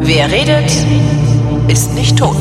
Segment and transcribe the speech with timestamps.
[0.00, 0.70] Wer redet,
[1.68, 2.36] ist nicht tot.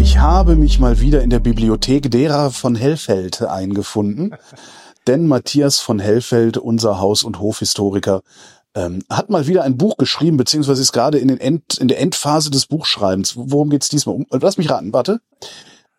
[0.00, 4.34] Ich habe mich mal wieder in der Bibliothek derer von Hellfeld eingefunden,
[5.06, 8.22] denn Matthias von Hellfeld, unser Haus- und Hofhistoriker,
[8.74, 12.00] ähm, hat mal wieder ein Buch geschrieben, beziehungsweise ist gerade in, den End, in der
[12.00, 13.34] Endphase des Buchschreibens.
[13.36, 14.14] Worum geht's diesmal?
[14.14, 15.20] Um, lass mich raten, warte.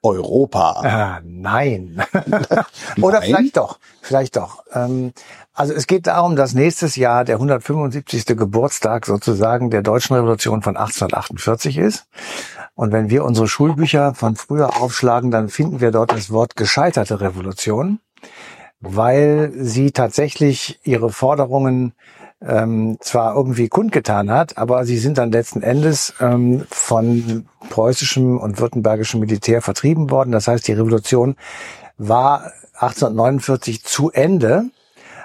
[0.03, 0.81] Europa.
[0.83, 2.01] Ah, nein.
[3.01, 3.27] Oder Nein?
[3.27, 3.79] vielleicht doch.
[4.01, 4.63] Vielleicht doch.
[4.73, 5.13] Ähm,
[5.53, 8.25] also es geht darum, dass nächstes Jahr der 175.
[8.25, 12.07] Geburtstag sozusagen der deutschen Revolution von 1848 ist.
[12.73, 17.21] Und wenn wir unsere Schulbücher von früher aufschlagen, dann finden wir dort das Wort gescheiterte
[17.21, 17.99] Revolution,
[18.79, 21.93] weil sie tatsächlich ihre Forderungen
[22.45, 28.59] ähm, zwar irgendwie kundgetan hat, aber sie sind dann letzten Endes ähm, von preußischem und
[28.59, 30.31] württembergischem Militär vertrieben worden.
[30.31, 31.35] Das heißt, die Revolution
[31.97, 34.65] war 1849 zu Ende.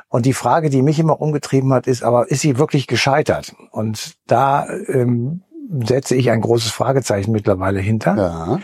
[0.08, 3.54] Und die Frage, die mich immer umgetrieben hat, ist, aber ist sie wirklich gescheitert?
[3.72, 5.42] Und da ähm,
[5.84, 8.58] setze ich ein großes Fragezeichen mittlerweile hinter Ja.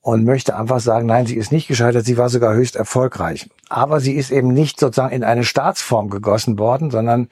[0.00, 3.50] und möchte einfach sagen, nein, sie ist nicht gescheitert, sie war sogar höchst erfolgreich.
[3.68, 7.28] Aber sie ist eben nicht sozusagen in eine Staatsform gegossen worden, sondern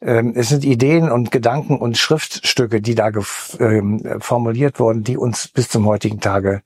[0.00, 3.10] ähm, es sind Ideen und Gedanken und Schriftstücke, die da
[3.58, 6.62] ähm, formuliert wurden, die uns bis zum heutigen Tage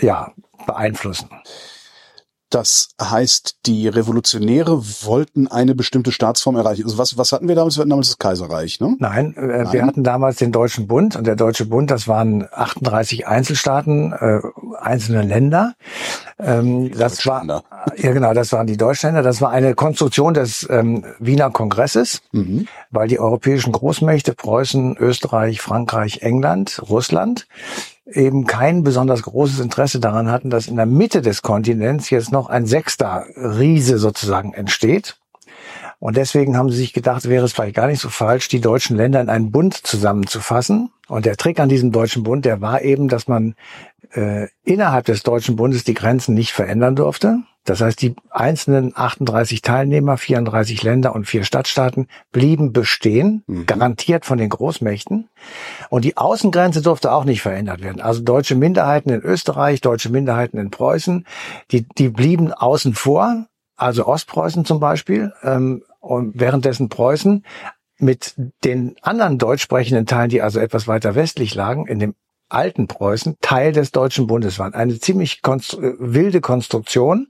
[0.00, 0.32] ja
[0.66, 1.28] beeinflussen.
[2.50, 6.84] Das heißt, die Revolutionäre wollten eine bestimmte Staatsform erreichen.
[6.84, 7.76] Also was, was hatten wir damals?
[7.76, 8.94] Wir hatten damals das Kaiserreich, ne?
[9.00, 9.86] Nein, äh, wir Nein?
[9.86, 14.40] hatten damals den Deutschen Bund und der Deutsche Bund, das waren 38 Einzelstaaten, äh,
[14.80, 15.74] einzelne Länder.
[16.38, 17.44] Ähm, das war
[17.96, 19.22] ja genau, das waren die Deutschländer.
[19.22, 22.68] Das war eine Konstruktion des ähm, Wiener Kongresses, Mhm.
[22.90, 27.46] weil die europäischen Großmächte Preußen, Österreich, Frankreich, England, Russland
[28.06, 32.48] eben kein besonders großes Interesse daran hatten, dass in der Mitte des Kontinents jetzt noch
[32.48, 35.18] ein sechster Riese sozusagen entsteht.
[35.98, 38.96] Und deswegen haben sie sich gedacht, wäre es vielleicht gar nicht so falsch, die deutschen
[38.96, 40.90] Länder in einen Bund zusammenzufassen.
[41.08, 43.54] Und der Trick an diesem deutschen Bund, der war eben, dass man
[44.12, 47.38] äh, innerhalb des deutschen Bundes die Grenzen nicht verändern durfte.
[47.66, 54.38] Das heißt, die einzelnen 38 Teilnehmer, 34 Länder und vier Stadtstaaten blieben bestehen, garantiert von
[54.38, 55.28] den Großmächten.
[55.90, 58.00] Und die Außengrenze durfte auch nicht verändert werden.
[58.00, 61.26] Also deutsche Minderheiten in Österreich, deutsche Minderheiten in Preußen,
[61.72, 63.46] die, die blieben außen vor,
[63.76, 67.44] also Ostpreußen zum Beispiel, ähm, und währenddessen Preußen
[67.98, 68.34] mit
[68.64, 72.14] den anderen deutsch sprechenden Teilen, die also etwas weiter westlich lagen, in dem
[72.48, 74.74] alten Preußen, Teil des Deutschen Bundes waren.
[74.74, 77.28] Eine ziemlich konstru äh, wilde Konstruktion.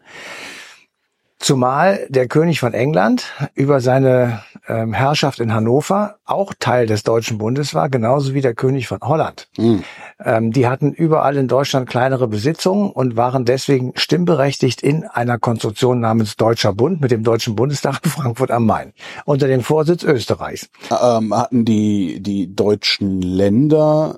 [1.39, 7.37] Zumal der König von England über seine ähm, Herrschaft in Hannover auch Teil des Deutschen
[7.37, 9.47] Bundes war, genauso wie der König von Holland.
[9.59, 9.85] Mhm.
[10.25, 16.01] Ähm, die hatten überall in Deutschland kleinere Besitzungen und waren deswegen stimmberechtigt in einer Konstruktion
[16.01, 18.95] namens Deutscher Bund mit dem Deutschen Bundestag in Frankfurt am Main
[19.27, 20.71] unter dem Vorsitz Österreichs.
[20.91, 24.17] Ähm, hatten die, die deutschen Länder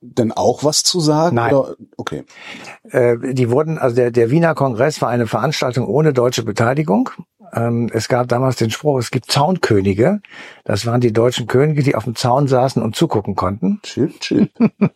[0.00, 1.36] denn auch was zu sagen?
[1.36, 1.54] Nein.
[1.54, 1.76] Oder?
[1.96, 2.24] Okay.
[2.84, 7.10] Äh, die wurden, also der, der Wiener Kongress war eine Veranstaltung ohne deutsche Beteiligung.
[7.52, 10.20] Ähm, es gab damals den Spruch, es gibt Zaunkönige.
[10.64, 13.80] Das waren die deutschen Könige, die auf dem Zaun saßen und zugucken konnten.
[13.82, 14.48] Chill, chill.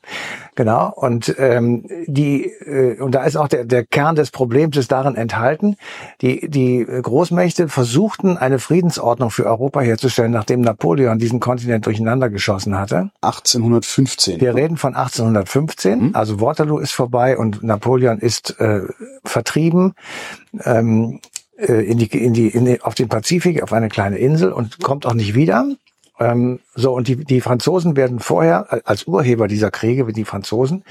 [0.57, 0.93] Genau.
[0.95, 5.17] Und ähm, die äh, und da ist auch der, der Kern des Problems ist darin
[5.17, 5.77] enthalten.
[6.21, 12.79] Die die Großmächte versuchten eine Friedensordnung für Europa herzustellen, nachdem Napoleon diesen Kontinent durcheinander geschossen
[12.79, 13.11] hatte.
[13.23, 14.41] 1815.
[14.41, 18.83] Wir reden von 1815, also Waterloo ist vorbei und Napoleon ist äh,
[19.25, 19.95] vertrieben
[20.65, 21.21] ähm,
[21.59, 24.81] äh, in die, in die, in die, auf den Pazifik, auf eine kleine Insel und
[24.83, 25.67] kommt auch nicht wieder.
[26.21, 30.25] Ähm, so, und die, die Franzosen werden vorher, äh, als Urheber dieser Kriege, wie die
[30.25, 30.85] Franzosen,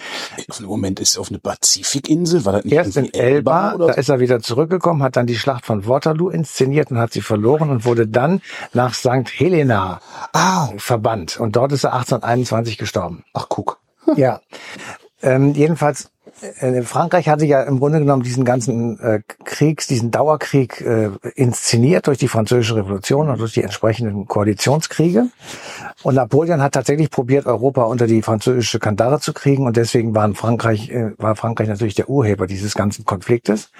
[0.60, 2.44] Im Moment ist er auf eine Pazifikinsel.
[2.44, 4.00] War das nicht erst in Elba, oder da so?
[4.02, 7.70] ist er wieder zurückgekommen, hat dann die Schlacht von Waterloo inszeniert und hat sie verloren
[7.70, 8.42] und wurde dann
[8.74, 9.30] nach St.
[9.34, 10.02] Helena
[10.34, 11.40] Ah, verbannt.
[11.40, 13.24] Und dort ist er 1821 gestorben.
[13.34, 13.80] ach guck.
[14.18, 14.42] Ja.
[15.22, 16.12] Ähm, jedenfalls,
[16.84, 22.18] Frankreich hatte ja im Grunde genommen diesen ganzen äh, Kriegs, diesen Dauerkrieg äh, inszeniert durch
[22.18, 25.28] die Französische Revolution und durch die entsprechenden Koalitionskriege.
[26.04, 29.66] Und Napoleon hat tatsächlich probiert, Europa unter die französische Kandare zu kriegen.
[29.66, 33.72] Und deswegen waren Frankreich, äh, war Frankreich natürlich der Urheber dieses ganzen Konfliktes.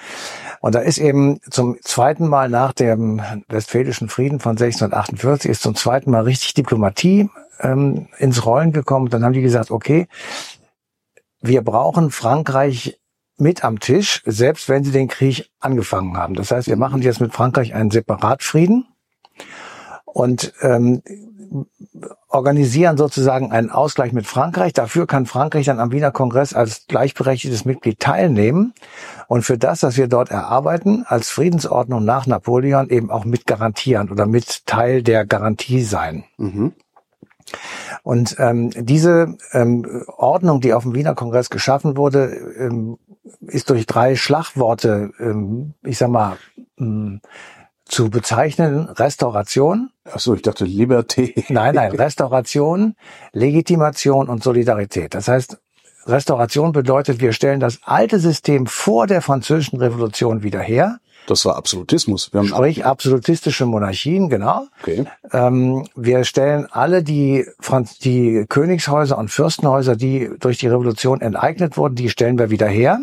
[0.60, 5.74] Und da ist eben zum zweiten Mal nach dem Westfälischen Frieden von 1648 ist zum
[5.74, 7.28] zweiten Mal richtig Diplomatie
[7.60, 9.10] ähm, ins Rollen gekommen.
[9.10, 10.08] Dann haben die gesagt, okay,
[11.46, 12.98] wir brauchen Frankreich
[13.36, 16.34] mit am Tisch, selbst wenn sie den Krieg angefangen haben.
[16.34, 18.86] Das heißt, wir machen jetzt mit Frankreich einen Separatfrieden.
[20.04, 21.02] Und ähm,
[22.28, 24.72] organisieren sozusagen einen Ausgleich mit Frankreich.
[24.72, 28.74] Dafür kann Frankreich dann am Wiener Kongress als gleichberechtigtes Mitglied teilnehmen
[29.28, 34.10] und für das, was wir dort erarbeiten, als Friedensordnung nach Napoleon eben auch mit garantieren
[34.10, 36.24] oder mit Teil der Garantie sein.
[36.38, 36.72] Mhm.
[38.02, 42.26] Und ähm, diese ähm, Ordnung, die auf dem Wiener Kongress geschaffen wurde,
[42.58, 42.98] ähm,
[43.40, 46.36] ist durch drei Schlagworte, ähm, ich sag mal,
[46.78, 47.20] ähm,
[47.84, 48.88] zu bezeichnen.
[48.88, 49.90] Restauration.
[50.04, 51.44] Ach so, ich dachte Liberté.
[51.48, 52.96] Nein, nein, Restauration,
[53.32, 55.14] Legitimation und Solidarität.
[55.14, 55.58] Das heißt,
[56.06, 60.98] Restauration bedeutet, wir stellen das alte System vor der französischen Revolution wieder her.
[61.26, 62.32] Das war Absolutismus.
[62.32, 64.66] Wir haben Sprich absolutistische Monarchien, genau.
[64.82, 65.06] Okay.
[65.32, 71.76] Ähm, wir stellen alle die, Franz die Königshäuser und Fürstenhäuser, die durch die Revolution enteignet
[71.76, 73.00] wurden, die stellen wir wieder her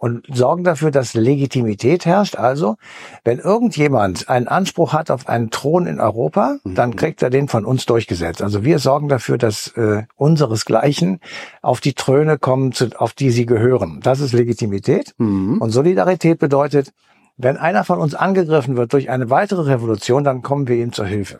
[0.00, 2.36] und sorgen dafür, dass Legitimität herrscht.
[2.36, 2.76] Also,
[3.22, 6.74] wenn irgendjemand einen Anspruch hat auf einen Thron in Europa, mhm.
[6.74, 8.40] dann kriegt er den von uns durchgesetzt.
[8.40, 11.20] Also wir sorgen dafür, dass äh, unseresgleichen
[11.60, 14.00] auf die Throne kommen, zu, auf die sie gehören.
[14.02, 15.14] Das ist Legitimität.
[15.18, 15.58] Mhm.
[15.58, 16.94] Und Solidarität bedeutet,
[17.42, 21.06] wenn einer von uns angegriffen wird durch eine weitere Revolution, dann kommen wir ihm zur
[21.06, 21.38] Hilfe.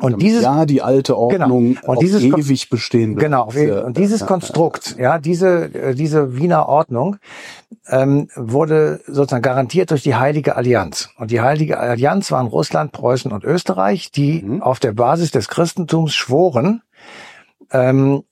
[0.00, 3.14] Und dieses ja die alte Ordnung genau, und dieses ewig bestehen.
[3.16, 7.18] Genau ja, und dieses ja, Konstrukt, ja diese äh, diese Wiener Ordnung
[7.88, 13.32] ähm, wurde sozusagen garantiert durch die Heilige Allianz und die Heilige Allianz waren Russland, Preußen
[13.32, 14.62] und Österreich, die mhm.
[14.62, 16.80] auf der Basis des Christentums schworen,
[17.70, 18.22] ähm,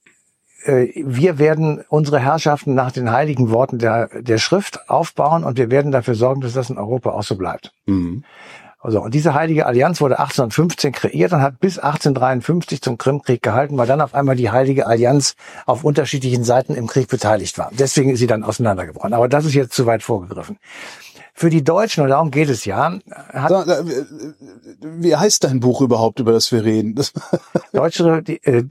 [0.65, 5.91] wir werden unsere Herrschaften nach den heiligen Worten der der Schrift aufbauen und wir werden
[5.91, 7.71] dafür sorgen, dass das in Europa auch so bleibt.
[7.85, 8.23] Mhm.
[8.83, 13.77] Also, und diese Heilige Allianz wurde 1815 kreiert und hat bis 1853 zum Krimkrieg gehalten,
[13.77, 15.35] weil dann auf einmal die Heilige Allianz
[15.67, 17.69] auf unterschiedlichen Seiten im Krieg beteiligt war.
[17.77, 19.13] Deswegen ist sie dann auseinandergebrochen.
[19.13, 20.57] Aber das ist jetzt zu weit vorgegriffen.
[21.35, 22.97] Für die Deutschen, und darum geht es ja.
[23.31, 23.83] Hat äh,
[24.81, 26.99] wie heißt dein Buch überhaupt, über das wir reden?
[27.73, 28.63] Deutsche, die, äh,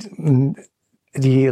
[1.14, 1.50] die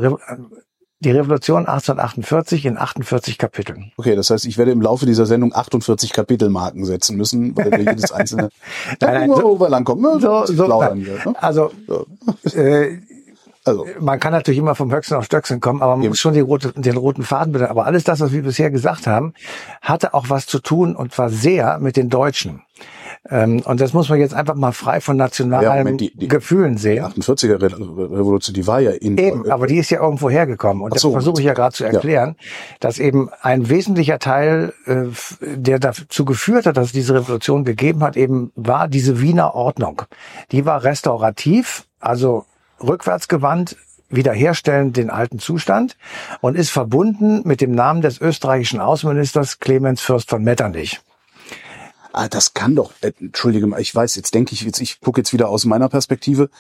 [1.01, 3.93] die Revolution 1848 in 48 Kapiteln.
[3.97, 7.79] Okay, das heißt, ich werde im Laufe dieser Sendung 48 Kapitelmarken setzen müssen, weil wir
[7.79, 8.51] jedes einzelne
[9.01, 10.21] nein, nein, so, wo wir langkommen.
[10.21, 11.35] So, so, plaudern wir, ne?
[11.41, 12.07] Also, so.
[12.59, 12.99] äh,
[13.65, 16.11] also, man kann natürlich immer vom Höchsten auf Stöcksen kommen, aber man eben.
[16.11, 17.71] muss schon den, rote, den roten Faden bitte.
[17.71, 19.35] Aber alles das, was wir bisher gesagt haben,
[19.83, 22.63] hatte auch was zu tun und zwar sehr mit den Deutschen.
[23.31, 26.29] Ähm, und das muss man jetzt einfach mal frei von nationalen ja, Moment, die, die,
[26.29, 27.13] Gefühlen sehen.
[27.17, 30.83] Die 48er Revolution, die war ja in Eben, aber die ist ja irgendwo hergekommen.
[30.83, 32.47] Und so, das versuche ich ja gerade zu erklären, ja.
[32.81, 35.07] dass eben ein wesentlicher Teil, äh,
[35.41, 40.03] der dazu geführt hat, dass es diese Revolution gegeben hat, eben war diese Wiener Ordnung.
[40.53, 42.45] Die war restaurativ, also
[42.83, 43.77] rückwärtsgewandt,
[44.11, 45.97] wiederherstellen den alten Zustand
[46.41, 51.01] und ist verbunden mit dem Namen des österreichischen Außenministers Clemens Fürst von Metternich
[52.19, 55.21] ah, das kann doch, äh, entschuldige mal, ich weiß, jetzt denke ich, jetzt, ich gucke
[55.21, 56.51] jetzt wieder aus meiner Perspektive,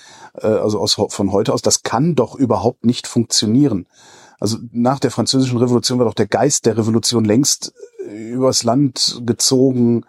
[0.40, 3.86] äh, also aus, von heute aus, das kann doch überhaupt nicht funktionieren.
[4.38, 7.72] Also nach der französischen Revolution war doch der Geist der Revolution längst
[8.06, 10.04] äh, übers Land gezogen.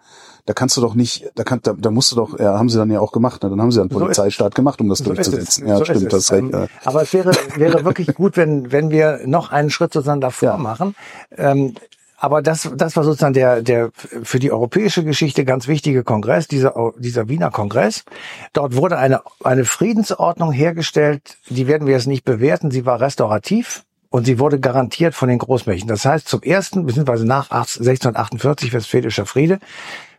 [0.46, 2.78] Da kannst du doch nicht, da, kann, da, da musst du doch, ja, haben sie
[2.78, 3.50] dann ja auch gemacht, ne?
[3.50, 5.66] dann haben sie einen Polizeistaat gemacht, um das so durchzusetzen.
[5.66, 6.52] Ja, so stimmt, das recht.
[6.52, 6.66] Ja.
[6.84, 10.56] Aber es wäre, wäre wirklich gut, wenn, wenn wir noch einen Schritt sozusagen davor ja.
[10.56, 10.94] machen.
[11.36, 11.74] Ähm,
[12.20, 16.92] aber das, das war sozusagen der, der für die europäische Geschichte ganz wichtige Kongress, dieser,
[16.98, 18.04] dieser Wiener Kongress.
[18.52, 23.84] Dort wurde eine, eine Friedensordnung hergestellt, die werden wir jetzt nicht bewerten, sie war restaurativ
[24.10, 25.88] und sie wurde garantiert von den Großmächten.
[25.88, 29.58] Das heißt, zum ersten, beziehungsweise nach 1648 Westfälischer Friede,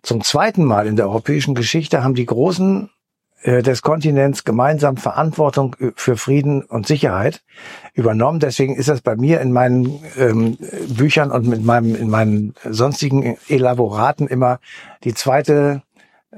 [0.01, 2.89] zum zweiten Mal in der europäischen Geschichte haben die großen
[3.43, 7.41] des Kontinents gemeinsam Verantwortung äh, für Frieden und Sicherheit
[7.93, 8.39] übernommen.
[8.39, 10.57] Deswegen ist das bei mir in meinen ähm,
[10.89, 14.60] Büchern und mit meinem in meinen sonstigen Elaboraten immer
[15.03, 15.81] die zweite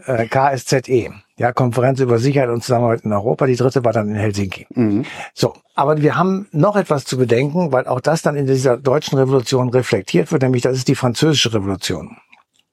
[0.06, 3.46] äh, KSZE, ja Konferenz über Sicherheit und Zusammenarbeit in Europa.
[3.46, 4.68] Die dritte war dann in Helsinki.
[4.74, 5.06] Mhm.
[5.34, 9.18] So, aber wir haben noch etwas zu bedenken, weil auch das dann in dieser deutschen
[9.18, 12.18] Revolution reflektiert wird, nämlich das ist die französische Revolution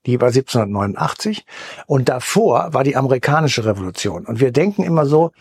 [0.07, 1.45] die war 1789
[1.87, 4.25] und davor war die amerikanische Revolution.
[4.25, 5.33] Und wir denken immer so,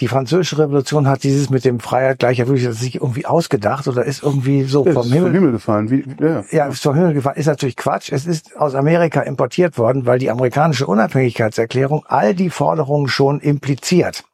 [0.00, 4.22] die französische Revolution hat dieses mit dem Freiheit gleicher Würde sich irgendwie ausgedacht oder ist
[4.22, 5.90] irgendwie so ja, vom, Himmel, vom Himmel gefallen.
[5.90, 6.44] Wie, ja.
[6.50, 7.36] ja, ist vom Himmel gefallen.
[7.36, 8.12] Ist natürlich Quatsch.
[8.12, 14.24] Es ist aus Amerika importiert worden, weil die amerikanische Unabhängigkeitserklärung all die Forderungen schon impliziert.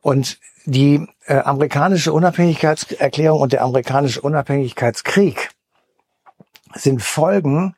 [0.00, 5.50] Und die äh, amerikanische Unabhängigkeitserklärung und der amerikanische Unabhängigkeitskrieg
[6.74, 7.74] sind Folgen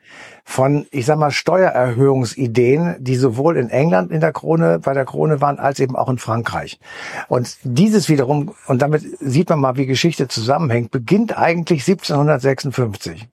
[0.50, 5.40] von, ich sag mal, Steuererhöhungsideen, die sowohl in England in der Krone, bei der Krone
[5.40, 6.80] waren, als eben auch in Frankreich.
[7.28, 13.28] Und dieses wiederum, und damit sieht man mal, wie Geschichte zusammenhängt, beginnt eigentlich 1756.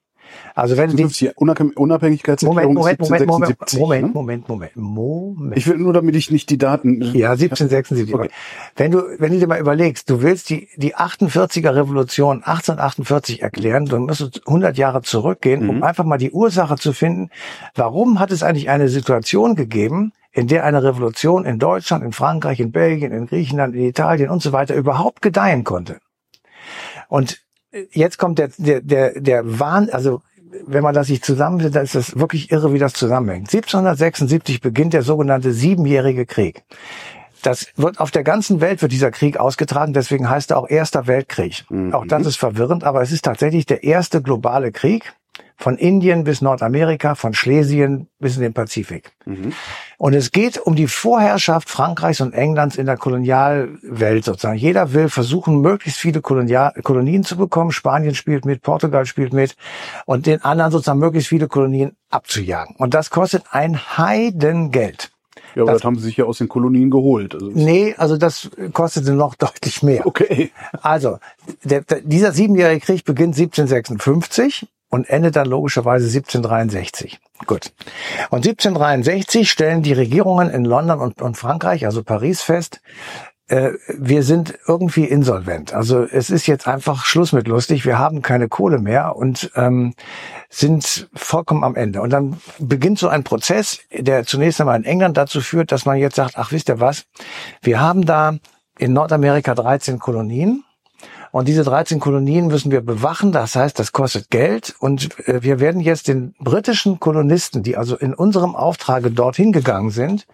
[0.54, 4.12] Also wenn die 50 Unabhäng- Unabhängigkeitserklärung Moment, Moment, Moment, 1776, Moment, ne?
[4.12, 5.56] Moment, Moment, Moment.
[5.56, 7.00] Ich will nur, damit ich nicht die Daten.
[7.14, 8.14] Ja, 1776.
[8.14, 8.30] Okay.
[8.76, 13.86] Wenn du, wenn du dir mal überlegst, du willst die, die 48er Revolution 1848 erklären,
[13.86, 17.30] dann musst du 100 Jahre zurückgehen, um einfach mal die Ursache zu finden.
[17.74, 22.60] Warum hat es eigentlich eine Situation gegeben, in der eine Revolution in Deutschland, in Frankreich,
[22.60, 25.98] in Belgien, in Griechenland, in Italien und so weiter überhaupt gedeihen konnte?
[27.08, 27.40] Und
[27.92, 30.22] jetzt kommt der, der, der, der Wahn, also
[30.66, 33.48] wenn man das sich zusammensetzt, dann ist das wirklich irre, wie das zusammenhängt.
[33.48, 36.64] 1776 beginnt der sogenannte Siebenjährige Krieg.
[37.42, 41.06] Das wird auf der ganzen Welt wird dieser Krieg ausgetragen, deswegen heißt er auch Erster
[41.06, 41.64] Weltkrieg.
[41.92, 45.14] Auch das ist verwirrend, aber es ist tatsächlich der erste globale Krieg
[45.60, 49.10] von Indien bis Nordamerika, von Schlesien bis in den Pazifik.
[49.98, 54.56] Und es geht um die Vorherrschaft Frankreichs und Englands in der Kolonialwelt sozusagen.
[54.56, 57.72] Jeder will versuchen, möglichst viele Kolonial Kolonien zu bekommen.
[57.72, 59.56] Spanien spielt mit, Portugal spielt mit
[60.06, 62.76] und den anderen sozusagen möglichst viele Kolonien abzujagen.
[62.76, 65.10] Und das kostet ein Heidengeld.
[65.56, 67.34] Ja, aber Das- das, haben sie sich ja aus den Kolonien geholt.
[67.34, 70.06] Also, Nee, also das kostete noch deutlich mehr.
[70.06, 70.52] Okay.
[70.82, 71.18] Also,
[71.64, 77.20] der, der, dieser siebenjährige Krieg beginnt 1756 und endet dann logischerweise 1763.
[77.46, 77.72] Gut.
[78.30, 82.80] Und 1763 stellen die Regierungen in London und, und Frankreich, also Paris, fest,
[83.48, 85.72] äh, wir sind irgendwie insolvent.
[85.72, 87.86] Also es ist jetzt einfach Schluss mit lustig.
[87.86, 89.94] Wir haben keine Kohle mehr und ähm,
[90.50, 92.02] sind vollkommen am Ende.
[92.02, 95.96] Und dann beginnt so ein Prozess, der zunächst einmal in England dazu führt, dass man
[95.96, 97.06] jetzt sagt, ach wisst ihr was,
[97.62, 98.36] wir haben da
[98.78, 100.64] in Nordamerika 13 Kolonien.
[101.30, 103.32] Und diese 13 Kolonien müssen wir bewachen.
[103.32, 104.74] Das heißt, das kostet Geld.
[104.80, 109.90] Und äh, wir werden jetzt den britischen Kolonisten, die also in unserem Auftrage dorthin gegangen
[109.90, 110.26] sind,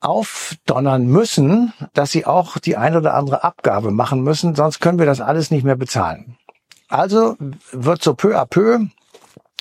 [0.00, 5.06] aufdonnern müssen, dass sie auch die ein oder andere Abgabe machen müssen, sonst können wir
[5.06, 6.36] das alles nicht mehr bezahlen.
[6.88, 7.36] Also
[7.72, 8.86] wird so peu à peu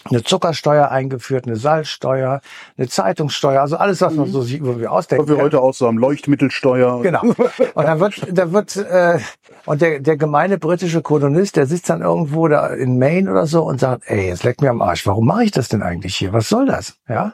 [0.09, 2.41] eine Zuckersteuer eingeführt, eine Salzsteuer,
[2.77, 5.27] eine Zeitungssteuer, also alles, was man so sieht, wo wir ausdenken.
[5.27, 7.01] Was wir heute auch so haben, Leuchtmittelsteuer.
[7.01, 7.21] Genau.
[7.73, 9.19] Und dann wird, da wird, äh,
[9.65, 13.63] und der, der gemeine britische Kolonist, der sitzt dann irgendwo da in Maine oder so
[13.63, 15.07] und sagt, ey, jetzt leckt mir am Arsch.
[15.07, 16.33] Warum mache ich das denn eigentlich hier?
[16.33, 16.97] Was soll das?
[17.09, 17.33] Ja.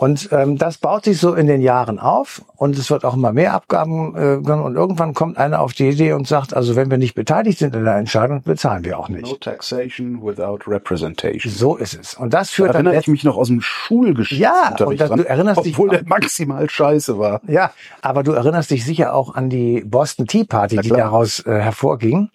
[0.00, 3.32] Und ähm, das baut sich so in den Jahren auf und es wird auch immer
[3.34, 4.62] mehr Abgaben äh, genommen.
[4.64, 7.74] und irgendwann kommt einer auf die Idee und sagt, also wenn wir nicht beteiligt sind
[7.74, 9.40] in der Entscheidung, bezahlen wir auch No nicht.
[9.42, 11.52] taxation without representation.
[11.52, 12.14] So ist es.
[12.14, 14.42] Und das Da führt dann erinnere ich mich noch aus dem Schulgeschichte.
[14.42, 17.42] Ja, und das- du erinnerst dich Obwohl der maximal scheiße war.
[17.46, 21.58] Ja, aber du erinnerst dich sicher auch an die Boston Tea Party, die daraus äh,
[21.60, 22.30] hervorging.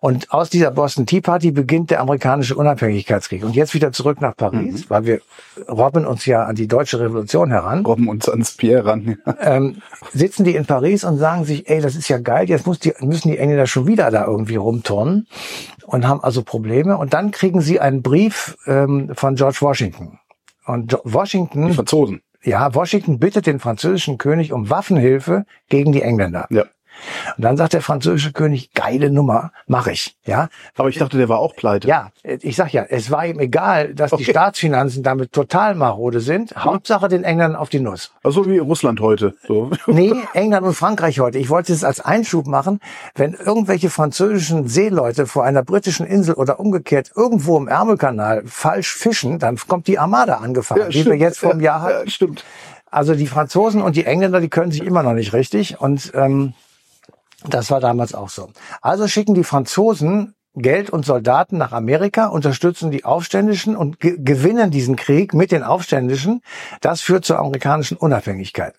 [0.00, 3.44] Und aus dieser Boston Tea Party beginnt der amerikanische Unabhängigkeitskrieg.
[3.44, 5.20] Und jetzt wieder zurück nach Paris, weil wir
[5.68, 7.84] robben uns ja an die deutsche Revolution heran.
[7.84, 9.18] Robben uns ans Pierre ran.
[9.40, 9.76] Ähm,
[10.12, 12.92] sitzen die in Paris und sagen sich, ey, das ist ja geil, jetzt muss die,
[13.00, 15.26] müssen die Engländer schon wieder da irgendwie rumturnen
[15.86, 16.96] und haben also Probleme.
[16.96, 20.18] Und dann kriegen sie einen Brief ähm, von George Washington.
[20.64, 22.22] Und jo Washington Die Franzosen.
[22.42, 26.46] ja, Washington bittet den französischen König um Waffenhilfe gegen die Engländer.
[26.50, 26.64] Ja.
[27.36, 30.16] Und dann sagt der französische König, geile Nummer, mache ich.
[30.24, 31.86] Ja, Aber ich dachte, der war auch pleite.
[31.88, 36.54] ja, ich sag ja, es war ihm egal, dass die Staatsfinanzen damit total marode sind.
[36.56, 38.12] Hauptsache den Engländern auf die Nuss.
[38.22, 39.34] Also wie Russland heute.
[39.46, 39.70] So.
[39.86, 41.38] Nee, England und Frankreich heute.
[41.38, 42.80] Ich wollte es als Einschub machen,
[43.14, 49.38] wenn irgendwelche französischen Seeleute vor einer britischen Insel oder umgekehrt irgendwo im Ärmelkanal falsch fischen,
[49.38, 52.04] dann kommt die Armada angefahren, wie wir jetzt vor einem Jahr hatten.
[52.06, 52.44] Ja, stimmt.
[52.90, 55.80] Also die Franzosen und die Engländer, die können sich immer noch nicht richtig.
[55.80, 56.54] Und ähm,
[57.48, 58.50] das war damals auch so.
[58.80, 64.70] Also schicken die Franzosen Geld und Soldaten nach Amerika, unterstützen die Aufständischen und ge gewinnen
[64.70, 66.40] diesen Krieg mit den Aufständischen.
[66.80, 68.74] Das führt zur amerikanischen Unabhängigkeit.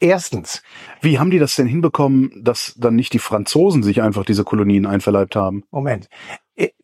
[0.00, 0.62] Erstens,
[1.02, 4.86] Wie haben die das denn hinbekommen, dass dann nicht die Franzosen sich einfach diese Kolonien
[4.86, 5.62] einverleibt haben?
[5.70, 6.08] Moment.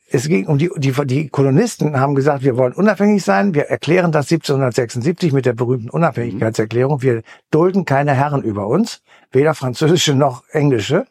[0.08, 3.54] Es ging um die, die, die Kolonisten haben gesagt, wir wollen unabhängig sein.
[3.54, 7.02] Wir erklären das 1776 mit der berühmten Unabhängigkeitserklärung.
[7.02, 9.02] Wir dulden keine Herren über uns,
[9.36, 11.06] weder französische noch englische.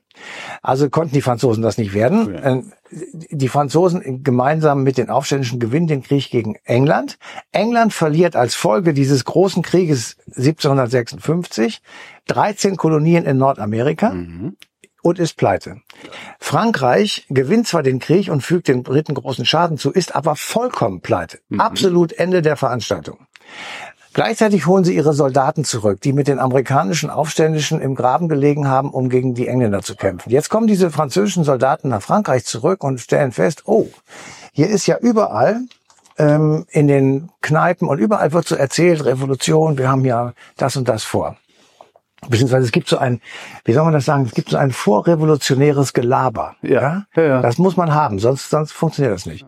[0.61, 2.33] Also konnten die Franzosen das nicht werden.
[2.33, 2.43] Ja.
[2.43, 2.73] Ähm,
[3.31, 7.17] Die Franzosen gemeinsam mit den Aufständischen gewinnen den Krieg gegen England.
[7.51, 11.81] England verliert als Folge dieses großen Krieges 1756
[12.27, 14.11] 13 Kolonien in Nordamerika
[15.01, 15.81] und ist pleite.
[16.39, 21.01] Frankreich gewinnt zwar den Krieg und fügt den Briten großen Schaden zu, ist aber vollkommen
[21.01, 21.39] pleite.
[21.57, 23.27] Absolut Ende der Veranstaltung.
[24.15, 28.91] Gleichzeitig holen sie ihre Soldaten zurück, die mit den amerikanischen Aufständischen im Graben gelegen haben,
[28.91, 30.29] um gegen die Engländer zu kämpfen.
[30.29, 33.87] Jetzt kommen diese französischen Soldaten nach Frankreich zurück und stellen fest, oh,
[34.53, 35.59] hier ist ja überall
[36.17, 40.87] ähm, in den Kneipen und überall wird so erzählt, Revolution, wir haben ja das und
[40.87, 41.35] das vor.
[42.29, 43.19] Beziehungsweise es gibt so ein,
[43.65, 46.55] wie soll man das sagen, es gibt so ein vorrevolutionäres Gelaber.
[46.61, 47.41] Ja, ja, ja.
[47.41, 49.45] Das muss man haben, sonst, sonst funktioniert das nicht.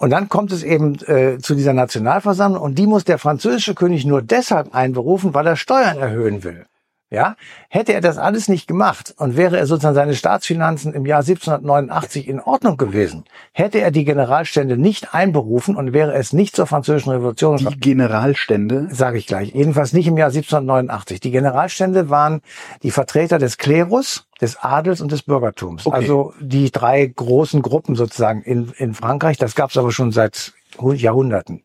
[0.00, 4.06] Und dann kommt es eben äh, zu dieser Nationalversammlung und die muss der französische König
[4.06, 6.64] nur deshalb einberufen, weil er Steuern erhöhen will.
[7.12, 7.34] Ja,
[7.68, 12.28] hätte er das alles nicht gemacht und wäre er sozusagen seine Staatsfinanzen im Jahr 1789
[12.28, 17.10] in Ordnung gewesen, hätte er die Generalstände nicht einberufen und wäre es nicht zur französischen
[17.10, 17.56] Revolution.
[17.56, 18.86] Die Generalstände?
[18.92, 19.52] Sage ich gleich.
[19.52, 21.18] Jedenfalls nicht im Jahr 1789.
[21.18, 22.42] Die Generalstände waren
[22.84, 25.86] die Vertreter des Klerus, des Adels und des Bürgertums.
[25.86, 25.96] Okay.
[25.96, 29.36] Also die drei großen Gruppen sozusagen in, in Frankreich.
[29.36, 31.64] Das gab es aber schon seit Jahrhunderten.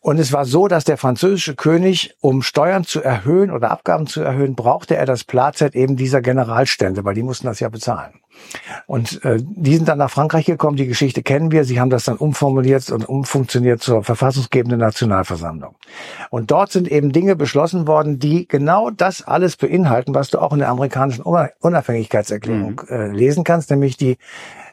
[0.00, 4.20] Und es war so, dass der französische König, um Steuern zu erhöhen oder Abgaben zu
[4.20, 8.12] erhöhen, brauchte er das Platzett eben dieser Generalstände, weil die mussten das ja bezahlen.
[8.86, 12.04] Und äh, die sind dann nach Frankreich gekommen, die Geschichte kennen wir, sie haben das
[12.04, 15.74] dann umformuliert und umfunktioniert zur verfassungsgebenden Nationalversammlung.
[16.30, 20.52] Und dort sind eben Dinge beschlossen worden, die genau das alles beinhalten, was du auch
[20.52, 22.94] in der amerikanischen Unabhängigkeitserklärung mhm.
[22.94, 24.18] äh, lesen kannst, nämlich die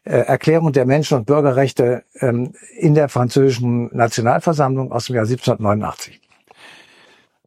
[0.06, 6.22] Erklärung der Menschen- und Bürgerrechte ähm, in der französischen Nationalversammlung aus dem Jahr 1789.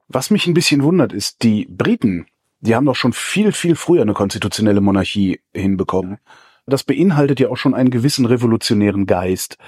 [0.08, 2.26] Was mich ein bisschen wundert, ist, die Briten,
[2.60, 6.18] die haben doch schon viel, viel früher eine konstitutionelle Monarchie hinbekommen.
[6.66, 9.58] Das beinhaltet ja auch schon einen gewissen revolutionären Geist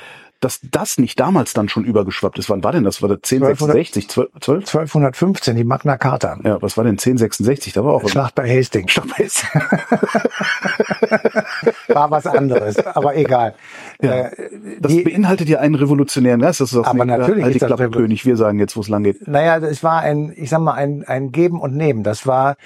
[0.41, 2.49] dass das nicht damals dann schon übergeschwappt ist.
[2.51, 3.03] Wann war denn das?
[3.03, 4.09] War das 1066?
[4.09, 4.59] 12, 12?
[4.61, 6.39] 1215, die Magna Carta.
[6.43, 7.75] Ja, was war denn 1066?
[7.75, 8.93] Da war auch Schlacht bei Hastings.
[8.93, 9.45] Schlacht bei Hastings.
[11.89, 13.55] war was anderes, aber egal.
[14.01, 16.61] Ja, äh, das die, beinhaltet ja einen revolutionären Geist.
[16.61, 18.25] Das ist auch aber natürlich ist das König.
[18.25, 19.29] Wir sagen jetzt, wo es lang geht.
[19.29, 22.03] Naja, es war ein, ich sag mal, ein, ein Geben und Nehmen.
[22.03, 22.57] Das war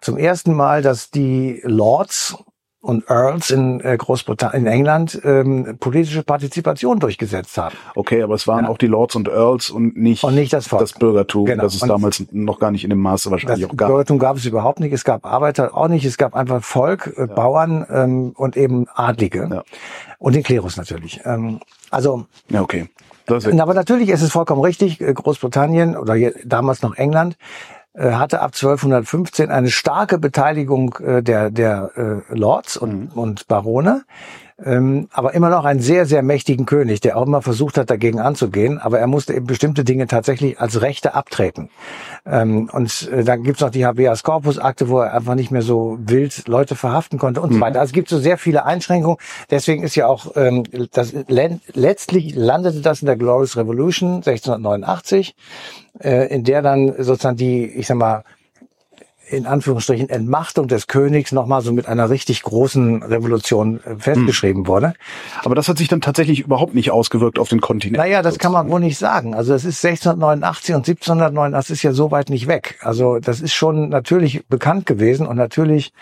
[0.00, 2.36] zum ersten Mal, dass die Lords
[2.84, 7.74] und Earls in äh, Großbritannien, in England ähm, politische Partizipation durchgesetzt haben.
[7.94, 8.70] Okay, aber es waren ja.
[8.70, 10.82] auch die Lords und Earls und nicht, und nicht das, Volk.
[10.82, 11.62] das Bürgertum, genau.
[11.62, 13.88] das es und damals noch gar nicht in dem Maße wahrscheinlich auch gab.
[13.88, 17.20] Bürgertum gab es überhaupt nicht, es gab Arbeiter auch nicht, es gab einfach Volk, äh,
[17.20, 17.26] ja.
[17.26, 19.62] Bauern ähm, und eben Adlige ja.
[20.18, 21.20] und den Klerus natürlich.
[21.24, 21.60] Ähm,
[21.90, 22.90] also ja, okay.
[23.26, 27.38] Aber natürlich ist es vollkommen richtig, äh, Großbritannien oder damals noch England
[27.98, 33.18] hatte ab 1215 eine starke Beteiligung äh, der, der äh, Lords und, mhm.
[33.18, 34.04] und Barone,
[34.64, 38.20] ähm, aber immer noch einen sehr, sehr mächtigen König, der auch immer versucht hat, dagegen
[38.20, 41.70] anzugehen, aber er musste eben bestimmte Dinge tatsächlich als Rechte abtreten.
[42.24, 45.62] Ähm, und äh, dann gibt's noch die Habeas Corpus Akte, wo er einfach nicht mehr
[45.62, 47.54] so wild Leute verhaften konnte und mhm.
[47.56, 47.80] so weiter.
[47.80, 49.18] Also es gibt so sehr viele Einschränkungen.
[49.50, 55.34] Deswegen ist ja auch ähm, das letztlich landete das in der Glorious Revolution 1689,
[56.00, 58.24] äh, in der dann sozusagen die, ich sag mal,
[59.26, 64.66] in Anführungsstrichen Entmachtung des Königs nochmal so mit einer richtig großen Revolution äh, festgeschrieben hm.
[64.66, 64.94] wurde.
[65.42, 67.98] Aber das hat sich dann tatsächlich überhaupt nicht ausgewirkt auf den Kontinent.
[67.98, 69.34] Naja, das kann man wohl nicht sagen.
[69.34, 72.78] Also es ist 1689 und 1709, das ist ja so weit nicht weg.
[72.82, 75.92] Also das ist schon natürlich bekannt gewesen und natürlich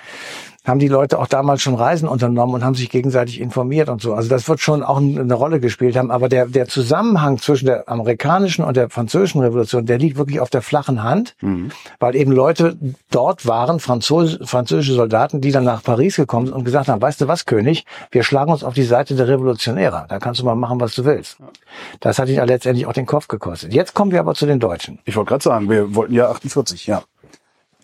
[0.65, 4.15] haben die Leute auch damals schon Reisen unternommen und haben sich gegenseitig informiert und so.
[4.15, 6.11] Also das wird schon auch eine Rolle gespielt haben.
[6.13, 10.51] Aber der, der Zusammenhang zwischen der amerikanischen und der französischen Revolution, der liegt wirklich auf
[10.51, 11.73] der flachen Hand, mhm.
[11.99, 12.77] weil eben Leute
[13.11, 17.21] dort waren, Franzos französische Soldaten, die dann nach Paris gekommen sind und gesagt haben, weißt
[17.21, 20.07] du was, König, wir schlagen uns auf die Seite der Revolutionäre.
[20.09, 21.39] Da kannst du mal machen, was du willst.
[21.99, 23.75] Das hat ihn ja letztendlich auch den Kopf gekostet.
[23.75, 25.01] Jetzt kommen wir aber zu den Deutschen.
[25.05, 27.03] Ich wollte gerade sagen, wir wollten ja 48, ja.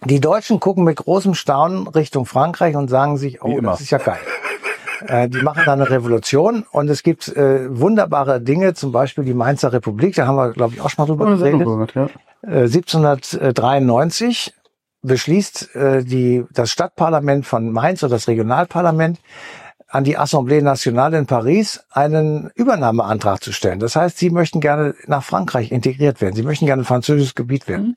[0.04, 3.98] Die Deutschen gucken mit großem Staunen Richtung Frankreich und sagen sich, oh, das ist ja
[3.98, 4.18] geil.
[5.06, 9.34] äh, die machen da eine Revolution und es gibt äh, wunderbare Dinge, zum Beispiel die
[9.34, 11.94] Mainzer Republik, da haben wir, glaube ich, auch schon mal drüber geredet.
[11.94, 12.08] Ja.
[12.42, 14.54] Äh, 1793
[15.02, 19.18] beschließt äh, die, das Stadtparlament von Mainz oder das Regionalparlament
[19.88, 23.80] an die Assemblée Nationale in Paris einen Übernahmeantrag zu stellen.
[23.80, 26.34] Das heißt, sie möchten gerne nach Frankreich integriert werden.
[26.34, 27.86] Sie möchten gerne ein französisches Gebiet werden.
[27.86, 27.96] Mhm.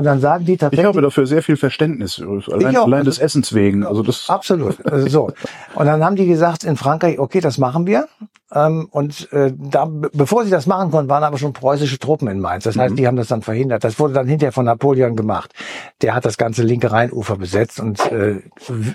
[0.00, 0.80] Und dann sagen die tatsächlich.
[0.80, 3.84] Ich habe dafür sehr viel Verständnis, allein, allein des Essens wegen.
[3.84, 4.78] Also das absolut.
[4.86, 5.32] Also so.
[5.74, 8.08] Und dann haben die gesagt in Frankreich, okay, das machen wir.
[8.50, 12.40] Ähm, und äh, da, bevor sie das machen konnten, waren aber schon preußische Truppen in
[12.40, 12.64] Mainz.
[12.64, 12.96] Das heißt, mhm.
[12.96, 13.84] die haben das dann verhindert.
[13.84, 15.52] Das wurde dann hinterher von Napoleon gemacht.
[16.00, 18.40] Der hat das ganze linke Rheinufer besetzt und äh,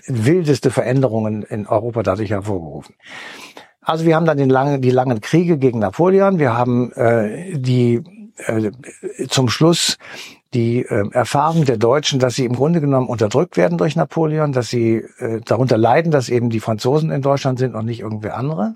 [0.08, 2.96] wildeste Veränderungen in Europa dadurch hervorgerufen.
[3.80, 6.39] Also wir haben dann den langen, die langen Kriege gegen Napoleon.
[6.39, 8.02] Wir haben äh, die
[8.38, 8.72] äh,
[9.30, 10.00] zum Schluss
[10.56, 14.70] die äh, Erfahrung der Deutschen, dass sie im Grunde genommen unterdrückt werden durch Napoleon, dass
[14.70, 18.76] sie äh, darunter leiden, dass eben die Franzosen in Deutschland sind und nicht irgendwer andere.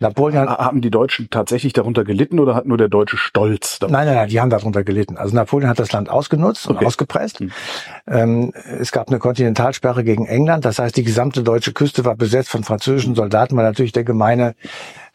[0.00, 3.78] Napoleon haben die Deutschen tatsächlich darunter gelitten oder hat nur der deutsche Stolz?
[3.78, 3.98] Darunter?
[3.98, 5.18] Nein, nein, nein, die haben darunter gelitten.
[5.18, 6.86] Also Napoleon hat das Land ausgenutzt und okay.
[6.86, 7.40] ausgepresst.
[7.40, 7.52] Hm.
[8.06, 10.64] Ähm, es gab eine Kontinentalsperre gegen England.
[10.64, 14.54] Das heißt, die gesamte deutsche Küste war besetzt von französischen Soldaten, weil natürlich der gemeine,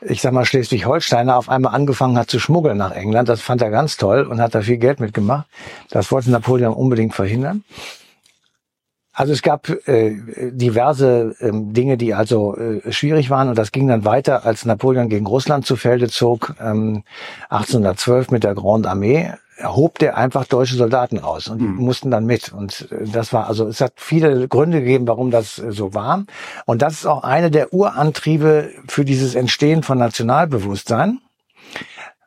[0.02, 3.28] ich sag mal, Schleswig-Holsteiner auf einmal angefangen hat zu schmuggeln nach England.
[3.28, 5.48] Das fand er ganz toll und hat da viel Geld mitgemacht.
[5.90, 7.64] Das wollte Napoleon unbedingt verhindern.
[9.16, 13.88] Also es gab äh, diverse ähm, Dinge, die also äh, schwierig waren und das ging
[13.88, 17.04] dann weiter, als Napoleon gegen Russland zu Felde zog, ähm,
[17.50, 21.78] 1812 mit der Grande Armee erhob der einfach deutsche Soldaten aus und die Mhm.
[21.78, 22.52] mussten dann mit.
[22.52, 26.26] Und äh, das war, also es hat viele Gründe gegeben, warum das äh, so war.
[26.66, 31.20] Und das ist auch eine der Urantriebe für dieses Entstehen von Nationalbewusstsein.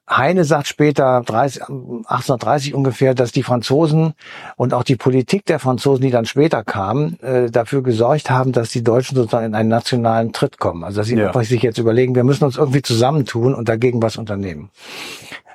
[0.09, 4.15] Heine sagt später, 30, 1830 ungefähr, dass die Franzosen
[4.57, 8.71] und auch die Politik der Franzosen, die dann später kamen, äh, dafür gesorgt haben, dass
[8.71, 10.83] die Deutschen sozusagen in einen nationalen Tritt kommen.
[10.85, 11.33] Also dass sie Ja.
[11.43, 14.71] sich jetzt überlegen, wir müssen uns irgendwie zusammentun und dagegen was unternehmen.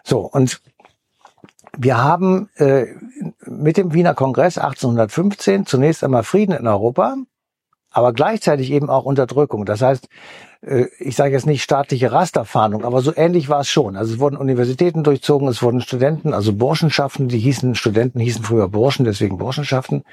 [0.03, 0.61] So, und
[1.77, 2.85] wir haben äh,
[3.45, 7.15] mit dem Wiener Kongress 1815 zunächst einmal Frieden in Europa,
[7.89, 9.65] aber gleichzeitig eben auch Unterdrückung.
[9.65, 10.07] Das heißt,
[10.99, 13.97] ich sage jetzt nicht staatliche Rasterfahndung, aber so ähnlich war es schon.
[13.97, 18.69] Also es wurden Universitäten durchzogen, es wurden Studenten, also Burschenschaften, die hießen, Studenten hießen früher
[18.69, 20.03] Burschen, deswegen Burschenschaften.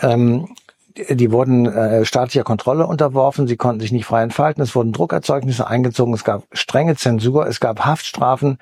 [0.00, 0.48] Ähm,
[1.10, 5.66] die- wurden äh, staatlicher Kontrolle unterworfen, sie konnten sich nicht frei entfalten, es wurden Druckerzeugnisse
[5.66, 8.58] eingezogen, es gab strenge Zensur, es gab Haftstrafen,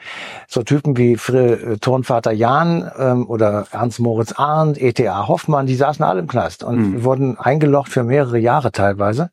[0.48, 5.28] so Typen wie Fri äh, Turnvater Jahn ähm, oder Ernst Moritz Arndt, E.T.A.
[5.28, 9.30] Hoffmann, die saßen alle im Knast und wurden eingelocht für mehrere Jahre teilweise.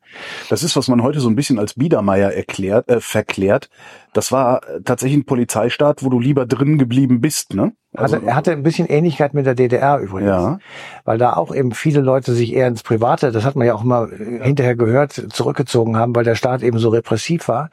[0.50, 3.70] Das ist, was man heute so ein bisschen als Biedermeier erklärt, äh, verklärt.
[4.14, 7.74] Das war äh, tatsächlich ein Polizeistaat, wo du lieber drin geblieben bist, ne?
[7.96, 10.60] Hatte, er hatte ein bisschen Ähnlichkeit mit der DDR übrigens, Ja.
[11.06, 13.84] weil da auch eben viele Leute sich eher ins Private, das hat man ja auch
[13.84, 17.70] immer äh, hinterher gehört, zurückgezogen haben, weil der Staat eben so repressiv war.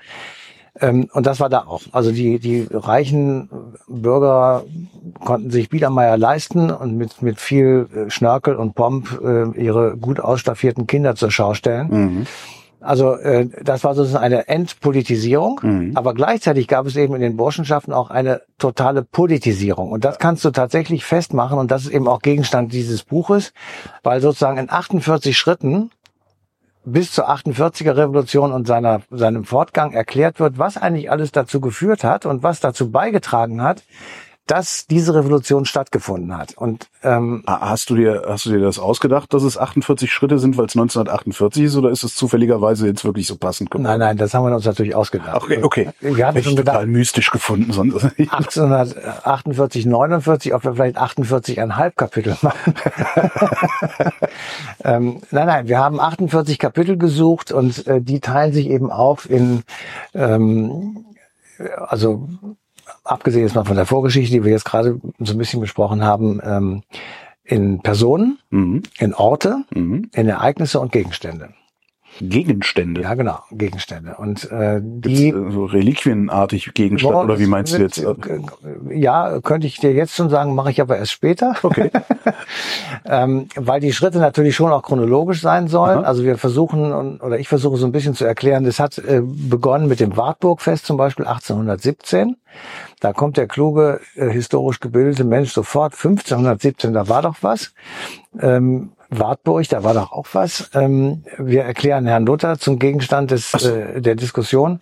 [0.79, 1.83] Ähm, und das war da auch.
[1.93, 3.49] Also die, die reichen
[3.89, 4.65] Bürger
[5.25, 9.21] konnten sich Biedermeier leisten und mit, mit viel äh, Schnörkel und Pomp
[9.57, 11.89] ihre gut ausstaffierten Kinder zur Schau stellen.
[11.91, 12.27] Mhm.
[12.81, 15.97] Also äh, das war sozusagen eine Entpolitisierung, Mhm.
[15.97, 19.91] aber gleichzeitig gab es eben in den Burschenschaften auch eine totale Politisierung.
[19.91, 23.53] Und das kannst du tatsächlich festmachen und das ist eben auch Gegenstand dieses Buches,
[24.03, 25.91] weil sozusagen in 48 Schritten
[26.85, 32.05] bis zur 48er Revolution und seiner, seinem Fortgang erklärt wird, was eigentlich alles dazu geführt
[32.05, 33.83] hat und was dazu beigetragen hat,
[34.51, 36.55] dass diese Revolution stattgefunden hat.
[36.57, 40.41] Und ähm, Ah, Hast du dir, hast du dir das ausgedacht, dass es 48 Schritte
[40.41, 43.85] sind, weil es 1948 ist, oder ist es zufälligerweise jetzt wirklich so passend geworden?
[43.85, 45.41] nein, nein, das haben wir uns natürlich ausgedacht.
[45.43, 45.91] Okay, okay.
[46.01, 48.03] Wir Hätte schon gedacht, total mystisch gefunden, sonst.
[48.19, 52.75] 1848, 49, ob wir vielleicht 48,5 Kapitel machen.
[54.85, 59.31] ähm, nein, nein, wir haben 48 Kapitel gesucht und äh, die teilen sich eben auf
[59.31, 59.63] in,
[60.15, 61.05] ähm,
[61.87, 62.29] also
[63.05, 66.41] abgesehen jetzt mal von der Vorgeschichte, die wir jetzt gerade so ein bisschen besprochen haben,
[66.43, 66.83] ähm,
[67.45, 68.83] in Personen, mhm.
[68.99, 70.11] in Orte, Mhm.
[70.15, 71.51] in Ereignisse und Gegenstände.
[72.21, 73.03] Gegenstände.
[73.03, 74.17] Ja, genau, Gegenstände.
[74.17, 78.17] Und äh, die äh, so reliquienartig Gegenstand, Boah, oder wie meinst du wird, jetzt?
[78.91, 81.55] Ja, könnte ich dir jetzt schon sagen, mache ich aber erst später.
[81.63, 81.91] Okay.
[83.05, 85.99] ähm, weil die Schritte natürlich schon auch chronologisch sein sollen.
[85.99, 86.07] Aha.
[86.07, 89.89] Also wir versuchen, oder ich versuche so ein bisschen zu erklären, das hat äh, begonnen
[89.89, 92.37] mit dem Wartburgfest zum Beispiel 1817.
[93.01, 97.73] Da kommt der kluge, äh, historisch gebildete Mensch sofort, 1517, da war doch was.
[98.39, 100.71] Ähm, Wartburg, da war doch auch was.
[100.75, 104.81] Ähm, wir erklären Herrn Luther zum Gegenstand des, äh, der Diskussion.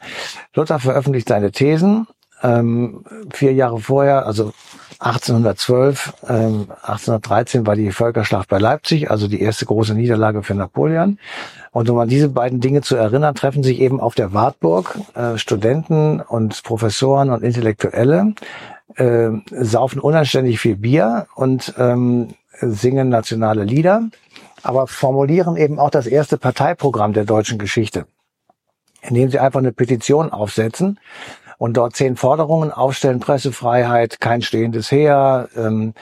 [0.55, 2.07] Luther veröffentlicht seine Thesen.
[2.43, 4.53] Ähm, vier Jahre vorher, also
[5.01, 11.19] 1812, ähm, 1813 war die Völkerschlacht bei Leipzig, also die erste große Niederlage für Napoleon.
[11.71, 15.39] Und um an diese beiden Dinge zu erinnern, treffen sich eben auf der Wartburg äh,
[15.39, 18.35] Studenten und Professoren und Intellektuelle,
[18.97, 24.09] äh, saufen unanständig viel Bier und ähm, singen nationale Lieder,
[24.63, 28.07] aber formulieren eben auch das erste Parteiprogramm der deutschen Geschichte,
[29.03, 30.99] indem sie einfach eine Petition aufsetzen
[31.59, 35.93] und dort zehn Forderungen aufstellen, Pressefreiheit, kein stehendes Heer, ähm,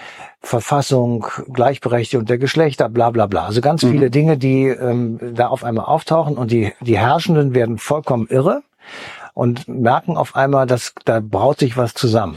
[0.41, 3.47] Verfassung, Gleichberechtigung der Geschlechter, bla bla bla.
[3.47, 7.79] Also ganz viele Dinge, die ähm, da auf einmal auftauchen und die, die Herrschenden werden
[7.79, 8.63] vollkommen irre
[9.33, 12.37] und merken auf einmal, dass da braut sich was zusammen.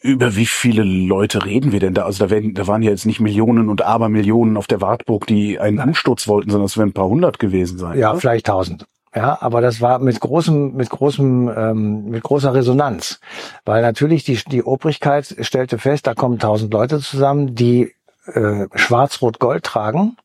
[0.00, 2.04] Über wie viele Leute reden wir denn da?
[2.04, 5.60] Also da, werden, da waren ja jetzt nicht Millionen und Abermillionen auf der Wartburg, die
[5.60, 7.98] einen Umsturz wollten, sondern es werden ein paar hundert gewesen sein.
[7.98, 8.20] Ja, oder?
[8.20, 8.86] vielleicht tausend.
[9.14, 13.20] Ja, aber das war mit großem, mit großem, ähm, mit großer Resonanz,
[13.64, 17.92] weil natürlich die die Obrigkeit stellte fest, da kommen tausend Leute zusammen, die
[18.26, 20.16] äh, Schwarz-Rot-Gold tragen.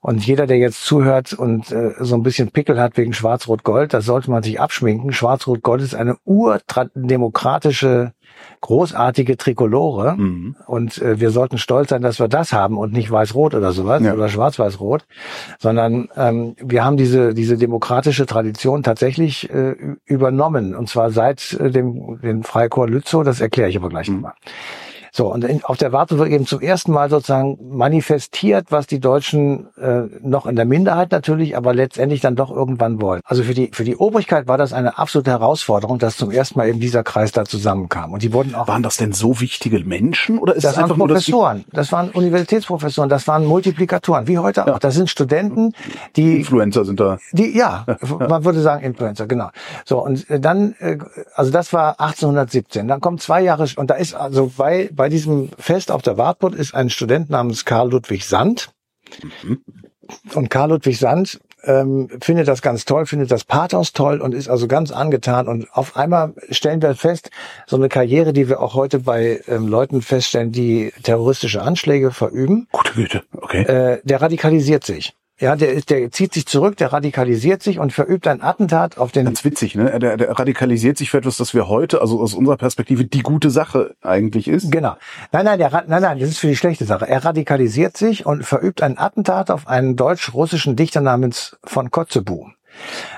[0.00, 4.04] Und jeder, der jetzt zuhört und äh, so ein bisschen Pickel hat wegen Schwarz-Rot-Gold, das
[4.04, 5.12] sollte man sich abschminken.
[5.12, 8.12] Schwarz-Rot-Gold ist eine urdemokratische,
[8.60, 10.16] großartige Trikolore.
[10.16, 10.56] Mhm.
[10.66, 14.02] Und äh, wir sollten stolz sein, dass wir das haben und nicht weiß-rot oder sowas
[14.02, 14.14] Ja.
[14.14, 15.04] oder schwarz-weiß-rot,
[15.58, 19.74] sondern ähm, wir haben diese diese demokratische Tradition tatsächlich äh,
[20.06, 23.24] übernommen und zwar seit äh, dem den Freikorps Lützow.
[23.24, 24.14] Das erkläre ich aber gleich Mhm.
[24.16, 24.34] nochmal.
[25.12, 29.00] So, und in, auf der Wartung wird eben zum ersten Mal sozusagen manifestiert, was die
[29.00, 33.20] Deutschen äh, noch in der Minderheit natürlich, aber letztendlich dann doch irgendwann wollen.
[33.24, 36.68] Also für die, für die Obrigkeit war das eine absolute Herausforderung, dass zum ersten Mal
[36.68, 38.12] eben dieser Kreis da zusammenkam.
[38.12, 38.68] Und die wurden auch.
[38.68, 41.64] Waren das denn so wichtige Menschen oder ist Das waren einfach nur, dass die- Professoren,
[41.72, 44.78] das waren Universitätsprofessoren, das waren Multiplikatoren, wie heute auch.
[44.78, 45.72] Das sind Studenten,
[46.16, 47.18] die Influencer sind da?
[47.32, 47.84] die, ja,
[48.28, 49.50] man würde sagen Influencer, genau.
[49.84, 50.98] So, und äh, dann, äh,
[51.34, 52.86] also das war 1817.
[52.88, 56.54] Dann kommt zwei Jahre, und da ist also bei, bei diesem Fest auf der Wartburg
[56.54, 58.68] ist ein Student namens Karl Ludwig Sand.
[60.34, 64.50] Und Karl Ludwig Sand ähm, findet das ganz toll, findet das Pathos toll und ist
[64.50, 65.48] also ganz angetan.
[65.48, 67.30] Und auf einmal stellen wir fest,
[67.66, 72.68] so eine Karriere, die wir auch heute bei ähm, Leuten feststellen, die terroristische Anschläge verüben,
[72.70, 73.62] Gute Güte, okay.
[73.62, 75.14] äh, der radikalisiert sich.
[75.40, 79.24] Ja, der, der zieht sich zurück, der radikalisiert sich und verübt ein Attentat auf den
[79.24, 79.98] Ganz witzig, ne?
[79.98, 83.48] Der, der radikalisiert sich für etwas, das wir heute, also aus unserer Perspektive, die gute
[83.48, 84.70] Sache eigentlich ist.
[84.70, 84.96] Genau.
[85.32, 87.08] Nein, nein, der, nein, nein, das ist für die schlechte Sache.
[87.08, 92.52] Er radikalisiert sich und verübt ein Attentat auf einen deutsch-russischen Dichter namens von Kotzebue.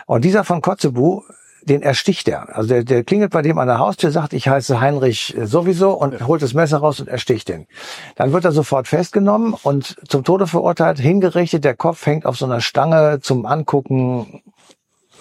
[0.06, 1.24] Und dieser von Kotzebue,
[1.62, 2.56] den ersticht er.
[2.56, 5.92] Also der, der klingelt bei dem an der Haustür, sagt, ich heiße Heinrich äh, sowieso
[5.92, 7.66] und holt das Messer raus und ersticht ihn.
[8.16, 11.64] Dann wird er sofort festgenommen und zum Tode verurteilt, hingerichtet.
[11.64, 14.42] Der Kopf hängt auf so einer Stange zum Angucken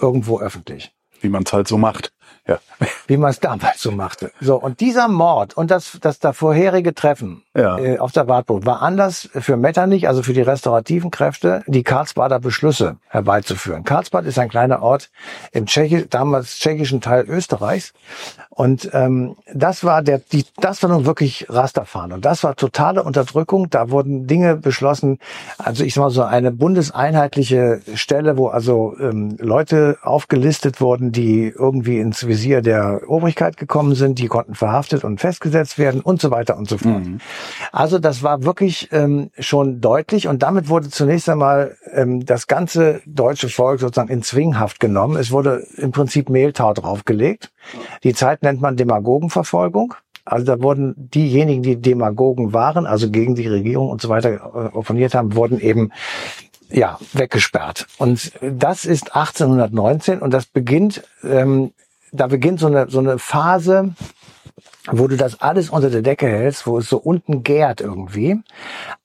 [0.01, 2.11] irgendwo öffentlich Wie man es halt so macht.
[2.51, 2.87] Ja.
[3.07, 4.31] wie man es damals so machte.
[4.39, 7.77] So, und dieser Mord und das, das da vorherige Treffen Ja.
[7.77, 12.39] äh, auf der Wartburg war Anlass für Metternich, also für die restaurativen Kräfte, die Karlsbader
[12.39, 13.83] Beschlüsse herbeizuführen.
[13.83, 15.09] Karlsbad ist ein kleiner Ort
[15.51, 17.93] im Tschechi damals tschechischen Teil Österreichs.
[18.61, 22.11] Und ähm, das war der, die, das war nun wirklich Rasterfahren.
[22.11, 23.71] Und das war totale Unterdrückung.
[23.71, 25.17] Da wurden Dinge beschlossen.
[25.57, 31.47] Also ich sag mal so eine bundeseinheitliche Stelle, wo also ähm, Leute aufgelistet wurden, die
[31.47, 36.29] irgendwie ins Visier der Obrigkeit gekommen sind, die konnten verhaftet und festgesetzt werden und so
[36.29, 37.01] weiter und so fort.
[37.71, 43.01] Also das war wirklich ähm, schon deutlich und damit wurde zunächst einmal ähm, das ganze
[43.07, 45.15] deutsche Volk sozusagen in Zwinghaft genommen.
[45.15, 47.49] Es wurde im Prinzip Mehltau draufgelegt.
[48.03, 49.95] Die Zeit nennt man Demagogenverfolgung.
[50.25, 54.77] Also da wurden diejenigen, die Demagogen waren, also gegen die Regierung und so weiter äh,
[54.77, 55.91] opponiert haben, wurden eben
[56.69, 57.87] ja weggesperrt.
[57.97, 61.71] Und das ist 1819 und das beginnt, ähm,
[62.11, 63.95] da beginnt so eine so eine Phase,
[64.87, 68.39] wo du das alles unter der Decke hältst, wo es so unten gärt irgendwie.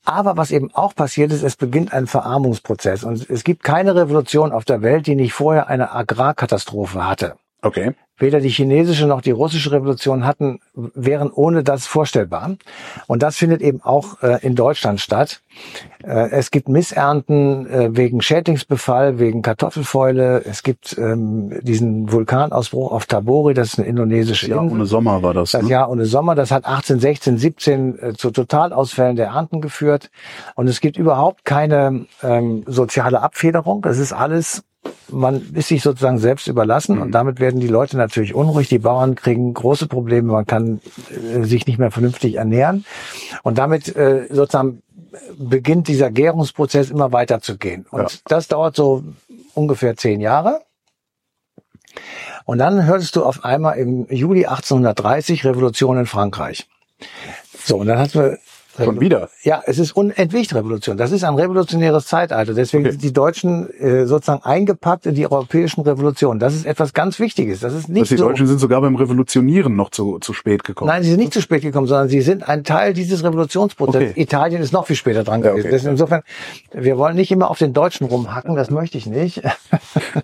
[0.04, 3.04] Aber was eben auch passiert ist, es beginnt ein Verarmungsprozess.
[3.04, 7.36] Und es gibt keine Revolution auf der Welt, die nicht vorher eine Agrarkatastrophe hatte.
[7.62, 7.94] Okay.
[8.18, 12.56] Weder die chinesische noch die russische Revolution hatten, wären ohne das vorstellbar.
[13.06, 15.42] Und das findet eben auch äh, in Deutschland statt.
[16.02, 20.42] Äh, es gibt Missernten äh, wegen Schädlingsbefall, wegen Kartoffelfäule.
[20.44, 24.76] Es gibt ähm, diesen Vulkanausbruch auf Tabori, das ist eine indonesische Ja, Insel.
[24.76, 25.50] ohne Sommer war das.
[25.50, 25.68] Das Ne?
[25.70, 30.10] Jahr ohne Sommer, das hat 18, 16, 17 äh, zu Totalausfällen der Ernten geführt.
[30.54, 33.82] Und es gibt überhaupt keine ähm, soziale Abfederung.
[33.82, 34.62] Das ist alles,
[35.10, 38.68] man ist sich sozusagen selbst überlassen und damit werden die Leute natürlich unruhig.
[38.68, 42.84] Die Bauern kriegen große Probleme, man kann äh, sich nicht mehr vernünftig ernähren.
[43.42, 44.82] Und damit äh, sozusagen
[45.38, 47.86] beginnt dieser Gärungsprozess immer weiter zu gehen.
[47.90, 48.18] Und Ja.
[48.26, 49.04] das dauert so
[49.54, 50.62] ungefähr zehn Jahre.
[52.44, 56.68] Und dann hörtest du auf einmal im Juli 1830 Revolution in Frankreich.
[57.64, 58.38] So, und dann hatten wir
[58.84, 59.28] Schon wieder.
[59.42, 60.96] ja, es ist Unentwickt-Revolution.
[60.96, 62.54] Das ist ein revolutionäres Zeitalter.
[62.54, 62.92] Deswegen Okay.
[62.92, 66.38] sind die Deutschen äh, sozusagen eingepackt in die europäischen Revolutionen.
[66.40, 67.60] Das ist etwas ganz Wichtiges.
[67.60, 68.28] Das ist nicht Dass die so.
[68.28, 70.88] Deutschen sind sogar beim Revolutionieren noch zu, zu spät gekommen.
[70.88, 74.10] Nein, sie sind nicht zu spät gekommen, sondern sie sind ein Teil dieses Revolutionsprozesses.
[74.10, 74.20] Okay.
[74.20, 75.66] Italien ist noch viel später dran Ja, gewesen.
[75.66, 75.70] okay.
[75.72, 76.22] Deswegen Insofern,
[76.72, 79.42] wir wollen nicht immer auf den Deutschen rumhacken, das möchte ich nicht.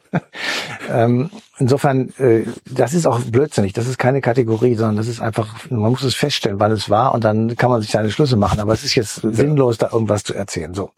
[0.90, 3.72] ähm, insofern, äh, das ist auch blödsinnig.
[3.72, 7.14] Das ist keine Kategorie, sondern das ist einfach, man muss es feststellen, wann es war
[7.14, 8.61] und dann kann man sich seine Schlüsse machen.
[8.61, 10.74] Aber es ist jetzt sinnlos, da irgendwas zu erzählen.
[10.74, 10.90] So.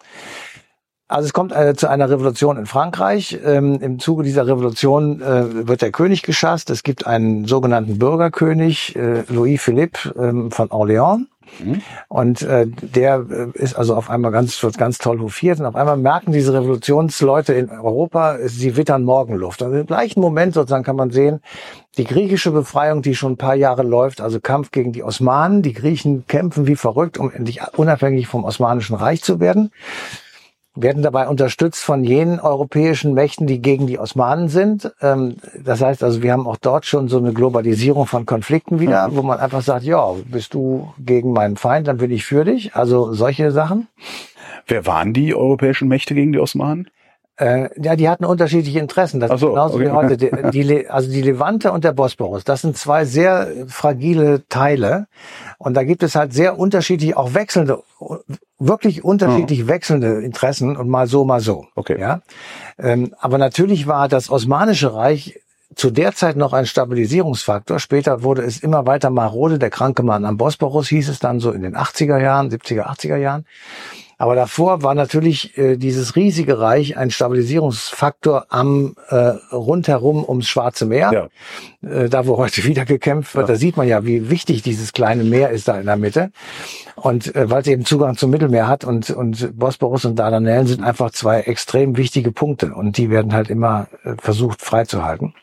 [1.07, 3.39] Also es kommt äh, zu einer Revolution in Frankreich.
[3.45, 6.71] Ähm, Im Zuge dieser Revolution äh, wird der König geschasst.
[6.71, 11.27] Es gibt einen sogenannten Bürgerkönig, äh, Louis Philippe ähm, von Orléans.
[12.09, 15.61] Und äh, der äh, ist also auf einmal ganz, wird ganz toll hofiert.
[15.61, 19.63] Und auf einmal merken diese Revolutionsleute in Europa, sie wittern Morgenluft.
[19.63, 21.41] Und im gleichen Moment sozusagen kann man sehen,
[21.97, 25.63] die griechische Befreiung, die schon ein paar Jahre läuft, also Kampf gegen die Osmanen.
[25.63, 29.71] Die Griechen kämpfen wie verrückt, um endlich unabhängig vom Osmanischen Reich zu werden
[30.77, 34.93] werden dabei unterstützt von jenen europäischen Mächten, die gegen die Osmanen sind.
[35.01, 39.09] Ähm, Das heißt also, wir haben auch dort schon so eine Globalisierung von Konflikten wieder,
[39.13, 42.75] wo man einfach sagt, ja, bist du gegen meinen Feind, dann bin ich für dich.
[42.75, 43.87] Also solche Sachen.
[44.67, 46.89] Wer waren die europäischen Mächte gegen die Osmanen?
[47.37, 49.19] Äh, ja, die hatten unterschiedliche Interessen.
[49.19, 49.87] Das Ach so, ist genauso okay.
[49.87, 50.17] wie heute.
[50.17, 55.07] Die, die, also die Levante und der Bosporus, das sind zwei sehr fragile Teile.
[55.59, 57.83] Und da gibt es halt sehr unterschiedlich, auch wechselnde,
[58.59, 61.67] wirklich unterschiedlich wechselnde Interessen und mal so, mal so.
[61.75, 62.01] Okay.
[62.01, 62.21] Ja.
[62.79, 65.41] Ähm, aber natürlich war das Osmanische Reich
[65.75, 67.81] zu der Zeit noch ein Stabilisierungsfaktor.
[67.81, 69.59] Später wurde es immer weiter marode.
[69.59, 73.17] Der kranke Mann am Bosporus hieß es dann so in den 80er Jahren, 70er, 80er
[73.17, 73.45] Jahren.
[74.19, 79.17] Aber davor war natürlich äh, dieses riesige Reich ein Stabilisierungsfaktor am äh,
[79.53, 81.31] rundherum ums Schwarze Meer.
[81.83, 81.89] Ja.
[81.89, 85.25] Äh, da wo heute wieder gekämpft wird, da sieht man ja, wie wichtig dieses kleine
[85.25, 86.31] Meer ist da in der Mitte.
[86.97, 90.83] Und äh, weil es eben Zugang zum Mittelmeer hat und, und Bosporus und Dardanellen sind
[90.83, 95.35] einfach zwei extrem wichtige Punkte und die werden halt immer äh, versucht freizuhalten.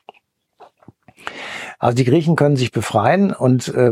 [1.82, 3.92] Also die Griechen können sich befreien und äh,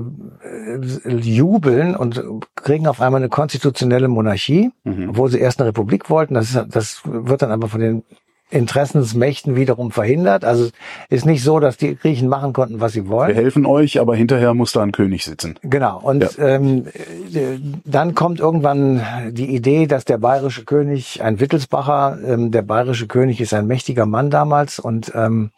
[1.07, 2.23] jubeln und
[2.53, 6.35] kriegen auf einmal eine konstitutionelle Monarchie, obwohl sie erst eine Republik wollten.
[6.35, 8.03] Das, ist, das wird dann aber von den
[8.51, 10.45] Interessensmächten wiederum verhindert.
[10.45, 10.69] Also
[11.09, 13.35] ist nicht so, dass die Griechen machen konnten, was sie Wir wollen.
[13.35, 15.55] helfen euch, aber hinterher muss da ein König sitzen.
[15.63, 15.99] Genau.
[15.99, 16.85] Und ähm,
[17.33, 23.07] äh, dann kommt irgendwann die Idee, dass der bayerische König, ein Wittelsbacher, ähm, der bayerische
[23.07, 25.51] König ist ein mächtiger Mann damals und ähm,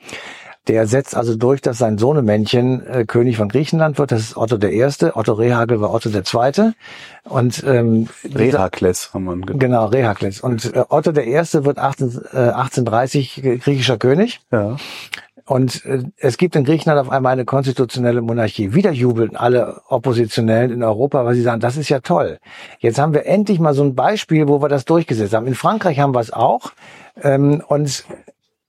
[0.68, 4.12] der setzt also durch, dass sein Sohnemännchen äh, König von Griechenland wird.
[4.12, 5.16] Das ist Otto der Erste.
[5.16, 6.74] Otto Rehagel war Otto der Zweite.
[7.24, 10.42] Und ähm, Rehakles haben wir ge- Genau, Rehakles.
[10.42, 14.42] Und äh, Otto der Erste wird 18, äh, 1830 griechischer König.
[14.52, 14.78] Ja.
[15.46, 18.74] Und äh, es gibt in Griechenland auf einmal eine konstitutionelle Monarchie.
[18.76, 22.38] Wieder jubeln alle Oppositionellen in Europa, weil sie sagen, das ist ja toll.
[22.80, 25.48] Jetzt haben wir endlich mal so ein Beispiel, wo wir das durchgesetzt haben.
[25.48, 26.72] In Frankreich haben wir es auch.
[27.22, 28.06] Ähm, und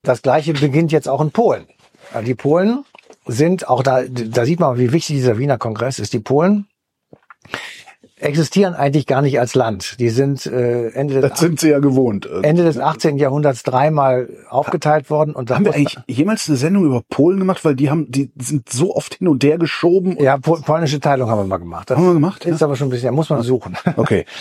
[0.02, 1.66] das Gleiche beginnt jetzt auch in Polen.
[2.14, 2.84] Ja, Die Polen
[3.26, 6.12] sind auch da, da sieht man, wie wichtig dieser Wiener Kongress ist.
[6.12, 6.66] Die Polen
[8.16, 9.96] existieren eigentlich gar nicht als Land.
[9.98, 12.28] Die sind äh, Ende des Das sind sie ja gewohnt.
[12.42, 13.18] Ende des 18.
[13.18, 17.64] Jahrhunderts dreimal aufgeteilt worden und haben wir eigentlich jemals eine Sendung über Polen gemacht?
[17.64, 20.16] Weil die haben, die sind so oft hin und her geschoben.
[20.20, 21.90] ja pol polnische Teilung haben wir mal gemacht.
[21.90, 23.76] Das Haben wir gemacht, Ist aber schon ein bisschen, muss man suchen.
[23.96, 24.24] Okay.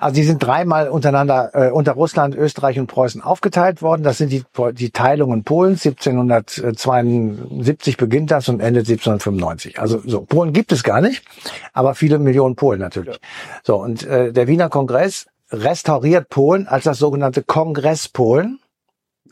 [0.00, 4.04] Also die sind dreimal untereinander äh, unter Russland, Österreich und Preußen aufgeteilt worden.
[4.04, 5.84] Das sind die, die Teilungen Polens.
[5.84, 9.80] 1772 beginnt das und endet 1795.
[9.80, 11.24] Also so Polen gibt es gar nicht,
[11.72, 13.18] aber viele Millionen Polen natürlich.
[13.64, 18.60] So und äh, der Wiener Kongress restauriert Polen als das sogenannte Kongress Polen.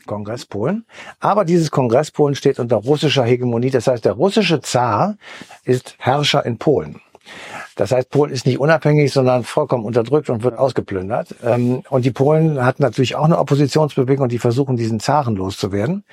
[0.05, 0.85] Kongress Polen.
[1.21, 3.69] Aber dieses Kongress Polen steht unter russischer Hegemonie.
[3.69, 5.15] Das heißt, der russische Zar
[5.63, 6.99] ist Herrscher in Polen.
[7.75, 11.35] Das heißt, Polen ist nicht unabhängig, sondern vollkommen unterdrückt und wird ausgeplündert.
[11.43, 16.03] Ähm, Und die Polen hatten natürlich auch eine Oppositionsbewegung und die versuchen, diesen Zaren loszuwerden.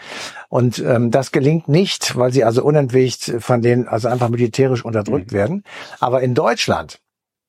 [0.49, 5.33] Und ähm, das gelingt nicht, weil sie also unentwegt von denen, also einfach militärisch unterdrückt
[5.33, 5.65] werden.
[6.01, 7.01] Aber in Deutschland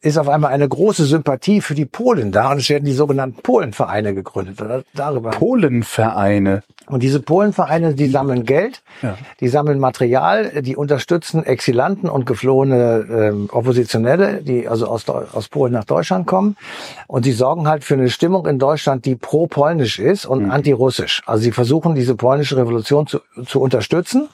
[0.06, 3.42] ist auf einmal eine große Sympathie für die Polen da und es werden die sogenannten
[3.42, 4.62] Polenvereine gegründet.
[4.62, 6.62] Oder Darüber Polenvereine.
[6.88, 9.18] und diese Polenvereine, die sammeln Geld, Ja.
[9.40, 15.74] die sammeln Material, die unterstützen Exilanten und geflohene ähm, Oppositionelle, die also aus, aus Polen
[15.74, 16.56] nach Deutschland kommen.
[17.08, 21.24] Und die sorgen halt für eine Stimmung in Deutschland, die pro-polnisch ist und anti-russisch.
[21.26, 24.30] Also sie versuchen, diese polnische Revolution zu, zu unterstützen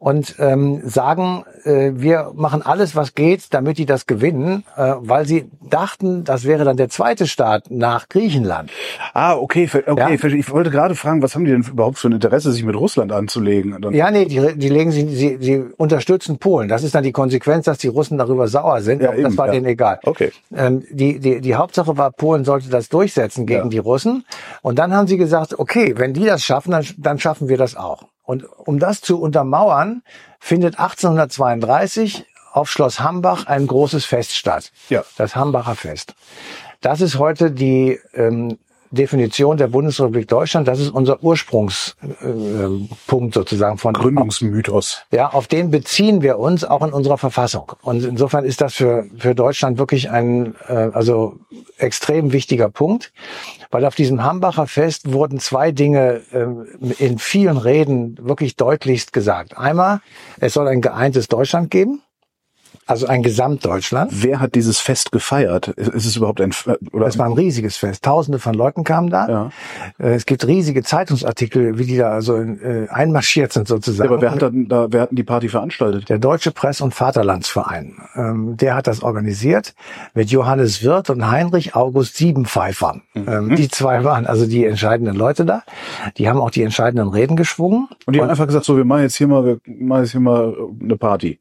[0.00, 5.26] und ähm, sagen, äh, wir machen alles, was geht, damit die das gewinnen, äh, weil
[5.26, 8.70] sie dachten, das wäre dann der zweite Staat nach Griechenland.
[9.12, 10.18] Ah, okay, okay.
[10.22, 10.28] Ja.
[10.34, 13.12] Ich wollte gerade fragen, was haben die denn überhaupt für ein Interesse, sich mit Russland
[13.12, 13.76] anzulegen?
[13.78, 16.68] Dann, Ja, nee, die, die legen sie, sie, sie unterstützen Polen.
[16.70, 19.02] Das ist dann die Konsequenz, dass die Russen darüber sauer sind.
[19.02, 19.52] Ja, Aber das eben, war ja.
[19.52, 20.00] denen egal.
[20.04, 20.32] Okay.
[20.56, 23.68] Ähm, die, die, die Hauptsache war, Polen sollte das durchsetzen gegen Ja.
[23.68, 24.24] die Russen.
[24.62, 27.76] Und dann haben sie gesagt, okay, wenn die das schaffen, dann, dann schaffen wir das
[27.76, 28.04] auch.
[28.30, 30.04] Und um das zu untermauern,
[30.38, 34.70] findet 1832 auf Schloss Hambach ein großes Fest statt.
[34.88, 35.02] Ja.
[35.16, 36.14] Das Hambacher Fest.
[36.80, 38.60] Das ist heute die ähm,
[38.90, 40.66] Definition der Bundesrepublik Deutschland.
[40.66, 45.02] Das ist unser Ursprungspunkt äh, ähm, sozusagen von Gründungsmythos.
[45.12, 47.72] ja, auf den beziehen wir uns auch in unserer Verfassung.
[47.82, 51.36] Und insofern ist das für, für Deutschland wirklich ein äh, also
[51.78, 53.12] extrem wichtiger Punkt,
[53.70, 56.66] weil auf diesem Hambacher Fest wurden zwei Dinge ähm,
[56.98, 59.56] in vielen Reden wirklich deutlichst gesagt.
[59.56, 60.00] Einmal,
[60.40, 62.02] es soll ein geeintes Deutschland geben,
[62.90, 64.10] also ein Gesamtdeutschland.
[64.14, 65.68] Wer hat dieses Fest gefeiert?
[65.68, 66.52] Ist es überhaupt ein,
[66.92, 67.04] oder?
[67.06, 68.04] Das war ein riesiges Fest.
[68.04, 69.28] Tausende von Leuten kamen da.
[69.28, 69.50] Ja.
[69.98, 72.34] Äh, Es gibt riesige Zeitungsartikel, wie die da also
[72.88, 74.10] einmarschiert sind Ja, sozusagen.
[74.12, 76.08] aber wer hat dann da, wer hat denn die Party veranstaltet?
[76.08, 79.74] Der Deutsche Press- und Vaterlandsverein, ähm, der hat das organisiert
[80.14, 83.00] mit Johannes Wirth und Heinrich August Siebenpfeifer.
[83.14, 83.24] Mhm.
[83.28, 85.62] Ähm, die zwei waren also die entscheidenden Leute da.
[86.16, 87.88] Die haben auch die entscheidenden Reden geschwungen.
[88.06, 90.20] Und die haben einfach gesagt, so, wir machen jetzt hier mal, wir machen jetzt hier
[90.20, 91.38] mal eine Party.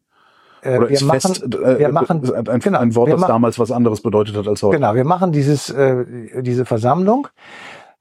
[0.61, 3.29] Äh, Oder wir machen, Fest, äh, wir machen, ist ein, genau, ein Wort, das machen-
[3.29, 4.77] damals was anderes bedeutet hat als heute.
[4.77, 7.27] Genau, wir machen dieses, äh, diese Versammlung.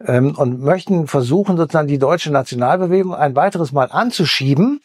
[0.06, 4.80] ähm, und möchten versuchen, sozusagen die deutsche Nationalbewegung ein weiteres Mal anzuschieben,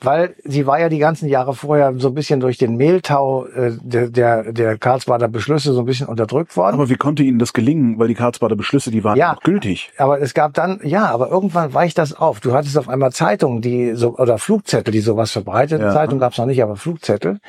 [0.00, 3.72] weil sie war ja die ganzen Jahre vorher so ein bisschen durch den Mehltau äh,
[3.82, 6.74] der, der, der Karlsbader Beschlüsse so ein bisschen unterdrückt worden.
[6.74, 7.98] Aber wie konnte Ihnen das gelingen?
[7.98, 9.32] Weil die Karlsbader Beschlüsse, die waren Ja.
[9.34, 9.90] noch gültig.
[9.98, 12.40] Aber es gab dann, ja, aber irgendwann weicht das auf.
[12.40, 15.84] Du hattest auf einmal Zeitungen, die so, oder Flugzettel, die sowas verbreiteten.
[15.84, 15.92] Ja.
[15.92, 17.40] Zeitung gab es noch nicht, aber Flugzettel.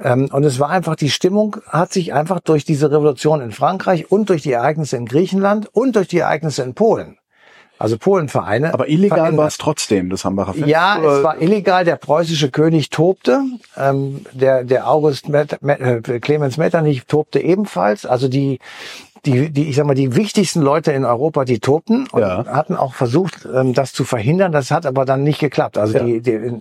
[0.00, 4.10] Ähm, und es war einfach, die Stimmung hat sich einfach durch diese Revolution in Frankreich
[4.10, 7.17] und durch die Ereignisse in Griechenland und durch die Ereignisse in Polen,
[7.78, 8.74] also Polenvereine.
[8.74, 9.38] Aber illegal verändert.
[9.38, 10.66] war es trotzdem, das Hambacher Fest.
[10.66, 11.16] Ja, oder?
[11.18, 11.84] es war illegal.
[11.84, 13.42] Der preußische König tobte.
[13.76, 18.04] Ähm, der, der August Met, Met, äh, Clemens Metternich tobte ebenfalls.
[18.06, 18.58] Also die,
[19.24, 22.44] die, die, ich sag mal, die wichtigsten Leute in Europa, die tobten und Ja.
[22.46, 24.52] hatten auch versucht, ähm, das zu verhindern.
[24.52, 25.78] Das hat aber dann nicht geklappt.
[25.78, 26.04] Also Ja.
[26.04, 26.60] die, die,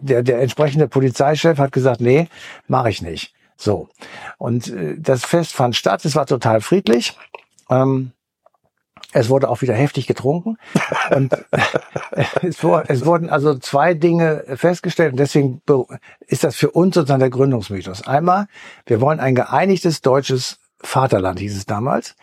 [0.00, 2.28] der, der entsprechende Polizeichef hat gesagt, nee,
[2.68, 3.32] mache ich nicht.
[3.58, 3.88] So.
[4.38, 6.04] Und äh, das Fest fand statt.
[6.04, 7.16] Es war total friedlich.
[7.70, 8.12] Ähm,
[9.16, 10.58] es wurde auch wieder heftig getrunken.
[11.10, 11.32] Und
[12.42, 15.62] es, es wurden also zwei Dinge festgestellt und deswegen
[16.26, 18.06] ist das für uns sozusagen der Gründungsmythos.
[18.06, 18.46] Einmal,
[18.86, 22.14] wir wollen ein geeinigtes deutsches Vaterland, hieß es damals.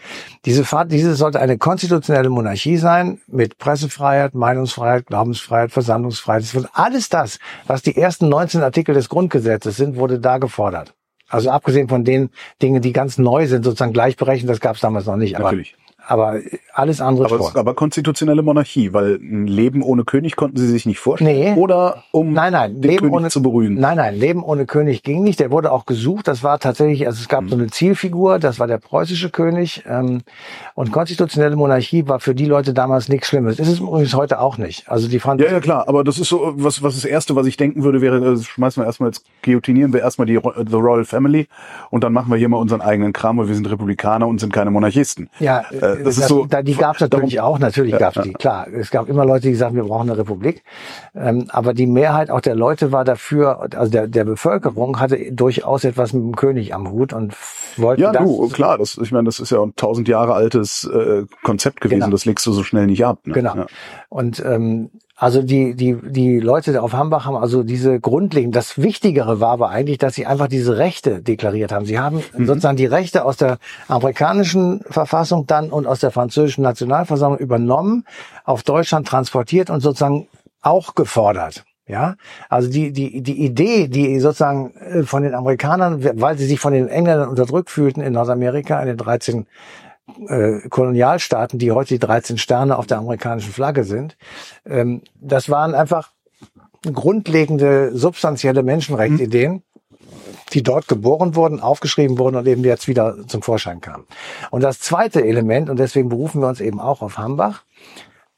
[0.45, 6.43] Diese, diese sollte eine konstitutionelle Monarchie sein mit Pressefreiheit, Meinungsfreiheit, Glaubensfreiheit, Versammlungsfreiheit.
[6.43, 10.93] Es wird alles das, was die ersten 19 Artikel des Grundgesetzes sind, wurde da gefordert.
[11.27, 12.29] Also abgesehen von den
[12.61, 15.35] Dingen, die ganz neu sind, sozusagen gleichberechtigt, das gab es damals noch nicht.
[15.35, 15.75] Aber, Natürlich.
[16.05, 16.39] Aber
[16.73, 20.85] alles andere Aber, es- aber konstitutionelle Monarchie, weil ein Leben ohne König konnten Sie sich
[20.85, 21.53] nicht vorstellen.
[21.55, 21.59] Nee.
[21.61, 23.75] Oder um Nein, nein, den Leben König ohne zu berühren.
[23.75, 25.39] Nein, nein, Leben ohne König ging nicht.
[25.39, 26.27] Der wurde auch gesucht.
[26.27, 27.29] Das war tatsächlich, also es Mhm.
[27.31, 28.39] gab so eine Zielfigur.
[28.39, 29.83] Das war der preußische König.
[29.87, 30.21] Ähm,
[30.75, 33.59] und konstitutionelle Monarchie war für die Leute damals nichts Schlimmes.
[33.59, 34.89] Ist es übrigens heute auch nicht.
[34.89, 35.51] Also die Franzosen.
[35.51, 38.01] Ja, ja, klar, aber das ist so, was, was das Erste, was ich denken würde,
[38.01, 41.47] wäre, äh, schmeißen wir erstmal jetzt, guillotinieren wir erstmal die Ro- The Royal Family
[41.91, 44.51] und dann machen wir hier mal unseren eigenen Kram, weil wir sind Republikaner und sind
[44.51, 45.29] keine Monarchisten.
[45.39, 48.33] Ja, Äh, das ist so- da, die gab es natürlich auch, natürlich gab es die,
[48.33, 48.67] klar.
[48.67, 50.63] Es gab immer Leute, die sagten, wir brauchen eine Republik.
[51.15, 55.83] Ähm, aber die Mehrheit auch der Leute war dafür, also der, der Bevölkerung hatte durchaus
[55.83, 57.35] etwas mit dem König am Hut und
[57.77, 60.83] wollte Ja, das, du, klar, das, ich meine, das ist ja ein tausend Jahre altes
[60.85, 62.11] äh, Konzept gewesen, Genau.
[62.11, 63.19] das legst du so schnell nicht ab.
[63.25, 63.33] Ne?
[63.33, 63.55] Genau.
[63.55, 63.65] Ja.
[64.09, 68.55] Und ähm, also die die die Leute auf Hambach haben also diese grundlegend.
[68.55, 71.86] Das Wichtigere war aber eigentlich, dass sie einfach diese Rechte deklariert haben.
[71.86, 72.45] Sie haben Mhm.
[72.47, 73.57] sozusagen die Rechte aus der
[73.88, 78.05] amerikanischen Verfassung dann und aus der französischen Nationalversammlung übernommen,
[78.43, 80.28] auf Deutschland transportiert und sozusagen
[80.61, 81.64] auch gefordert.
[81.86, 82.16] Ja,
[82.47, 86.72] also die, die, die Idee, die sozusagen äh, von den Amerikanern, weil sie sich von
[86.72, 89.45] den Engländern unterdrückt fühlten in Nordamerika in den 13
[90.27, 94.17] äh, Kolonialstaaten, die heute die 13 Sterne auf der amerikanischen Flagge sind,
[94.65, 96.11] ähm, das waren einfach
[96.91, 99.63] grundlegende, substanzielle Menschenrechtsideen,
[100.51, 104.05] die dort geboren wurden, aufgeschrieben wurden und eben jetzt wieder zum Vorschein kamen.
[104.51, 107.63] Und das zweite Element, und deswegen berufen wir uns eben auch auf Hambach,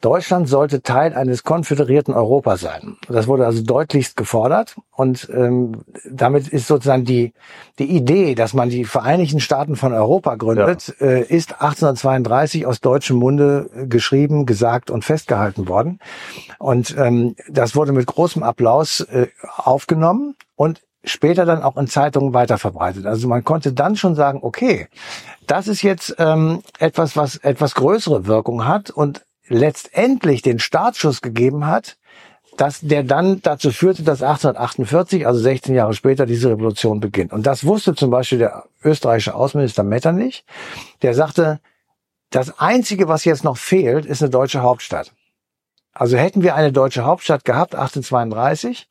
[0.05, 2.97] Deutschland sollte Teil eines konföderierten Europa sein.
[3.09, 7.33] Das wurde also deutlichst gefordert und ähm, damit ist sozusagen die
[7.79, 13.17] die Idee, dass man die Vereinigten Staaten von Europa gründet, äh, ist 1832 aus deutschem
[13.17, 15.99] Munde äh, geschrieben, gesagt und festgehalten worden.
[16.59, 19.27] Und ähm, das wurde mit großem Applaus äh,
[19.57, 23.07] aufgenommen und später dann auch in Zeitungen weiterverbreitet.
[23.07, 24.87] Also man konnte dann schon sagen, okay,
[25.47, 31.67] das ist jetzt ähm, etwas, was etwas größere Wirkung hat und letztendlich den Startschuss gegeben
[31.67, 31.97] hat,
[32.57, 37.33] dass der dann dazu führte, dass 1848, also 16 Jahre später, diese Revolution beginnt.
[37.33, 40.45] Und das wusste zum Beispiel der österreichische Außenminister Metternich.
[41.01, 41.59] Der sagte,
[42.29, 45.13] das Einzige, was jetzt noch fehlt, ist eine deutsche Hauptstadt.
[45.93, 48.87] Also hätten wir eine deutsche Hauptstadt gehabt, 1832,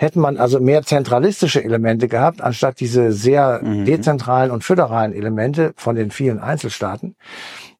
[0.00, 3.84] hätte man also mehr zentralistische Elemente gehabt, anstatt diese sehr Mhm.
[3.84, 7.16] dezentralen und föderalen Elemente von den vielen Einzelstaaten,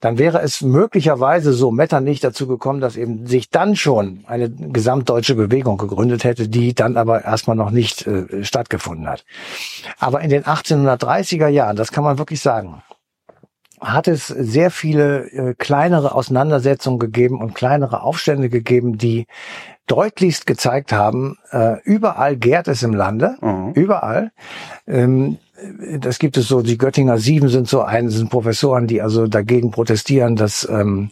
[0.01, 5.35] dann wäre es möglicherweise so Metternich dazu gekommen, dass eben sich dann schon eine gesamtdeutsche
[5.35, 9.25] Bewegung gegründet hätte, die dann aber erstmal noch nicht äh, stattgefunden hat.
[9.99, 12.83] Aber in den 1830er Jahren, das kann man wirklich sagen,
[13.81, 19.27] hat es sehr viele äh, kleinere Auseinandersetzungen gegeben und kleinere Aufstände gegeben, die
[19.91, 23.73] deutlichst gezeigt haben, äh, überall gärt es im Lande, Mhm.
[23.75, 24.31] überall.
[24.87, 25.39] Ähm,
[25.99, 29.71] das gibt es so, die Göttinger Sieben sind so ein, sind Professoren, die also dagegen
[29.71, 31.11] protestieren, dass ähm,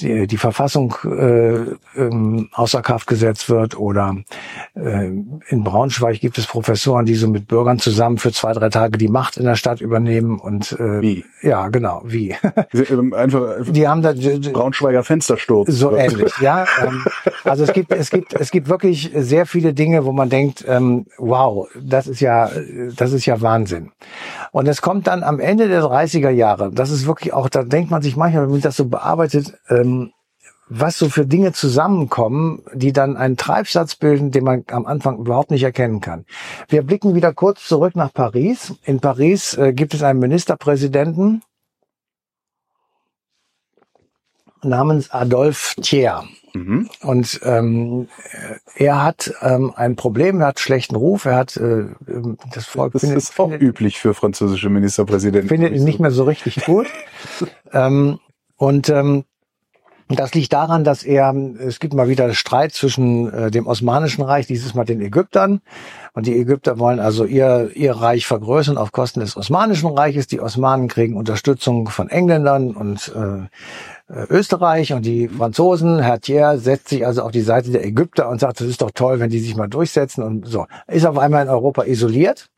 [0.00, 4.16] die, die Verfassung äh, ähm, außer Kraft gesetzt wird oder
[4.74, 5.06] äh,
[5.48, 9.08] in Braunschweig gibt es Professoren, die so mit Bürgern zusammen für zwei, drei Tage die
[9.08, 11.24] Macht in der Stadt übernehmen und äh, Wie?
[11.42, 12.34] ja, genau, wie.
[12.90, 15.68] Ähm, Einfach Die haben da Braunschweiger Fenstersturz.
[15.70, 16.66] so ähnlich, ja.
[16.82, 17.04] Ähm,
[17.44, 21.06] also es gibt, es gibt, es gibt wirklich sehr viele Dinge, wo man denkt, ähm,
[21.18, 22.50] wow, das ist ja,
[22.96, 23.90] das ist ja Wahnsinn.
[24.52, 27.90] Und es kommt dann am Ende der 30er Jahre, das ist wirklich auch, da denkt
[27.90, 30.12] man sich manchmal, wenn man das so bearbeitet, ähm,
[30.68, 35.50] was so für Dinge zusammenkommen, die dann einen Treibsatz bilden, den man am Anfang überhaupt
[35.50, 36.24] nicht erkennen kann.
[36.68, 38.74] Wir blicken wieder kurz zurück nach Paris.
[38.84, 41.42] In Paris äh, gibt es einen Ministerpräsidenten
[44.62, 46.24] namens Adolphe Thiers.
[46.54, 46.88] Mhm.
[47.02, 48.08] Und ähm,
[48.74, 52.94] er hat ähm, ein Problem, er hat schlechten Ruf, er hat äh, ähm, das Volk
[52.94, 55.48] Das findet, ist auch findet, üblich für französische Ministerpräsidenten.
[55.48, 56.86] findet ihn nicht mehr so richtig gut.
[57.72, 58.18] ähm,
[58.56, 59.24] und ähm,
[60.08, 64.46] das liegt daran, dass er, es gibt mal wieder Streit zwischen äh, dem Osmanischen Reich,
[64.46, 65.60] dieses Mal den Ägyptern.
[66.12, 70.28] Und die Ägypter wollen also ihr, ihr Reich vergrößern auf Kosten des Osmanischen Reiches.
[70.28, 73.48] Die Osmanen kriegen Unterstützung von Engländern und äh,
[74.08, 75.98] äh, Österreich und die Franzosen.
[75.98, 78.92] Herr Thiers setzt sich also auf die Seite der Ägypter und sagt, das ist doch
[78.92, 80.66] toll, wenn die sich mal durchsetzen und so.
[80.86, 82.48] Ist auf einmal in Europa isoliert.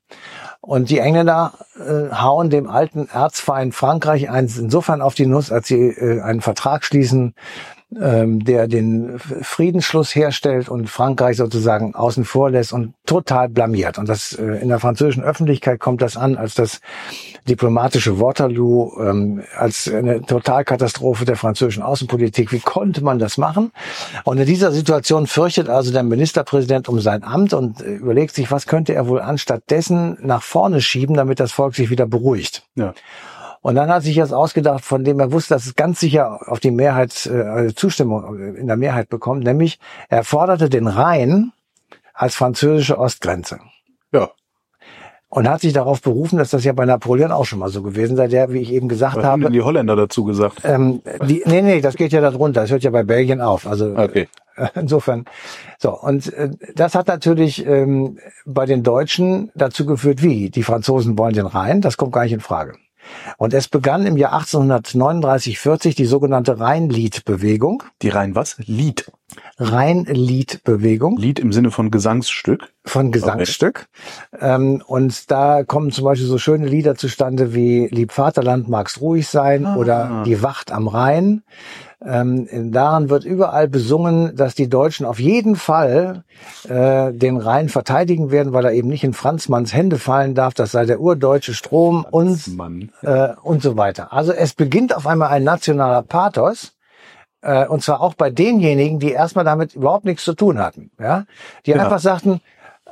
[0.60, 5.68] Und die Engländer äh, hauen dem alten Erzfeind Frankreich eins insofern auf die Nuss, als
[5.68, 7.34] sie äh, einen Vertrag schließen,
[7.96, 13.98] ähm, der den Friedensschluss herstellt und Frankreich sozusagen außen vor lässt und total blamiert.
[13.98, 16.80] Und das äh, in der französischen Öffentlichkeit kommt das an als das
[17.48, 22.52] diplomatische Waterloo, ähm, als eine Totalkatastrophe der französischen Außenpolitik.
[22.52, 23.72] Wie konnte man das machen?
[24.24, 28.50] Und in dieser Situation fürchtet also der Ministerpräsident um sein Amt und äh, überlegt sich,
[28.50, 32.64] was könnte er wohl anstatt dessen nach vorne schieben, damit das Volk sich wieder beruhigt.
[32.74, 32.92] Ja.
[33.60, 36.60] Und dann hat sich das ausgedacht, von dem er wusste, dass es ganz sicher auf
[36.60, 39.78] die Mehrheit, äh, Zustimmung in der Mehrheit bekommt, nämlich
[40.08, 41.52] er forderte den Rhein
[42.14, 43.58] als französische Ostgrenze.
[44.12, 44.30] Ja.
[45.30, 48.16] Und hat sich darauf berufen, dass das ja bei Napoleon auch schon mal so gewesen
[48.16, 50.62] sei, der, wie ich eben gesagt Was haben habe, denn die Holländer dazu gesagt?
[50.64, 52.62] ähm, die, nee, nee, das geht ja darunter.
[52.62, 53.66] Das hört ja bei Belgien auf.
[53.66, 54.28] Also Okay.
[54.56, 55.26] äh, insofern.
[55.78, 60.48] So, und äh, das hat natürlich ähm, bei den Deutschen dazu geführt, wie?
[60.48, 62.76] Die Franzosen wollen den Rhein, das kommt gar nicht in Frage.
[63.36, 67.82] Und es begann im Jahr 1839, 40 die sogenannte Rheinliedbewegung.
[68.02, 68.56] Die rein was?
[68.58, 69.10] Lied.
[69.58, 72.72] Rheinliedbewegung Lied im Sinne von Gesangsstück.
[72.84, 73.86] von Gesangsstück.
[74.40, 79.28] Ähm, und da kommen zum Beispiel so schöne Lieder zustande wie Lieb Vaterland mag's ruhig
[79.28, 79.76] sein Ah.
[79.76, 81.42] oder Die Wacht am Rhein.
[82.04, 86.22] Ähm, daran wird überall besungen, dass die Deutschen auf jeden Fall
[86.68, 90.54] äh, den Rhein verteidigen werden, weil er eben nicht in Franzmanns Hände fallen darf.
[90.54, 92.40] Das sei der urdeutsche Strom und
[93.02, 94.12] äh, und so weiter.
[94.12, 96.74] Also es beginnt auf einmal ein nationaler Pathos.
[97.40, 100.90] Äh, und zwar auch bei denjenigen, die erstmal damit überhaupt nichts zu tun hatten.
[101.00, 101.24] Ja?
[101.66, 101.82] Die Ja.
[101.82, 102.40] einfach sagten,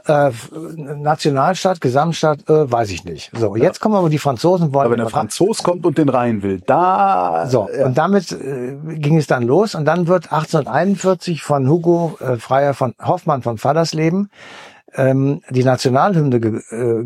[0.07, 0.31] äh,
[0.77, 3.31] Nationalstaat, Gesamtstaat, äh, weiß ich nicht.
[3.35, 4.87] So, jetzt kommen aber die Franzosen wollen.
[4.87, 7.47] Aber wenn der Franzos kommt und den Rhein will, da.
[7.49, 12.37] So, und damit äh, ging es dann los und dann wird 1841 von Hugo äh,
[12.37, 14.31] Freier von Hoffmann von Vadersleben
[14.95, 17.05] ähm, die Nationalhymne ge, äh,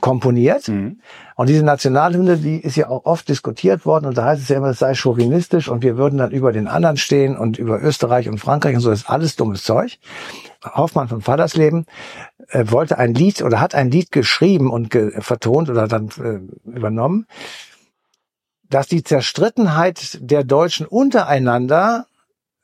[0.00, 0.68] komponiert.
[0.68, 1.00] Mhm.
[1.36, 4.56] Und diese Nationalhymne, die ist ja auch oft diskutiert worden und da heißt es ja
[4.56, 8.28] immer, es sei chauvinistisch und wir würden dann über den anderen stehen und über Österreich
[8.28, 9.98] und Frankreich und so, das ist alles dummes Zeug.
[10.64, 11.86] Hoffmann von Vadersleben
[12.48, 16.68] äh, wollte ein Lied oder hat ein Lied geschrieben und ge vertont oder dann äh,
[16.68, 17.26] übernommen,
[18.68, 22.06] dass die Zerstrittenheit der Deutschen untereinander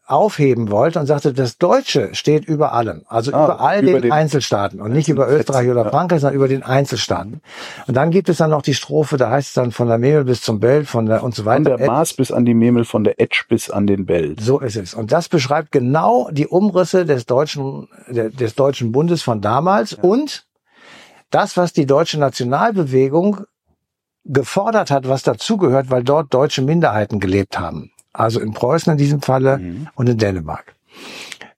[0.07, 4.03] aufheben wollte und sagte, das Deutsche steht über allem, also Ah, über all über den,
[4.03, 5.91] den Einzelstaaten und nicht über Österreich oder ja.
[5.91, 7.41] Frankreich, sondern über den Einzelstaaten.
[7.87, 10.25] Und dann gibt es dann noch die Strophe, da heißt es dann von der Memel
[10.25, 11.79] bis zum Belt, von der und so Von weiter.
[11.79, 14.41] der Maas bis an die Memel, von der Etsch bis an den Belt.
[14.41, 14.93] So ist es.
[14.93, 20.47] Und das beschreibt genau die Umrisse des deutschen, des deutschen Bundes von damals und
[21.31, 23.41] das, was die deutsche Nationalbewegung
[24.25, 27.91] gefordert hat, was dazugehört, weil dort deutsche Minderheiten gelebt haben.
[28.15, 29.89] Also in Preußen in diesem Falle Mhm.
[29.95, 30.75] und in Dänemark.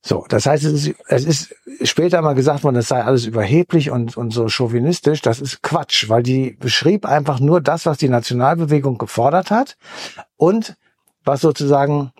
[0.02, 3.90] So, das heißt, es ist, es ist später mal gesagt worden, es sei alles überheblich
[3.90, 5.20] und, und so chauvinistisch.
[5.20, 9.76] Das ist Quatsch, weil die beschrieb einfach nur das, was die Nationalbewegung gefordert hat
[10.36, 10.76] und
[11.24, 12.12] was sozusagen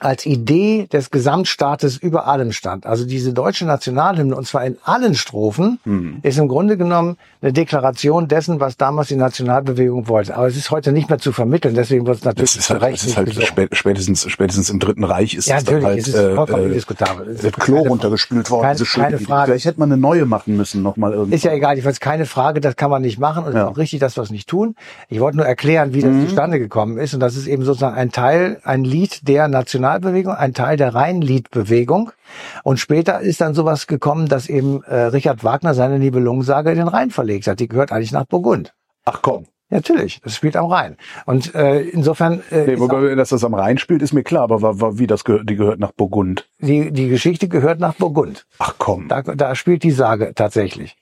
[0.00, 2.86] als Idee des Gesamtstaates über allem stand.
[2.86, 6.18] Also diese deutsche Nationalhymne, und zwar in allen Strophen, Mhm.
[6.22, 10.36] ist im Grunde genommen eine Deklaration dessen, was damals die Nationalbewegung wollte.
[10.36, 12.82] Aber es ist heute nicht mehr zu vermitteln, deswegen wird es natürlich Das ist halt,
[12.82, 13.48] das ist halt gesungen.
[13.48, 16.62] spä- spätestens, spätestens im Dritten Reich ist Ja, es dann natürlich, halt, es ist vollkommen
[16.62, 17.28] äh, indiskutabel.
[17.28, 18.62] Es wird Klo runtergespült worden.
[18.62, 19.18] keine- diese schöne keine.
[19.18, 19.52] Frage.
[19.52, 21.34] Vielleicht hätte man eine neue machen müssen, nochmal irgendwie.
[21.36, 23.64] Ist ja egal, jedenfalls keine Frage, das kann man nicht machen und es Ja.
[23.64, 24.74] ist auch richtig, dass wir es nicht tun.
[25.08, 26.26] Ich wollte nur erklären, wie das Mhm.
[26.28, 29.48] zustande gekommen ist und das ist eben sozusagen ein Teil, ein Lied der
[29.86, 32.10] Nationalbewegung, ein Teil der Rheinliedbewegung.
[32.64, 36.88] Und später ist dann sowas gekommen, dass eben äh, Richard Wagner seine Nibelungensage in den
[36.88, 37.60] Rhein verlegt hat.
[37.60, 38.74] Die gehört eigentlich nach Burgund.
[39.04, 39.46] Ach komm.
[39.68, 40.96] Natürlich, das spielt am Rhein.
[41.24, 44.62] Und äh, insofern äh, Nee, wobei, dass das am Rhein spielt, ist mir klar, aber
[44.62, 46.48] wa- wa- wie das gehört, die gehört nach Burgund.
[46.60, 48.46] die, die Geschichte gehört nach Burgund.
[48.60, 49.08] Ach komm.
[49.08, 50.96] Da, da spielt die Sage tatsächlich.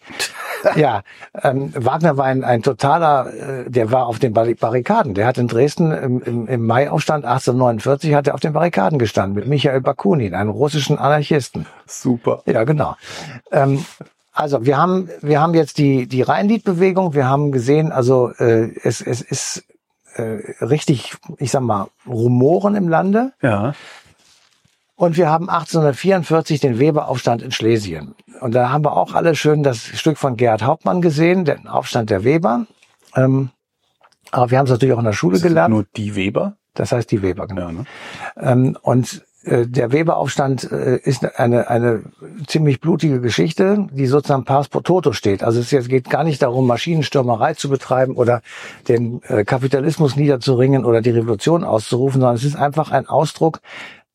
[0.77, 1.03] ja,
[1.43, 3.33] ähm, Wagner war ein, ein totaler,
[3.67, 5.15] äh, der war auf den Barri- Barrikaden.
[5.15, 9.35] Der hat in Dresden im, im, im Mai-Aufstand 1849 hat er auf den Barrikaden gestanden
[9.35, 11.67] mit Michael Bakunin, einem russischen Anarchisten.
[11.87, 12.43] Super.
[12.47, 12.97] Ja, genau.
[13.53, 13.85] Ähm,
[14.33, 17.15] also wir haben wir haben jetzt die die Rheinliedbewegung.
[17.15, 19.65] Wir haben gesehen, also äh, es es ist
[20.17, 23.33] äh, richtig, ich sag mal, Rumoren im Lande.
[23.43, 23.75] Ja.
[24.97, 28.15] Und wir haben 1844 den Weberaufstand in Schlesien.
[28.41, 32.11] Und da haben wir auch alle schön das Stück von Gerhard Hauptmann gesehen, den Aufstand
[32.11, 32.67] der Weber.
[33.17, 33.51] Ähm,
[34.31, 35.75] aber wir haben es natürlich auch in der Schule gelernt.
[35.75, 36.57] Nur die Weber?
[36.75, 37.63] Das heißt die Weber, genau.
[37.63, 37.85] Ja, ne?
[38.37, 42.05] Ähm, und äh, der Weberaufstand äh, ist eine, eine
[42.47, 45.43] ziemlich blutige Geschichte, die sozusagen pars pro toto steht.
[45.43, 48.43] Also es jetzt geht gar nicht darum, Maschinenstürmerei zu betreiben oder
[48.89, 53.61] den äh, Kapitalismus niederzuringen oder die Revolution auszurufen, sondern es ist einfach ein Ausdruck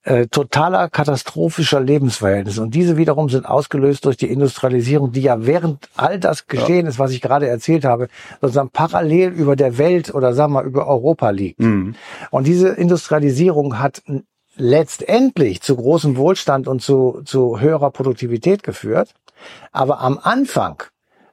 [0.09, 2.63] äh, totaler katastrophischer Lebensverhältnisse.
[2.63, 6.97] Und diese wiederum sind ausgelöst durch die Industrialisierung, die ja während all das geschehen ist,
[6.97, 8.07] was ich gerade erzählt habe,
[8.41, 11.59] sozusagen parallel über der Welt oder sagen wir über Europa liegt.
[11.59, 11.93] Mhm.
[12.31, 14.01] Und diese Industrialisierung hat
[14.55, 19.13] letztendlich zu großem Wohlstand und zu, zu höherer Produktivität geführt,
[19.71, 20.81] aber am Anfang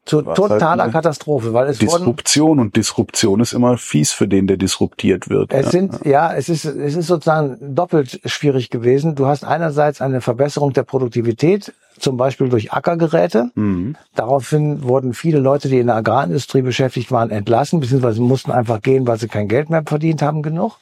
[0.07, 4.13] zu Was halt totaler eine Katastrophe, weil es wurden Disruption und Disruption ist immer fies
[4.13, 5.53] für den, der disruptiert wird.
[5.53, 5.71] es ja.
[5.73, 9.17] sind, ja, es ist, es ist sozusagen doppelt schwierig gewesen.
[9.17, 13.51] Du hast einerseits eine Verbesserung der Produktivität, zum Beispiel durch Ackergeräte.
[13.57, 13.97] Mhm.
[14.15, 19.07] Daraufhin wurden viele Leute, die in der Agrarindustrie beschäftigt waren, entlassen, beziehungsweise mussten einfach gehen,
[19.07, 20.79] weil sie kein Geld mehr verdient haben genug.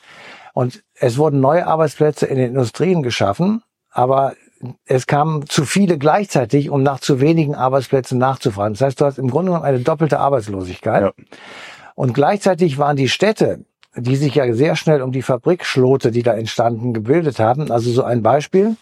[0.53, 4.35] Und es wurden neue Arbeitsplätze in den Industrien geschaffen, aber
[4.85, 8.75] es kamen zu viele gleichzeitig, um nach zu wenigen Arbeitsplätzen nachzufragen.
[8.75, 11.03] Das heißt, du hast im Grunde genommen eine doppelte Arbeitslosigkeit.
[11.03, 11.13] Ja.
[11.95, 13.65] Und gleichzeitig waren die Städte,
[13.97, 17.71] die sich ja sehr schnell um die Fabrikschlote, die da entstanden, gebildet haben.
[17.71, 18.77] Also so ein Beispiel.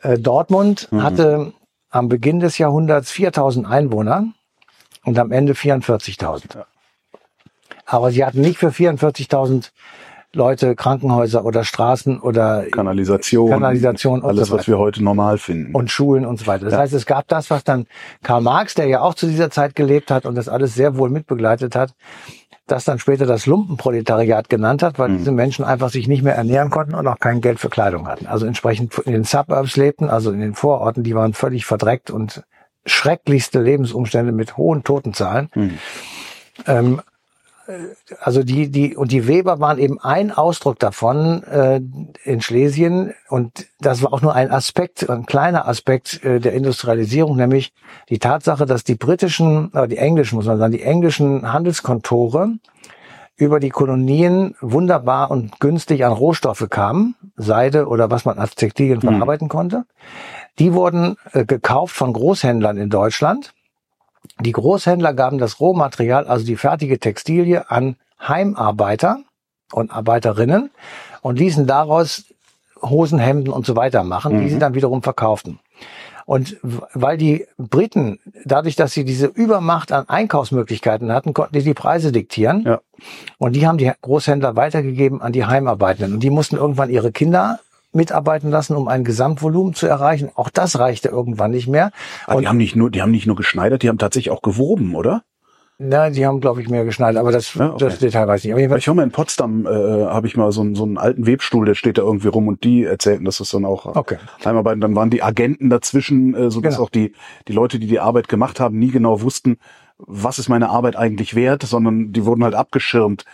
[0.00, 1.52] Äh, Dortmund hatte
[1.90, 4.26] am Beginn des Jahrhunderts 4000 Einwohner
[5.04, 6.56] und am Ende 44.000.
[6.56, 6.66] Ja.
[7.84, 9.70] Aber sie hatten nicht für 44.000
[10.34, 13.50] Leute Krankenhäuser oder Straßen oder Kanalisation.
[13.50, 15.74] Kanalisation Alles, so was wir heute normal finden.
[15.74, 16.64] und Schulen und so weiter.
[16.64, 16.78] Das Ja.
[16.80, 17.86] heißt, es gab das, was dann
[18.22, 21.10] Karl Marx, der ja auch zu dieser Zeit gelebt hat und das alles sehr wohl
[21.10, 21.94] mitbegleitet hat,
[22.66, 25.18] das dann später das Lumpenproletariat genannt hat, weil Mhm.
[25.18, 28.26] diese Menschen einfach sich nicht mehr ernähren konnten und auch kein Geld für Kleidung hatten.
[28.26, 32.42] Also entsprechend in den Suburbs lebten, also in den Vororten, die waren völlig verdreckt und
[32.86, 35.48] schrecklichste Lebensumstände mit hohen Totenzahlen.
[35.54, 35.78] Mhm.
[36.66, 37.02] Ähm, äh,
[38.20, 41.80] also die, die, und die Weber waren eben ein Ausdruck davon äh,
[42.24, 43.14] in Schlesien.
[43.28, 47.72] Und das war auch nur ein Aspekt, ein kleiner Aspekt äh, der Industrialisierung, nämlich
[48.08, 52.54] die Tatsache, dass die britischen, äh, die englischen, muss man sagen, die englischen Handelskontore
[53.36, 59.00] über die Kolonien wunderbar und günstig an Rohstoffe kamen, Seide oder was man als Textilien
[59.00, 59.84] verarbeiten konnte.
[60.58, 63.54] Die wurden äh, gekauft von Großhändlern in Deutschland.
[64.40, 69.18] Die Großhändler gaben das Rohmaterial, also die fertige Textilie, an Heimarbeiter
[69.72, 70.70] und Arbeiterinnen
[71.22, 72.24] und ließen daraus
[72.82, 74.48] Hosen, Hemden und so weiter machen, die Mhm.
[74.50, 75.60] sie dann wiederum verkauften.
[76.24, 81.74] Und weil die Briten, dadurch, dass sie diese Übermacht an Einkaufsmöglichkeiten hatten, konnten die die
[81.74, 82.62] Preise diktieren.
[82.62, 82.80] Ja.
[83.38, 86.14] Und die haben die Großhändler weitergegeben an die Heimarbeitenden.
[86.14, 87.58] Und die mussten irgendwann ihre Kinder
[87.92, 90.30] mitarbeiten lassen, um ein Gesamtvolumen zu erreichen.
[90.34, 91.90] Auch das reichte irgendwann nicht mehr.
[92.26, 94.94] Ah, die haben nicht nur, die haben nicht nur geschneidert, die haben tatsächlich auch gewoben,
[94.94, 95.22] oder?
[95.78, 97.78] Na, die haben, glaube ich, mehr geschnallt, aber das, Ja, okay.
[97.86, 98.66] das Detail weiß ich nicht.
[98.66, 101.26] Aber ich habe mal in Potsdam, äh, habe ich mal so, einen- so einen alten
[101.26, 104.16] Webstuhl, der steht da irgendwie rum und die erzählten, dass das dann auch Okay.
[104.44, 106.84] Heimarbeiten, dann waren die Agenten dazwischen, äh, so dass Genau.
[106.86, 107.14] auch die,
[107.48, 109.56] die Leute, die die Arbeit gemacht haben, nie genau wussten,
[109.98, 113.24] was ist meine Arbeit eigentlich wert, sondern die wurden halt abgeschirmt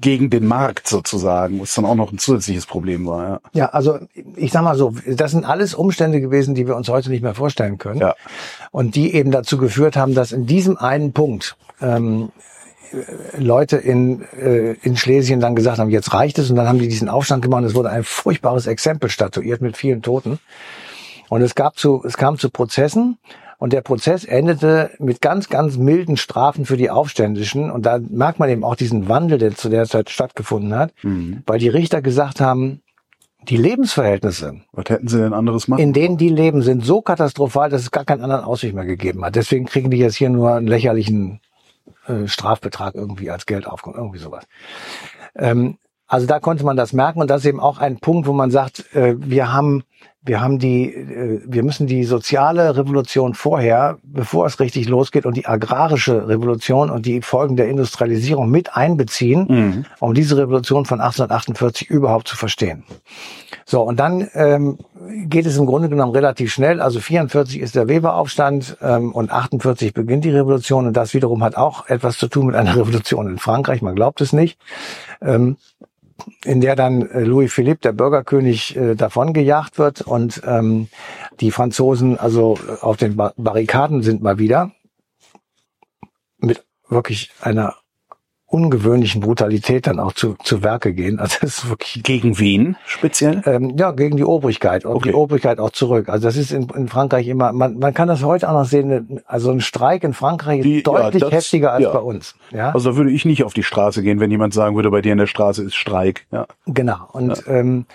[0.00, 3.28] gegen den Markt sozusagen, was dann auch noch ein zusätzliches Problem war.
[3.28, 3.40] Ja.
[3.52, 3.98] ja, also
[4.36, 7.34] ich sag mal so, das sind alles Umstände gewesen, die wir uns heute nicht mehr
[7.34, 8.00] vorstellen können.
[8.00, 8.14] Ja.
[8.70, 12.30] Und die eben dazu geführt haben, dass in diesem einen Punkt ähm,
[12.92, 16.50] äh, Leute in, äh, in Schlesien dann gesagt haben, jetzt reicht es.
[16.50, 19.76] Und dann haben die diesen Aufstand gemacht und es wurde ein furchtbares Exempel statuiert mit
[19.76, 20.38] vielen Toten.
[21.28, 23.18] Und es gab zu, es kam zu Prozessen
[23.60, 27.70] und der Prozess endete mit ganz, ganz milden Strafen für die Aufständischen.
[27.70, 31.42] Und da merkt man eben auch diesen Wandel, der zu der Zeit stattgefunden hat, Mhm.
[31.46, 32.80] weil die Richter gesagt haben,
[33.48, 35.80] die Lebensverhältnisse, Was hätten sie denn anderes machen?
[35.82, 39.24] in denen die leben, sind so katastrophal, dass es gar keinen anderen Ausweg mehr gegeben
[39.24, 39.36] hat.
[39.36, 41.40] Deswegen kriegen die jetzt hier nur einen lächerlichen
[42.06, 44.44] äh, Strafbetrag irgendwie als Geld aufkommen, irgendwie sowas.
[45.36, 45.76] Ähm,
[46.12, 48.50] Also da konnte man das merken und das ist eben auch ein Punkt, wo man
[48.50, 49.84] sagt, äh, wir haben
[50.22, 55.36] wir haben die, äh, wir müssen die soziale Revolution vorher, bevor es richtig losgeht, und
[55.36, 59.84] die agrarische Revolution und die Folgen der Industrialisierung mit einbeziehen, mhm.
[59.98, 62.84] um diese Revolution von 1848 überhaupt zu verstehen.
[63.64, 64.78] So, und dann ähm,
[65.24, 66.80] geht es im Grunde genommen relativ schnell.
[66.82, 71.56] Also 44 ist der Weberaufstand ähm, und 48 beginnt die Revolution und das wiederum hat
[71.56, 73.80] auch etwas zu tun mit einer Revolution in Frankreich.
[73.80, 74.58] Man glaubt es nicht.
[75.22, 75.56] Ähm,
[76.44, 80.02] in der dann äh, Louis Philippe, der Bürgerkönig, äh, davon gejagt wird.
[80.02, 80.88] Und ähm,
[81.40, 84.72] die Franzosen also auf den Barrikaden sind mal wieder
[86.38, 87.76] mit wirklich einer
[88.50, 91.20] ungewöhnlichen Brutalität dann auch zu, zu Werke gehen.
[91.20, 93.42] Also das ist wirklich gegen wen speziell?
[93.46, 95.10] Ähm, ja, gegen die Obrigkeit und okay.
[95.10, 96.08] die Obrigkeit auch zurück.
[96.08, 99.20] Also das ist in, in Frankreich immer, man, man kann das heute auch noch sehen,
[99.26, 101.92] also ein Streik in Frankreich die, ist deutlich ja, das, heftiger als ja.
[101.92, 102.34] bei uns.
[102.50, 102.72] Ja?
[102.72, 105.12] Also da würde ich nicht auf die Straße gehen, wenn jemand sagen würde, bei dir
[105.12, 106.26] in der Straße ist Streik.
[106.32, 106.46] Ja.
[106.66, 107.08] Genau.
[107.12, 107.52] Und ja.
[107.52, 107.86] ähm,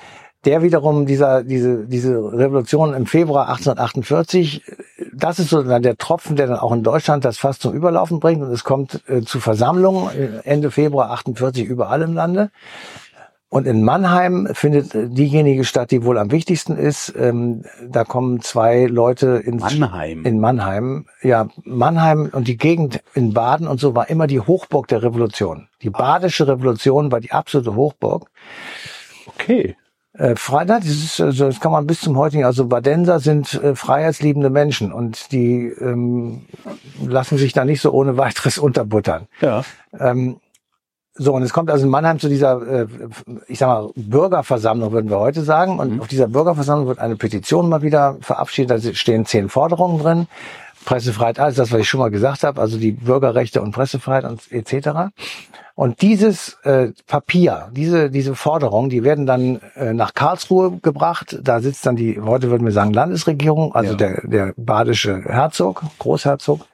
[0.46, 4.64] der wiederum dieser diese diese Revolution im Februar 1848,
[5.14, 8.20] das ist so dann der Tropfen, der dann auch in Deutschland das fast zum Überlaufen
[8.20, 12.52] bringt und es kommt äh, zu Versammlungen äh, Ende Februar 48 überall im Lande.
[13.48, 17.14] Und in Mannheim findet äh, diejenige statt, die wohl am wichtigsten ist.
[17.18, 20.26] Ähm, da kommen zwei Leute ins Mannheim.
[20.26, 21.06] in Mannheim.
[21.22, 25.70] Ja, Mannheim und die Gegend in Baden und so war immer die Hochburg der Revolution.
[25.84, 28.30] Die badische Revolution war die absolute Hochburg.
[29.28, 29.78] Okay.
[30.18, 33.76] Äh, Freiheit, das, ist, also das kann man bis zum heutigen, also Badenser sind äh,
[33.76, 36.46] freiheitsliebende Menschen und die ähm,
[37.06, 39.28] lassen sich da nicht so ohne weiteres unterbuttern.
[39.42, 39.64] Ja.
[40.00, 40.38] Ähm,
[41.18, 42.88] so, und es kommt also in Mannheim zu dieser, äh,
[43.48, 45.80] ich sag mal, Bürgerversammlung, würden wir heute sagen.
[45.80, 46.02] Und mhm.
[46.02, 48.86] auf dieser Bürgerversammlung wird eine Petition mal wieder verabschiedet.
[48.86, 50.28] Da stehen zehn Forderungen drin.
[50.84, 54.52] Pressefreiheit, alles das, was ich schon mal gesagt habe, also die Bürgerrechte und Pressefreiheit und
[54.52, 55.12] etc.
[55.76, 61.38] Und dieses äh, Papier, diese, diese Forderung, die werden dann äh, nach Karlsruhe gebracht.
[61.44, 63.98] Da sitzt dann die, heute würden wir sagen Landesregierung, also ja.
[63.98, 66.66] der, der badische Herzog, Großherzog.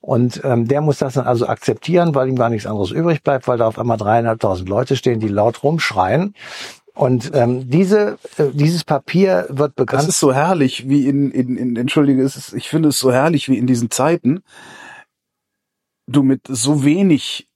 [0.00, 3.48] Und ähm, der muss das dann also akzeptieren, weil ihm gar nichts anderes übrig bleibt,
[3.48, 6.34] weil da auf einmal dreieinhalbtausend Leute stehen, die laut rumschreien.
[6.94, 10.02] Und ähm, diese, äh, dieses Papier wird bekannt.
[10.02, 13.12] Das ist so herrlich, wie in, in, in entschuldige, es ist, ich finde es so
[13.12, 14.42] herrlich, wie in diesen Zeiten
[16.06, 17.47] du mit so wenig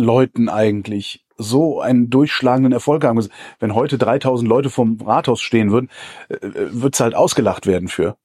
[0.00, 3.26] Leuten eigentlich so einen durchschlagenden Erfolg haben.
[3.58, 5.88] Wenn heute 3000 Leute vom Rathaus stehen würden,
[6.28, 8.16] äh, äh, wird's halt ausgelacht werden für.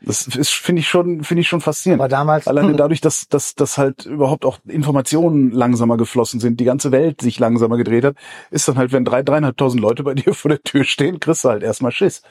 [0.00, 2.00] Das ist, finde ich schon, finde ich schon faszinierend.
[2.00, 6.64] Aber damals alleine dadurch, dass, dass, dass halt überhaupt auch Informationen langsamer geflossen sind, die
[6.64, 8.16] ganze Welt sich langsamer gedreht hat,
[8.52, 11.48] ist dann halt, wenn drei, dreieinhalbtausend Leute bei dir vor der Tür stehen, kriegst du
[11.48, 12.22] halt erstmal Schiss.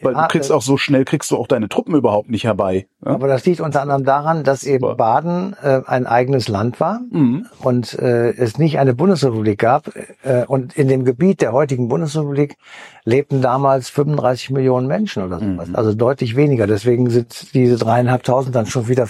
[0.00, 2.88] Weil ja, du kriegst auch so schnell, kriegst du auch deine Truppen überhaupt nicht herbei.
[3.14, 4.96] Aber das liegt unter anderem daran, dass eben.
[4.96, 7.46] Baden äh, ein eigenes Land war mhm.
[7.60, 9.90] und äh, es nicht eine Bundesrepublik gab.
[10.22, 12.56] Äh, und in dem Gebiet der heutigen Bundesrepublik
[13.04, 15.68] lebten damals 35 Millionen Menschen oder sowas.
[15.68, 15.76] Mhm.
[15.76, 16.66] Also deutlich weniger.
[16.66, 19.06] Deswegen sind diese dreieinhalbtausend dann schon wieder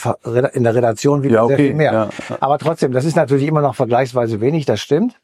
[0.52, 1.56] in der Relation wieder ja, okay.
[1.56, 1.92] sehr viel mehr.
[1.92, 2.08] Ja.
[2.40, 5.14] Aber trotzdem, das ist natürlich immer noch vergleichsweise wenig, das stimmt.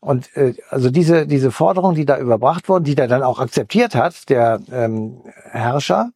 [0.00, 3.94] Und äh, also diese, diese Forderung, die da überbracht wurden, die der dann auch akzeptiert
[3.94, 5.18] hat, der ähm,
[5.50, 6.10] Herrscher,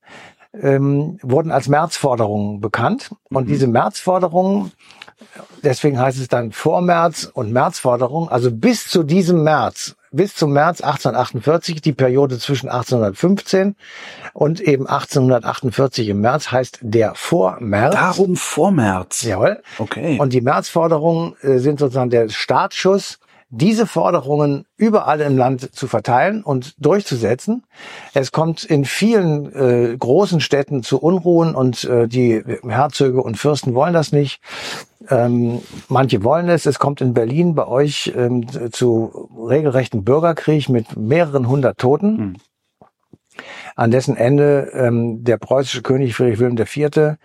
[0.61, 3.11] ähm, wurden als Märzforderungen bekannt.
[3.31, 3.49] Und mhm.
[3.49, 4.73] diese Märzforderungen,
[5.63, 10.81] deswegen heißt es dann Vormärz und Märzforderung, also bis zu diesem März, bis zum März
[10.81, 13.75] 1848, die Periode zwischen 1815
[14.33, 17.95] und eben 1848 im März heißt der Vormärz.
[17.95, 19.23] Darum Vormärz.
[19.23, 19.61] Jawohl.
[19.79, 20.19] Okay.
[20.21, 23.19] Und die Märzforderungen äh, sind sozusagen der Startschuss
[23.51, 27.65] diese Forderungen überall im Land zu verteilen und durchzusetzen.
[28.13, 33.75] Es kommt in vielen äh, großen Städten zu Unruhen und äh, die Herzöge und Fürsten
[33.75, 34.41] wollen das nicht.
[35.09, 36.67] Ähm, manche wollen es.
[36.67, 42.17] Es kommt in Berlin bei euch ähm, zu regelrechten Bürgerkrieg mit mehreren hundert Toten.
[42.17, 42.37] Mhm
[43.77, 47.17] an dessen Ende ähm, der preußische König Friedrich Wilhelm IV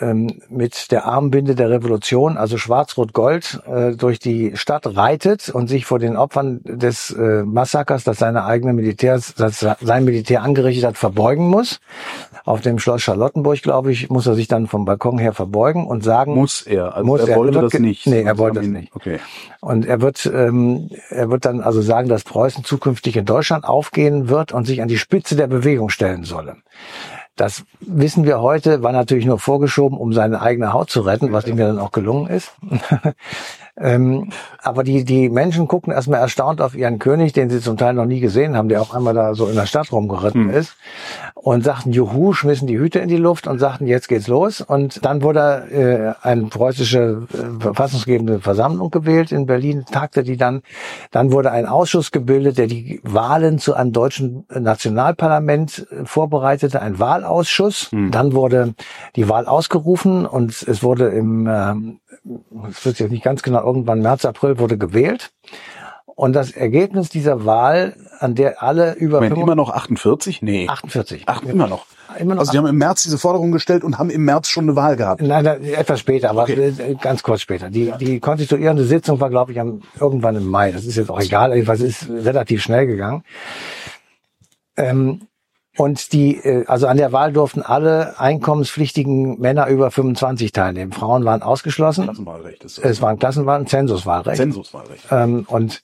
[0.00, 5.86] ähm, mit der Armbinde der Revolution, also Schwarz-Rot-Gold, äh, durch die Stadt reitet und sich
[5.86, 10.98] vor den Opfern des äh, Massakers, das seine eigene Militär, das sein Militär angerichtet hat,
[10.98, 11.80] verbeugen muss.
[12.44, 16.04] Auf dem Schloss Charlottenburg, glaube ich, muss er sich dann vom Balkon her verbeugen und
[16.04, 16.34] sagen.
[16.34, 16.94] Muss er?
[16.94, 18.06] Also muss er, er wollte das nicht.
[18.06, 18.94] Nee, er wollte das nicht.
[18.94, 19.18] Okay.
[19.60, 24.28] Und er wird, ähm, er wird dann also sagen, dass Preußen zukünftig in Deutschland aufgehen
[24.28, 26.56] wird und sich an die Spitze der Bewegung stellen solle.
[27.36, 31.46] Das wissen wir heute, war natürlich nur vorgeschoben, um seine eigene Haut zu retten, was
[31.46, 32.52] ihm ja dann auch gelungen ist.
[33.76, 34.30] Ähm,
[34.62, 38.04] aber die, die Menschen gucken erstmal erstaunt auf ihren König, den sie zum Teil noch
[38.06, 40.50] nie gesehen haben, der auch einmal da so in der Stadt rumgeritten hm.
[40.50, 40.76] ist
[41.34, 44.60] und sagten Juhu, schmissen die Hüte in die Luft und sagten, jetzt geht's los.
[44.60, 50.62] Und dann wurde äh, eine preußische äh, verfassungsgebende Versammlung gewählt in Berlin, tagte die dann.
[51.10, 57.00] Dann wurde ein Ausschuss gebildet, der die Wahlen zu einem deutschen Nationalparlament äh, vorbereitete, ein
[57.00, 57.90] Wahlausschuss.
[57.90, 58.12] Hm.
[58.12, 58.74] Dann wurde
[59.16, 62.00] die Wahl ausgerufen und es wurde im ähm,
[62.70, 65.32] es wird jetzt nicht ganz genau, irgendwann März, April wurde gewählt.
[66.16, 70.42] Und das Ergebnis dieser Wahl, an der alle über Moment, immer noch 48?
[70.42, 70.68] Nee.
[70.68, 71.24] 48.
[71.26, 71.86] Ach, immer noch.
[72.18, 74.64] Immer noch also die haben im März diese Forderung gestellt und haben im März schon
[74.64, 75.22] eine Wahl gehabt.
[75.22, 76.96] Nein, etwas später, aber okay.
[77.00, 77.68] Ganz kurz später.
[77.68, 77.96] Die, ja.
[77.96, 80.70] die konstituierende Sitzung war, glaube ich, am, irgendwann im Mai.
[80.70, 83.24] Das ist jetzt auch egal, jedenfalls ist relativ schnell gegangen.
[84.76, 85.22] Ähm,
[85.76, 90.92] und die, äh, also an der Wahl durften alle einkommenspflichtigen Männer über 25 teilnehmen.
[90.92, 92.04] Frauen waren ausgeschlossen.
[92.04, 92.84] Klassenwahlrecht ist das.
[92.84, 94.36] Es war ein Klassenwahl, Zensuswahlrecht.
[94.36, 95.06] Zensuswahlrecht.
[95.10, 95.82] Ähm, und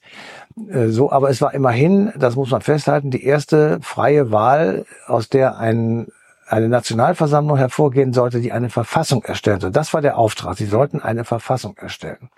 [0.69, 5.29] äh, so, aber es war immerhin, das muss man festhalten, die erste freie Wahl, aus
[5.29, 6.07] der ein
[6.47, 9.71] eine Nationalversammlung hervorgehen sollte, die eine Verfassung erstellen soll.
[9.71, 10.57] Das war der Auftrag.
[10.57, 12.29] Sie sollten eine Verfassung erstellen.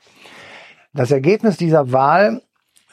[0.93, 2.43] Das Ergebnis dieser Wahl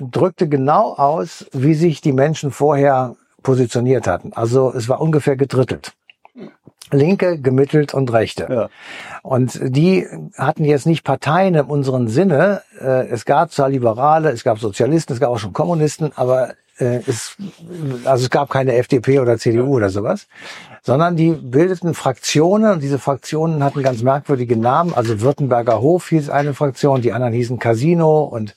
[0.01, 4.33] drückte genau aus, wie sich die Menschen vorher positioniert hatten.
[4.35, 5.93] Also es war ungefähr gedrittelt.
[6.93, 8.47] Linke, gemittelt und Rechte.
[8.51, 8.69] Ja.
[9.23, 12.63] Und die hatten jetzt nicht Parteien in unserem Sinne.
[12.81, 17.01] Äh, es gab zwar Liberale, es gab Sozialisten, es gab auch schon Kommunisten, aber äh,
[17.07, 17.37] es,
[18.05, 20.27] also es gab keine FDP oder CDU oder sowas,
[20.83, 24.95] sondern die bildeten Fraktionen und diese Fraktionen hatten ganz merkwürdige Namen.
[24.95, 28.57] Also Württemberger Hof hieß eine Fraktion, die anderen hießen Casino und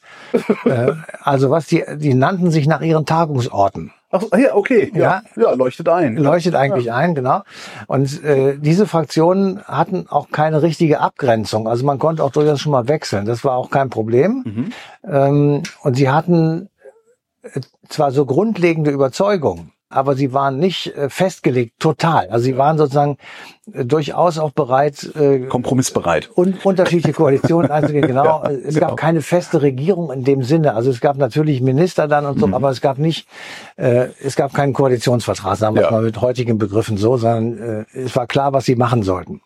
[0.66, 3.92] äh, also was die, die nannten sich nach ihren Tagungsorten.
[4.14, 4.92] Ach, ja, okay.
[4.94, 6.18] Ja, ja, ja leuchtet ein.
[6.18, 6.96] Leuchtet eigentlich ja.
[6.96, 7.42] ein, genau.
[7.88, 11.68] Und äh, diese Fraktionen hatten auch keine richtige Abgrenzung.
[11.68, 13.26] Also man konnte auch durchaus schon mal wechseln.
[13.26, 14.44] Das war auch kein Problem.
[14.46, 14.74] Mhm.
[15.12, 16.70] Ähm, und sie hatten
[17.42, 22.28] äh, zwar so grundlegende Überzeugungen, aber sie waren nicht äh, festgelegt total.
[22.30, 23.18] Also sie waren sozusagen
[23.72, 28.08] äh, durchaus auch bereit, äh, kompromissbereit, und unterschiedliche Koalitionen einzugehen.
[28.08, 28.24] Genau.
[28.24, 28.88] ja, es genau.
[28.88, 30.74] gab keine feste Regierung in dem Sinne.
[30.74, 32.54] Also es gab natürlich Minister dann und so, mhm.
[32.54, 33.28] aber es gab nicht,
[33.78, 35.92] äh, es gab keinen Koalitionsvertrag, sagen wir ja.
[35.92, 39.42] mal mit heutigen Begriffen so, sondern äh, es war klar, was sie machen sollten.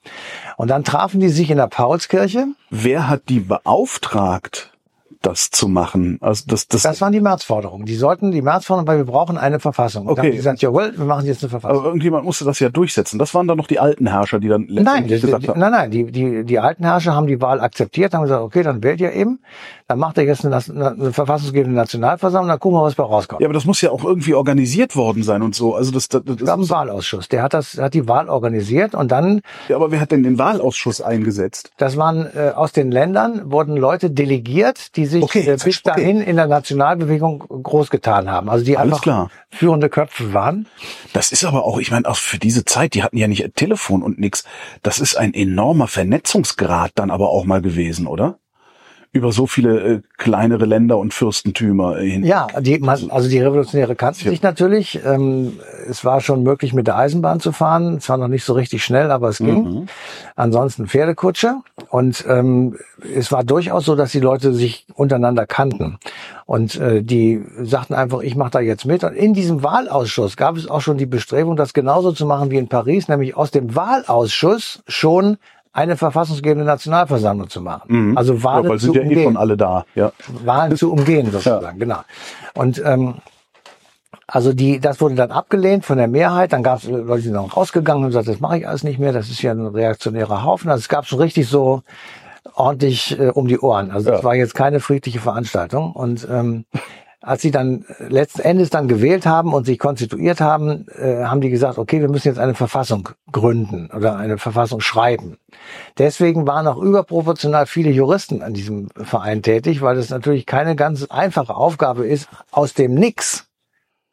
[0.56, 2.48] Und dann trafen die sich in der Paulskirche.
[2.70, 4.72] Wer hat die beauftragt?
[5.22, 6.18] Das zu machen.
[6.22, 7.86] Also das, das, das waren die Märzforderungen.
[7.86, 10.08] Die sollten die Märzforderungen, weil wir brauchen eine Verfassung.
[10.08, 10.22] Okay.
[10.22, 11.78] Und die gesagt, jawohl, wir machen jetzt eine Verfassung.
[11.78, 13.20] Aber irgendjemand musste das ja durchsetzen.
[13.20, 15.60] Das waren dann noch die alten Herrscher, die dann nein, die, gesagt haben.
[15.60, 18.84] Nein, nein, die, die, die alten Herrscher haben die Wahl akzeptiert, haben gesagt, okay, dann
[18.84, 19.40] wählt ihr eben.
[19.88, 23.42] Dann macht er jetzt eine, eine verfassungsgebende Nationalversammlung, dann gucken wir, was bei rauskommt.
[23.42, 25.76] Ja, aber das muss ja auch irgendwie organisiert worden sein und so.
[25.76, 28.96] Also das, das, das es gab einen Wahlausschuss, der hat das, hat die Wahl organisiert
[28.96, 29.42] und dann.
[29.70, 31.72] Ja, aber wer hat denn den Wahlausschuss eingesetzt?
[31.78, 36.18] Das waren äh, aus den Ländern wurden Leute delegiert, die sich okay, äh, bis dahin
[36.18, 36.30] okay.
[36.30, 38.50] in der Nationalbewegung groß getan haben.
[38.50, 39.32] Also die Alles einfach klar.
[39.50, 40.68] führende Köpfe waren.
[41.14, 44.04] Das ist aber auch, ich meine, auch für diese Zeit, die hatten ja nicht Telefon
[44.04, 44.44] und nix.
[44.82, 48.40] Das ist ein enormer Vernetzungsgrad dann aber auch mal gewesen, oder?
[49.18, 52.24] Über so viele äh, kleinere Länder und Fürstentümer hin.
[52.24, 54.32] Ja, die, also die Revolutionäre kannten ja.
[54.32, 55.00] sich natürlich.
[55.06, 55.60] Ähm,
[55.90, 58.00] es war schon möglich, mit der Eisenbahn zu fahren.
[58.00, 59.64] Zwar noch nicht so richtig schnell, aber es ging.
[59.64, 59.86] Mhm.
[60.36, 61.56] Ansonsten Pferdekutsche.
[61.90, 62.78] Und ähm,
[63.16, 65.98] es war durchaus so, dass die Leute sich untereinander kannten.
[66.46, 69.04] Und äh, die sagten einfach, ich mache da jetzt mit.
[69.04, 72.58] Und in diesem Wahlausschuss gab es auch schon die Bestrebung, das genauso zu machen wie
[72.58, 75.38] in Paris, nämlich aus dem Wahlausschuss schon
[75.74, 78.10] eine verfassungsgebende Nationalversammlung zu machen.
[78.10, 78.18] Mhm.
[78.18, 79.20] Also Wahlen ja, weil sind zu ja umgehen.
[79.20, 79.86] eh schon alle da.
[79.96, 80.12] Ja.
[80.44, 81.86] Wahlen zu umgehen sozusagen, ja.
[81.86, 82.00] genau.
[82.54, 83.16] Und ähm,
[84.28, 86.52] also die, das wurde dann abgelehnt von der Mehrheit.
[86.52, 89.00] Dann gab es Leute, die sind noch rausgegangen und gesagt, das mache ich alles nicht
[89.00, 89.14] mehr.
[89.14, 90.70] Das ist ja ein reaktionärer Haufen.
[90.70, 91.82] Also es gab schon richtig so
[92.54, 93.90] ordentlich äh, um die Ohren.
[93.92, 94.26] Also das ja.
[94.26, 95.94] war jetzt keine friedliche Veranstaltung.
[95.94, 96.66] Und ähm,
[97.28, 101.50] als sie dann letzten Endes dann gewählt haben und sich konstituiert haben, äh, haben die
[101.50, 105.38] gesagt, okay, wir müssen jetzt eine Verfassung gründen oder eine Verfassung schreiben.
[105.98, 111.04] Deswegen waren auch überproportional viele Juristen an diesem Verein tätig, weil es natürlich keine ganz
[111.10, 113.48] einfache Aufgabe ist, aus dem Nix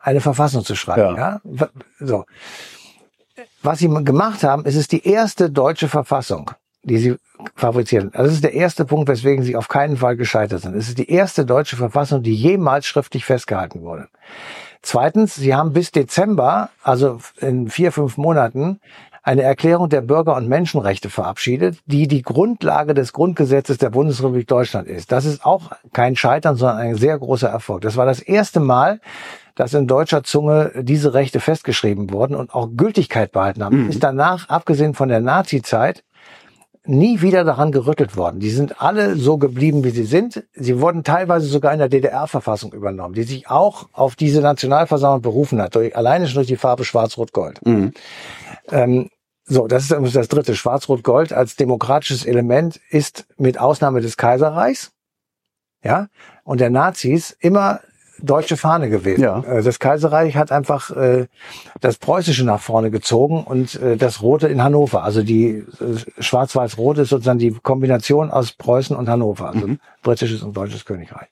[0.01, 1.15] eine Verfassung zu schreiben.
[1.17, 1.41] Ja.
[1.45, 1.69] ja?
[2.01, 2.25] So.
[3.63, 6.51] Was sie gemacht haben, ist es die erste deutsche Verfassung
[6.85, 7.17] die sie
[7.57, 8.11] fabrizieren.
[8.15, 10.77] Also das ist der erste Punkt, weswegen sie auf keinen Fall gescheitert sind.
[10.77, 14.09] Es ist die erste deutsche Verfassung, die jemals schriftlich festgehalten wurde.
[14.83, 18.81] Zweitens, sie haben bis Dezember, also in vier, fünf Monaten,
[19.23, 24.87] eine Erklärung der Bürger- und Menschenrechte verabschiedet, die die Grundlage des Grundgesetzes der Bundesrepublik Deutschland
[24.87, 25.11] ist.
[25.11, 27.81] Das ist auch kein Scheitern, sondern ein sehr großer Erfolg.
[27.81, 29.01] Das war das erste Mal,
[29.55, 33.85] dass in deutscher Zunge diese Rechte festgeschrieben wurden und auch Gültigkeit behalten haben.
[33.85, 33.91] Mhm.
[33.91, 36.05] Ist danach, abgesehen von der Nazi-Zeit,
[36.87, 38.41] nie wieder daran gerüttelt worden.
[38.41, 40.45] Die sind alle so geblieben, wie sie sind.
[40.55, 45.61] Sie wurden teilweise sogar in der DDR-Verfassung übernommen, die sich auch auf diese Nationalversammlung berufen
[45.63, 47.65] hat, durch, alleine schon durch die Farbe Schwarz-Rot-Gold.
[47.67, 47.93] Mhm.
[48.71, 49.09] Ähm,
[49.47, 50.55] so, das ist übrigens das dritte.
[50.55, 54.93] Schwarz-Rot-Gold als demokratisches Element ist mit Ausnahme des Kaiserreichs,
[55.83, 56.09] ja,
[56.45, 57.81] und der Nazis immer
[58.25, 59.23] deutsche Fahne gewesen.
[59.23, 59.41] Ja.
[59.41, 61.27] Äh, Das Kaiserreich hat einfach äh,
[61.81, 65.05] das Preußische nach vorne gezogen und äh, das Rote in Hannover.
[65.05, 65.65] Also die äh,
[66.19, 69.69] Schwarz-Weiß-Rot ist sozusagen die Kombination aus Preußen und Hannover, also
[70.03, 71.29] britisches und deutsches Königreich.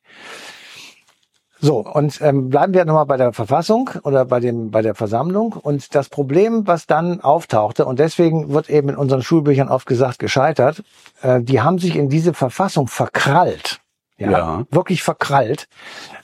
[1.65, 5.53] So, und ähm, bleiben wir nochmal bei der Verfassung oder bei dem bei der Versammlung.
[5.53, 10.19] Und das Problem, was dann auftauchte, und deswegen wird eben in unseren Schulbüchern oft gesagt,
[10.19, 10.83] gescheitert,
[11.23, 13.82] äh, die haben sich in diese Verfassung verkrallt.
[14.23, 14.65] Ja, Ja.
[14.71, 15.69] wirklich verkrallt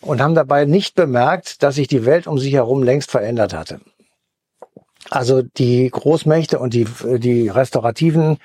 [0.00, 3.80] und haben dabei nicht bemerkt, dass sich die Welt um sich herum längst verändert hatte.
[5.10, 6.86] Also die Großmächte und die,
[7.18, 8.36] die restaurativen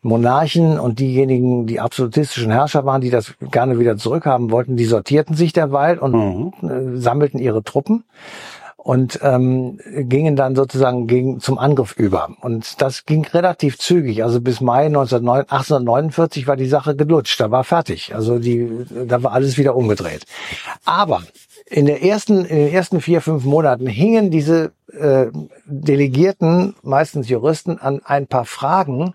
[0.00, 5.36] Monarchen und diejenigen, die absolutistischen Herrscher waren, die das gerne wieder zurückhaben wollten, die sortierten
[5.36, 8.04] sich derweil und äh, sammelten ihre Truppen
[8.86, 12.36] und ähm, gingen dann sozusagen gegen, zum Angriff über.
[12.40, 14.22] Und das ging relativ zügig.
[14.22, 17.40] Also bis Mai 1909 1849 war die Sache gelutscht.
[17.40, 18.14] Da war fertig.
[18.14, 18.70] Also die,
[19.08, 20.24] da war alles wieder umgedreht.
[20.84, 21.24] Aber
[21.68, 25.26] in der ersten, in den ersten vier, fünf Monaten hingen diese äh,
[25.64, 29.14] Delegierten, meistens Juristen, an ein paar Fragen,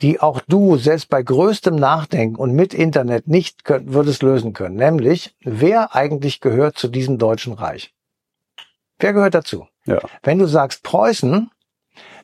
[0.00, 4.74] die auch du selbst bei größtem Nachdenken und mit Internet nicht könnt, würdest lösen können.
[4.74, 7.94] Nämlich, wer eigentlich gehört zu diesem Deutschen Reich?
[8.98, 9.66] Wer gehört dazu?
[9.86, 9.98] Ja.
[10.22, 11.50] Wenn du sagst Preußen,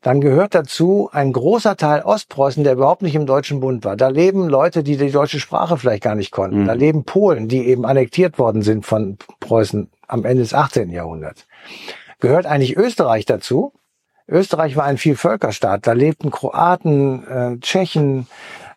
[0.03, 3.97] dann gehört dazu ein großer Teil Ostpreußen, der überhaupt nicht im Deutschen Bund war.
[3.97, 6.63] Da leben Leute, die die deutsche Sprache vielleicht gar nicht konnten.
[6.63, 6.67] Mhm.
[6.67, 10.91] Da leben Polen, die eben annektiert worden sind von Preußen am Ende des 18.
[10.91, 11.47] Jahrhunderts.
[12.21, 13.73] Gehört eigentlich Österreich dazu?
[14.29, 15.87] Österreich war ein Vielvölkerstaat.
[15.87, 18.27] Da lebten Kroaten, äh, Tschechen,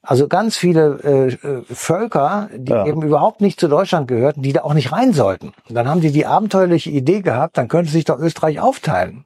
[0.08, 2.86] also ganz viele äh, Völker, die Ja.
[2.86, 5.52] eben überhaupt nicht zu Deutschland gehörten, die da auch nicht rein sollten.
[5.68, 9.26] Und dann haben die die abenteuerliche Idee gehabt, dann könnte sich doch Österreich aufteilen.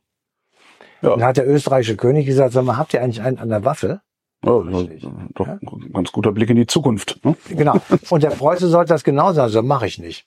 [1.02, 1.12] Ja.
[1.12, 4.02] Dann hat der österreichische König gesagt, sag mal, habt ihr eigentlich einen an der Waffe?
[4.44, 7.20] Oh, ja, doch ein ganz guter Blick in die Zukunft.
[7.24, 7.36] Ne?
[7.50, 7.76] Genau.
[8.10, 10.26] Und der Preuße sollte das genau sagen, so mache ich nicht.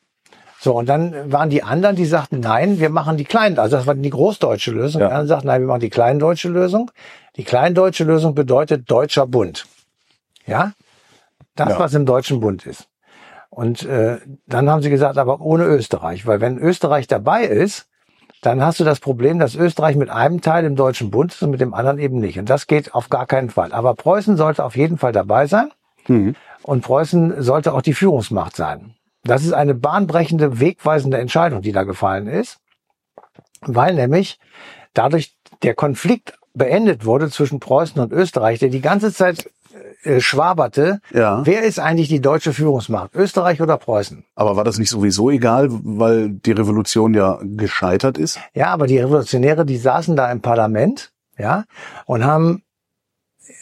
[0.61, 3.87] So, und dann waren die anderen, die sagten, nein, wir machen die kleinen, also das
[3.87, 5.03] war die großdeutsche Lösung.
[5.03, 5.09] Ja.
[5.09, 6.91] Die anderen sagten, nein, wir machen die kleindeutsche Lösung.
[7.37, 9.67] Die kleindeutsche Lösung bedeutet Deutscher Bund.
[10.47, 10.73] Ja?
[11.55, 11.79] Das, Ja.
[11.79, 12.89] was im Deutschen Bund ist.
[13.51, 17.87] Und äh, dann haben sie gesagt, aber ohne Österreich, weil wenn Österreich dabei ist,
[18.43, 21.51] dann hast du das Problem, dass Österreich mit einem Teil im Deutschen Bund ist und
[21.51, 22.39] mit dem anderen eben nicht.
[22.39, 23.73] Und das geht auf gar keinen Fall.
[23.73, 25.71] Aber Preußen sollte auf jeden Fall dabei sein.
[26.09, 26.35] Mhm.
[26.63, 28.95] Und Preußen sollte auch die Führungsmacht sein.
[29.23, 32.59] Das ist eine bahnbrechende, wegweisende Entscheidung, die da gefallen ist,
[33.63, 34.39] weil nämlich
[34.93, 39.51] dadurch der Konflikt beendet wurde zwischen Preußen und Österreich, der die ganze Zeit
[40.03, 41.01] äh, schwaberte.
[41.13, 41.43] Ja.
[41.45, 43.15] Wer ist eigentlich die deutsche Führungsmacht?
[43.15, 44.25] Österreich oder Preußen?
[44.35, 48.39] Aber war das nicht sowieso egal, weil die Revolution ja gescheitert ist?
[48.55, 51.65] Ja, aber die Revolutionäre, die saßen da im Parlament, ja,
[52.07, 52.63] und haben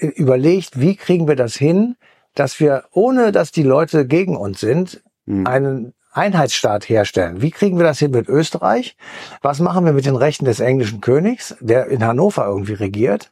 [0.00, 1.96] äh, überlegt, wie kriegen wir das hin,
[2.34, 5.46] dass wir, ohne dass die Leute gegen uns sind, Mhm.
[5.46, 7.40] einen Einheitsstaat herstellen.
[7.42, 8.96] Wie kriegen wir das hin mit Österreich?
[9.40, 13.30] Was machen wir mit den Rechten des englischen Königs, der in Hannover irgendwie regiert?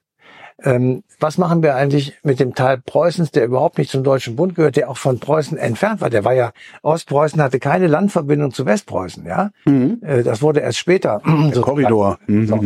[0.62, 4.54] Ähm, was machen wir eigentlich mit dem Teil Preußens, der überhaupt nicht zum Deutschen Bund
[4.54, 6.10] gehört, der auch von Preußen entfernt war?
[6.10, 6.52] Der war ja,
[6.82, 9.50] Ostpreußen hatte keine Landverbindung zu Westpreußen, ja?
[9.66, 11.20] Äh, Das wurde erst später.
[11.24, 12.18] Der Korridor.
[12.26, 12.46] Mhm.
[12.46, 12.56] So.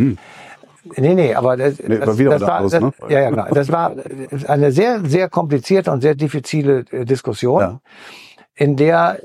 [0.96, 2.92] Nee, nee, aber das, Nee, das, war wieder das war, das, ne?
[3.08, 3.46] ja, ja, genau.
[3.54, 3.94] Das war
[4.48, 7.80] eine sehr, sehr komplizierte und sehr diffizile äh, Diskussion, Ja.
[8.56, 9.18] In der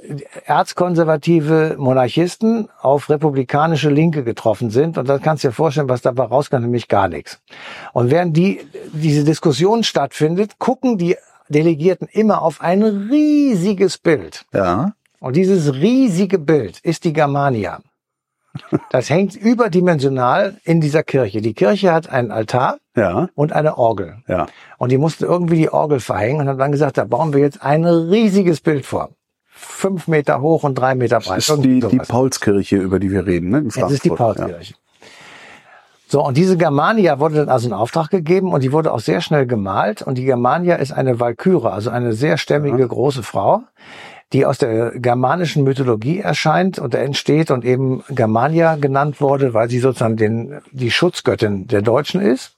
[0.45, 4.97] erzkonservative Monarchisten auf republikanische Linke getroffen sind.
[4.97, 7.39] Und dann kannst du dir vorstellen, was dabei rauskam, nämlich gar nichts.
[7.93, 8.61] Und während die,
[8.93, 11.15] diese Diskussion stattfindet, gucken die
[11.47, 14.45] Delegierten immer auf ein riesiges Bild.
[14.53, 14.93] Ja.
[15.19, 17.79] Und dieses riesige Bild ist die Germania.
[18.89, 21.41] Das hängt überdimensional in dieser Kirche.
[21.41, 23.29] Die Kirche hat einen Altar Ja.
[23.35, 24.17] und eine Orgel.
[24.27, 24.47] Ja.
[24.77, 27.61] Und die mussten irgendwie die Orgel verhängen und haben dann gesagt, da bauen wir jetzt
[27.63, 29.09] ein riesiges Bild vor.
[29.59, 31.37] Fünf Meter hoch und drei Meter breit.
[31.37, 31.97] Das ist die, die.
[31.97, 33.59] Paulskirche, über die wir reden, ne?
[33.59, 34.73] In Das ist die Frankfurt, Paulskirche.
[36.11, 39.21] So, und diese Germania wurde dann also in Auftrag gegeben und die wurde auch sehr
[39.21, 40.01] schnell gemalt.
[40.01, 43.61] Und die Germania ist eine Walküre, also eine sehr stämmige große Frau,
[44.33, 49.77] die aus der germanischen Mythologie erscheint und entsteht und eben Germania genannt wurde, weil sie
[49.77, 52.57] sozusagen den, die Schutzgöttin der Deutschen ist.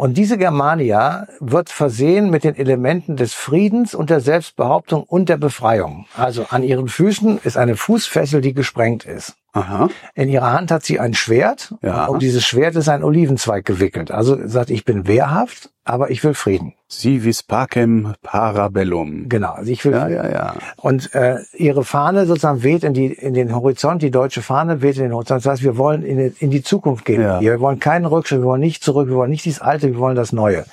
[0.00, 5.36] Und diese Germania wird versehen mit den Elementen des Friedens und der Selbstbehauptung und der
[5.36, 6.06] Befreiung.
[6.16, 9.34] Also an ihren Füßen ist eine Fußfessel, die gesprengt ist.
[9.52, 9.88] Aha.
[10.14, 11.74] In ihrer Hand hat sie ein Schwert.
[11.82, 12.04] Ja.
[12.06, 14.10] Und um dieses Schwert ist ein Olivenzweig gewickelt.
[14.12, 16.74] Also sagt, ich bin wehrhaft, aber ich will Frieden.
[16.86, 19.28] Si vis pacem parabellum.
[19.28, 19.52] Genau.
[19.52, 20.54] Also ich will Ja, ja, ja.
[20.76, 24.96] Und äh, ihre Fahne sozusagen weht in, die, in den Horizont, die deutsche Fahne weht
[24.96, 25.44] in den Horizont.
[25.44, 27.20] Das heißt, wir wollen in, die- in die Zukunft gehen.
[27.22, 27.40] Ja.
[27.40, 30.16] Wir wollen keinen Rückschritt, wir wollen nicht zurück, wir wollen nicht dieses Alte, wir wollen
[30.16, 30.64] das Neue.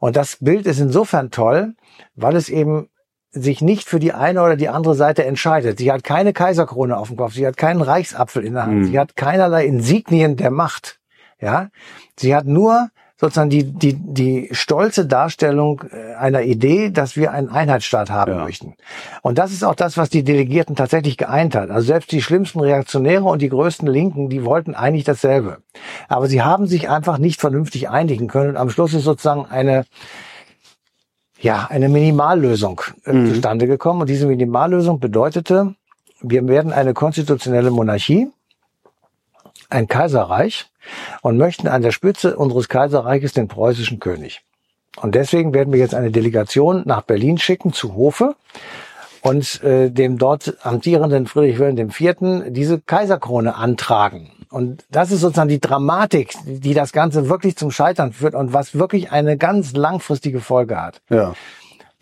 [0.00, 1.74] Und das Bild ist insofern toll,
[2.16, 2.88] weil es eben
[3.34, 5.78] sich nicht für die eine oder die andere Seite entscheidet.
[5.78, 8.84] Sie hat keine Kaiserkrone auf dem Kopf, sie hat keinen Reichsapfel in der Hand, Mhm.
[8.84, 11.00] sie hat keinerlei Insignien der Macht.
[11.40, 11.68] Ja,
[12.16, 17.48] sie hat nur sozusagen die die die stolze Darstellung äh, einer Idee, dass wir einen
[17.48, 18.44] Einheitsstaat haben Ja.
[18.44, 18.74] möchten.
[19.22, 21.70] Und das ist auch das, was die Delegierten tatsächlich geeint hat.
[21.70, 25.58] Also selbst die schlimmsten Reaktionäre und die größten Linken, die wollten eigentlich dasselbe.
[26.08, 28.50] Aber sie haben sich einfach nicht vernünftig einigen können.
[28.50, 29.84] Und am Schluss ist sozusagen eine
[31.44, 33.34] ja, eine Minimallösung äh, Mhm.
[33.34, 34.00] zustande gekommen.
[34.00, 35.74] Und diese Minimallösung bedeutete,
[36.22, 38.28] wir werden eine konstitutionelle Monarchie,
[39.68, 40.66] ein Kaiserreich
[41.20, 44.40] und möchten an der Spitze unseres Kaiserreiches den preußischen König.
[45.02, 48.36] Und deswegen werden wir jetzt eine Delegation nach Berlin schicken zu Hofe
[49.24, 52.52] und äh, dem dort amtierenden Friedrich Wilhelm IV.
[52.52, 54.30] diese Kaiserkrone antragen.
[54.50, 58.78] Und das ist sozusagen die Dramatik, die das Ganze wirklich zum Scheitern führt und was
[58.78, 61.00] wirklich eine ganz langfristige Folge hat.
[61.08, 61.32] Ja.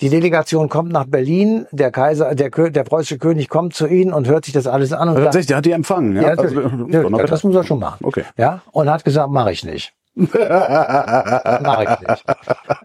[0.00, 4.26] Die Delegation kommt nach Berlin, der Kaiser, der, der preußische König kommt zu ihnen und
[4.26, 6.16] hört sich das alles an und sagt, Tatsächlich, der hat die empfangen.
[6.16, 7.26] Ja, ja, Also, noch Ja, besser.
[7.26, 8.04] das muss er schon machen.
[8.04, 8.24] Okay.
[8.36, 9.92] Ja, und hat gesagt, mache ich nicht.
[10.14, 12.24] Mache ich nicht.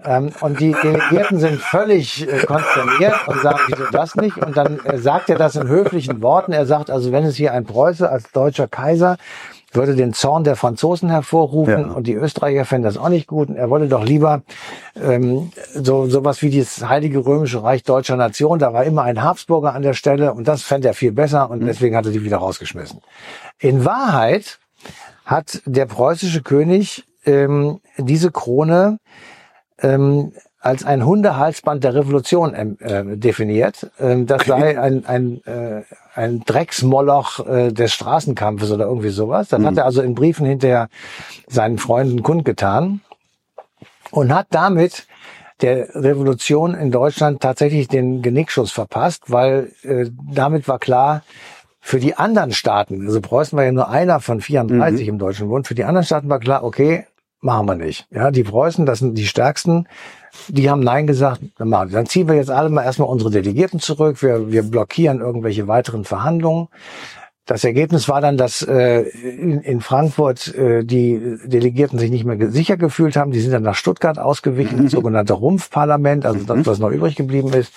[0.05, 4.37] ähm, und die Delegierten sind völlig äh, konsterniert und sagen, wieso das nicht?
[4.37, 6.53] Und dann äh, sagt er das in höflichen Worten.
[6.53, 9.17] Er sagt, also wenn es hier ein Preuße als deutscher Kaiser
[9.73, 11.91] würde den Zorn der Franzosen hervorrufen Ja.
[11.93, 13.49] und die Österreicher fänden das auch nicht gut.
[13.49, 14.41] Und er wollte doch lieber
[14.95, 18.59] ähm, so sowas wie dieses Heilige Römische Reich deutscher Nation.
[18.59, 21.59] Da war immer ein Habsburger an der Stelle und das fände er viel besser und
[21.67, 23.01] deswegen hat er die wieder rausgeschmissen.
[23.59, 24.57] In Wahrheit
[25.25, 28.99] hat der preußische König ähm, diese Krone
[29.81, 33.89] ähm, als ein Hundehalsband der Revolution ähm, äh, definiert.
[33.99, 35.83] Ähm, das sei ein, ein, äh,
[36.15, 39.49] ein Drecksmoloch äh, des Straßenkampfes oder irgendwie sowas.
[39.49, 40.89] Das hat er also in Briefen hinterher
[41.47, 43.01] seinen Freunden kundgetan
[44.11, 45.07] und hat damit
[45.61, 51.23] der Revolution in Deutschland tatsächlich den Genickschuss verpasst, weil äh, damit war klar,
[51.79, 55.67] für die anderen Staaten, also Preußen war ja nur einer von 34 im Deutschen Bund,
[55.67, 57.05] für die anderen Staaten war klar, okay,
[57.41, 58.07] machen wir nicht.
[58.11, 59.87] Ja, die Preußen, das sind die stärksten,
[60.47, 61.97] die haben Nein gesagt, dann machen wir.
[61.97, 66.03] Dann ziehen wir jetzt alle mal erstmal unsere Delegierten zurück, wir, wir blockieren irgendwelche weiteren
[66.03, 66.67] Verhandlungen.
[67.47, 72.51] Das Ergebnis war dann, dass äh, in, in Frankfurt äh, die Delegierten sich nicht mehr
[72.51, 73.31] sicher gefühlt haben.
[73.31, 77.53] Die sind dann nach Stuttgart ausgewichen, das sogenannte Rumpfparlament, also das, was noch übrig geblieben
[77.53, 77.71] ist.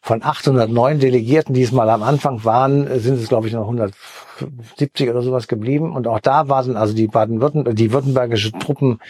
[0.00, 3.68] Von 809 Delegierten, die es mal am Anfang waren, sind es, glaube ich, noch
[4.40, 5.94] 170 oder sowas geblieben.
[5.94, 9.00] Und auch da waren also die Baden-Württemberg, die württembergische Truppen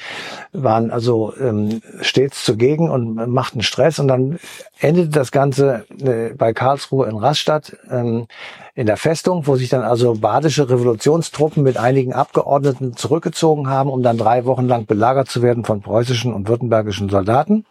[0.52, 3.98] waren also ähm, stets zugegen und machten Stress.
[3.98, 4.38] Und dann
[4.80, 8.26] endete das Ganze äh, bei Karlsruhe in Rastatt ähm,
[8.74, 14.02] in der Festung, wo sich dann also badische Revolutionstruppen mit einigen Abgeordneten zurückgezogen haben, um
[14.02, 17.66] dann drei Wochen lang belagert zu werden von preußischen und württembergischen Soldaten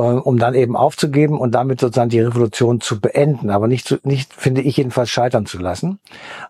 [0.00, 4.32] um dann eben aufzugeben und damit sozusagen die Revolution zu beenden, aber nicht, zu, nicht
[4.32, 5.98] finde ich jedenfalls scheitern zu lassen.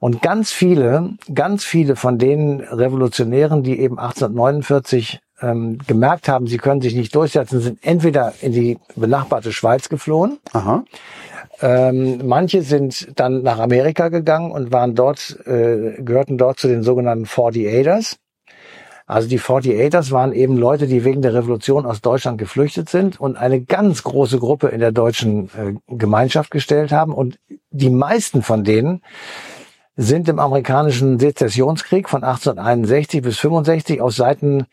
[0.00, 6.58] Und ganz viele, ganz viele von den Revolutionären, die eben 1849 ähm, gemerkt haben, sie
[6.58, 10.84] können sich nicht durchsetzen, sind entweder in die benachbarte Schweiz geflohen, Aha.
[11.60, 16.82] ähm, manche sind dann nach Amerika gegangen und waren dort, äh, gehörten dort zu den
[16.82, 18.16] sogenannten 48ers.
[19.06, 23.36] Also die 48ers waren eben Leute, die wegen der Revolution aus Deutschland geflüchtet sind und
[23.36, 27.14] eine ganz große Gruppe in der deutschen äh, Gemeinschaft gestellt haben.
[27.14, 27.38] Und
[27.70, 29.02] die meisten von denen
[29.94, 34.66] sind im amerikanischen Sezessionskrieg von 1861 bis 65 aus Seiten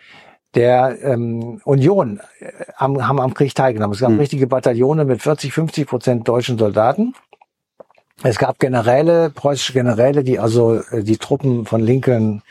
[0.56, 3.94] der ähm, Union äh, am, haben am Krieg teilgenommen.
[3.94, 7.14] Es gab richtige Bataillone mit 40, 50 Prozent deutschen Soldaten.
[8.26, 12.41] Es gab Generäle, preußische Generäle, die also äh, die Truppen von Lincoln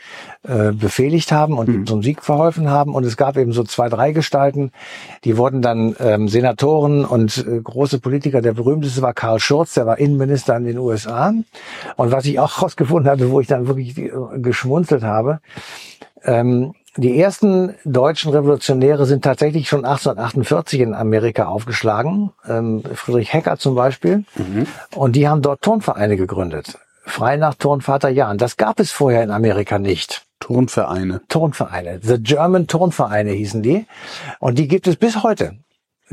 [0.43, 2.93] äh, befehligt haben und ihm zum Sieg verholfen haben.
[2.93, 4.71] Und es gab eben so zwei, drei Gestalten,
[5.23, 8.43] die wurden dann ähm, Senatoren und äh, große Politiker.
[8.43, 11.33] Der berühmteste war Karl Schurz, der war Innenminister in den USA.
[11.95, 15.39] Und was ich auch herausgefunden hatte, wo ich dann wirklich äh, geschmunzelt habe,
[16.23, 22.31] ähm, die ersten deutschen Revolutionäre sind tatsächlich schon 1848 in Amerika aufgeschlagen.
[22.47, 24.25] Ähm, Friedrich Hecker zum Beispiel.
[24.95, 26.77] Und die haben dort Turnvereine gegründet.
[27.05, 28.37] Frei nach Turnvater Jahn.
[28.37, 30.25] Das gab es vorher in Amerika nicht.
[30.39, 31.21] Turnvereine.
[31.29, 31.99] Turnvereine.
[32.01, 33.85] The German Turnvereine hießen die.
[34.39, 35.57] Und die gibt es bis heute.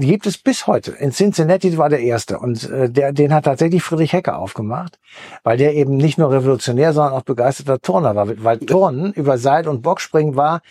[0.01, 0.93] Die gibt es bis heute.
[0.93, 4.99] In Cincinnati war der erste und äh, der, den hat tatsächlich Friedrich Hecker aufgemacht,
[5.43, 8.27] weil der eben nicht nur revolutionär, sondern auch begeisterter Turner war.
[8.43, 10.63] Weil Turnen über Seil und Bockspringen war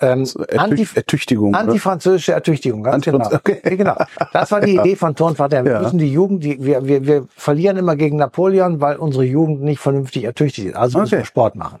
[0.00, 1.54] ähm, Ertüch Ertüchtigung.
[1.54, 3.36] Antifranzösische Ertüchtigung, ganz Antifranz genau.
[3.38, 3.76] okay.
[3.76, 3.96] genau.
[4.32, 5.64] Das war die Idee von Turnvater.
[5.64, 5.80] Wir Ja.
[5.82, 9.78] müssen die Jugend, die, wir, wir, wir verlieren immer gegen Napoleon, weil unsere Jugend nicht
[9.78, 10.76] vernünftig ertüchtigt ist.
[10.76, 11.22] Also müssen Okay.
[11.22, 11.78] wir Sport machen.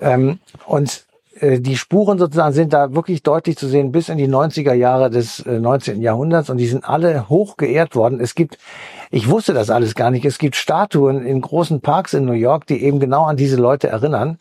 [0.00, 1.06] Ähm, und
[1.40, 5.40] die Spuren sozusagen sind da wirklich deutlich zu sehen bis in die 90er Jahre des
[5.40, 6.02] äh, 19.
[6.02, 8.20] Jahrhunderts und die sind alle hoch geehrt worden.
[8.20, 8.58] Es gibt,
[9.10, 12.66] ich wusste das alles gar nicht, es gibt Statuen in großen Parks in New York,
[12.66, 14.38] die eben genau an diese Leute erinnern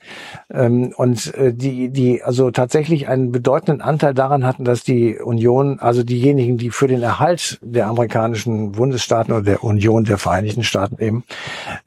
[0.54, 5.80] ähm, und äh, die, die also tatsächlich einen bedeutenden Anteil daran hatten, dass die Union,
[5.80, 11.02] also diejenigen, die für den Erhalt der amerikanischen Bundesstaaten oder der Union der Vereinigten Staaten
[11.04, 11.24] eben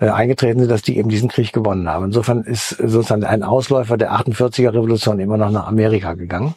[0.01, 2.07] äh, eingetreten sind, dass die eben diesen Krieg gewonnen haben.
[2.07, 6.55] Insofern ist sozusagen ein Ausläufer der 48er Revolution immer noch nach Amerika gegangen.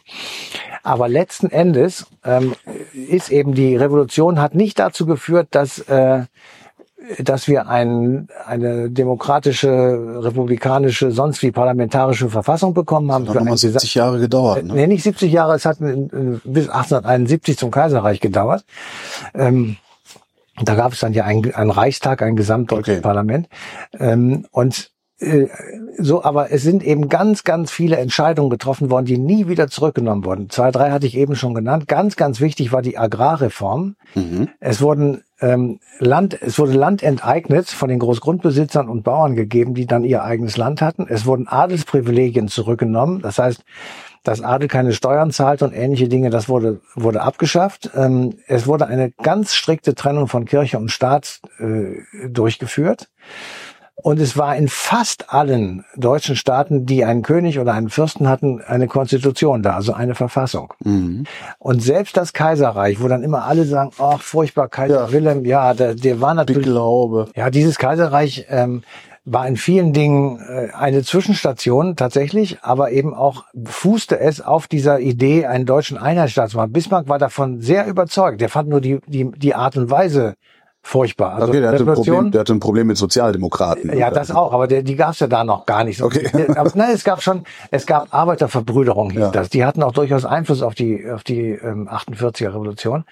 [0.86, 2.54] Aber letzten Endes ähm,
[2.92, 6.22] ist eben die Revolution hat nicht dazu geführt, dass äh,
[7.18, 9.68] dass wir ein, eine demokratische,
[10.24, 13.24] republikanische, sonst wie parlamentarische Verfassung bekommen haben.
[13.26, 14.64] Hat für nochmal ein Gesa- 70 Jahre gedauert.
[14.64, 14.74] Ne?
[14.74, 18.64] Nee, nicht 70 Jahre, es hat in, bis 1871 zum Kaiserreich gedauert.
[19.34, 19.76] Ähm,
[20.62, 23.02] da gab es dann ja einen, einen Reichstag, ein gesamtdeutsches Okay.
[23.02, 23.48] Parlament.
[24.00, 29.16] Ähm, und äh, so, aber es sind eben ganz, ganz viele Entscheidungen getroffen worden, die
[29.16, 30.50] nie wieder zurückgenommen wurden.
[30.50, 31.88] Zwei, drei hatte ich eben schon genannt.
[31.88, 33.96] Ganz, ganz wichtig war die Agrarreform.
[34.14, 34.48] Mhm.
[34.60, 39.86] Es wurden ähm, Land, es wurde Land enteignet von den Großgrundbesitzern und Bauern gegeben, die
[39.86, 41.06] dann ihr eigenes Land hatten.
[41.08, 43.22] Es wurden Adelsprivilegien zurückgenommen.
[43.22, 43.64] Das heißt,
[44.22, 47.90] dass Adel keine Steuern zahlt und ähnliche Dinge, das wurde, wurde abgeschafft.
[47.94, 53.08] Ähm, es wurde eine ganz strikte Trennung von Kirche und Staat äh, durchgeführt.
[54.06, 58.62] Und es war in fast allen deutschen Staaten, die einen König oder einen Fürsten hatten,
[58.64, 60.72] eine Konstitution da, also eine Verfassung.
[60.84, 61.24] Mhm.
[61.58, 65.12] Und selbst das Kaiserreich, wo dann immer alle sagen, ach, furchtbar, Kaiser Ja.
[65.12, 67.30] Wilhelm, ja, der, der war Ich natürlich, glaube.
[67.34, 68.84] ja, dieses Kaiserreich ähm,
[69.24, 75.00] war in vielen Dingen äh, eine Zwischenstation tatsächlich, aber eben auch fußte es auf dieser
[75.00, 76.70] Idee, einen deutschen Einheitsstaat zu machen.
[76.70, 78.40] Bismarck war davon sehr überzeugt.
[78.40, 80.36] Der fand nur die, die, die Art und Weise
[80.86, 81.34] furchtbar.
[81.34, 83.98] Also okay, der hatte, Problem, der hatte ein Problem mit Sozialdemokraten.
[83.98, 86.00] ja, das auch, aber der, die gab's ja da noch gar nicht.
[86.00, 86.28] Okay.
[86.56, 87.42] Aber, nein, es gab schon,
[87.72, 89.30] es gab Arbeiterverbrüderung, hieß Ja.
[89.30, 89.50] das.
[89.50, 93.04] Die hatten auch durchaus Einfluss auf die, auf die ähm, 48er Revolution.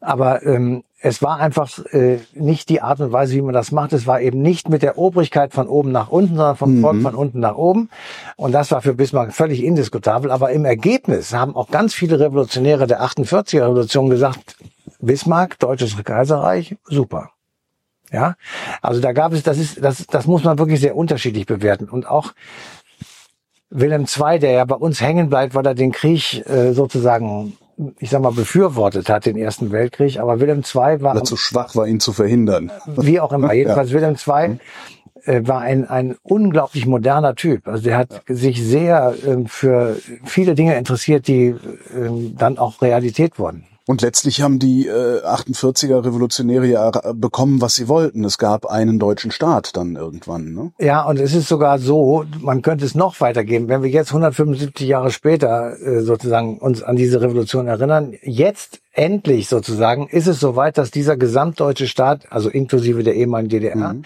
[0.00, 3.92] Aber ähm, es war einfach äh, nicht die Art und Weise, wie man das macht.
[3.92, 7.14] Es war eben nicht mit der Obrigkeit von oben nach unten, sondern vom Volk von
[7.14, 7.90] unten nach oben.
[8.36, 10.30] Und das war für Bismarck völlig indiskutabel.
[10.30, 14.56] Aber im Ergebnis haben auch ganz viele Revolutionäre der 48er Revolution gesagt,
[15.02, 17.30] Bismarck, Deutsches Kaiserreich, super.
[18.12, 18.36] Ja,
[18.82, 21.88] also da gab es, das ist, das, das muss man wirklich sehr unterschiedlich bewerten.
[21.88, 22.32] Und auch
[23.70, 27.56] Wilhelm II, der ja bei uns hängen bleibt, weil er den Krieg äh, sozusagen,
[27.98, 30.20] ich sag mal, befürwortet hat, den Ersten Weltkrieg.
[30.20, 32.70] Aber Wilhelm II war, er zu schwach war, ihn zu verhindern.
[32.86, 34.58] wie auch immer, jedenfalls Wilhelm II
[35.24, 37.66] äh, war ein, ein unglaublich moderner Typ.
[37.66, 41.54] Also der hat sich sehr ähm, für viele Dinge interessiert, die
[41.96, 43.64] ähm, dann auch Realität wurden.
[43.86, 48.24] Und letztlich haben die äh, 48er Revolutionäre ja äh, bekommen, was sie wollten.
[48.24, 50.52] Es gab einen deutschen Staat dann irgendwann.
[50.52, 50.72] Ne?
[50.78, 54.86] Ja, und es ist sogar so, man könnte es noch weitergeben, wenn wir jetzt 175
[54.86, 60.78] Jahre später äh, sozusagen uns an diese Revolution erinnern, jetzt endlich sozusagen ist es soweit,
[60.78, 63.96] dass dieser gesamtdeutsche Staat, also inklusive der ehemaligen DDR,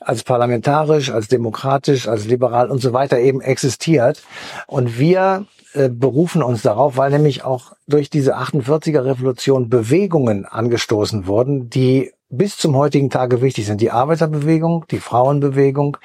[0.00, 4.22] als parlamentarisch, als demokratisch, als liberal und so weiter eben existiert.
[4.66, 11.26] Und wir äh, berufen uns darauf, weil nämlich auch durch diese 48er Revolution Bewegungen angestoßen
[11.26, 13.80] wurden, die bis zum heutigen Tage wichtig sind.
[13.80, 15.98] Die Arbeiterbewegung, die Frauenbewegung.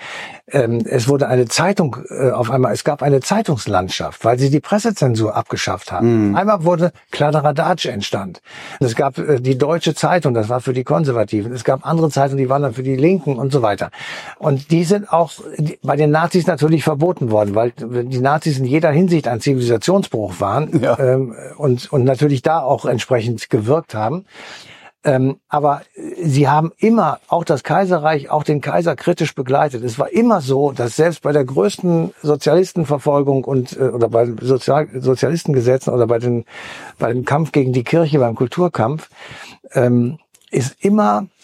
[0.49, 4.59] Ähm, es wurde eine Zeitung äh, auf einmal, es gab eine Zeitungslandschaft, weil sie die
[4.59, 6.35] Pressezensur abgeschafft haben.
[6.35, 8.41] Einmal wurde Kladderadatsch entstand.
[8.79, 11.53] Es gab äh, die Deutsche Zeitung, das war für die Konservativen.
[11.53, 13.89] Es gab andere Zeitungen, die waren dann für die Linken und so weiter.
[14.37, 18.65] Und die sind auch die, bei den Nazis natürlich verboten worden, weil die Nazis in
[18.65, 20.99] jeder Hinsicht ein Zivilisationsbruch waren Ja.
[20.99, 24.25] ähm, und, und natürlich da auch entsprechend gewirkt haben.
[25.07, 25.83] Ähm, aber
[26.21, 29.81] sie haben immer auch das Kaiserreich, auch den Kaiser kritisch begleitet.
[29.81, 34.89] Es war immer so, dass selbst bei der größten Sozialistenverfolgung und äh, oder bei Sozial
[34.93, 36.43] Sozialistengesetzen oder bei den
[36.99, 39.09] bei dem Kampf gegen die Kirche, beim Kulturkampf,
[39.71, 40.19] ähm,
[40.51, 41.36] ist immer äh,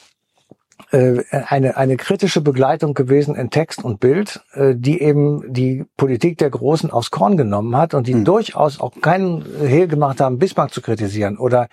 [0.94, 6.52] eine, eine kritische Begleitung gewesen in Text und Bild, äh, die eben die Politik der
[6.52, 10.82] Großen aufs Korn genommen hat und die durchaus auch keinen Hehl gemacht haben, Bismarck zu
[10.82, 11.68] kritisieren oder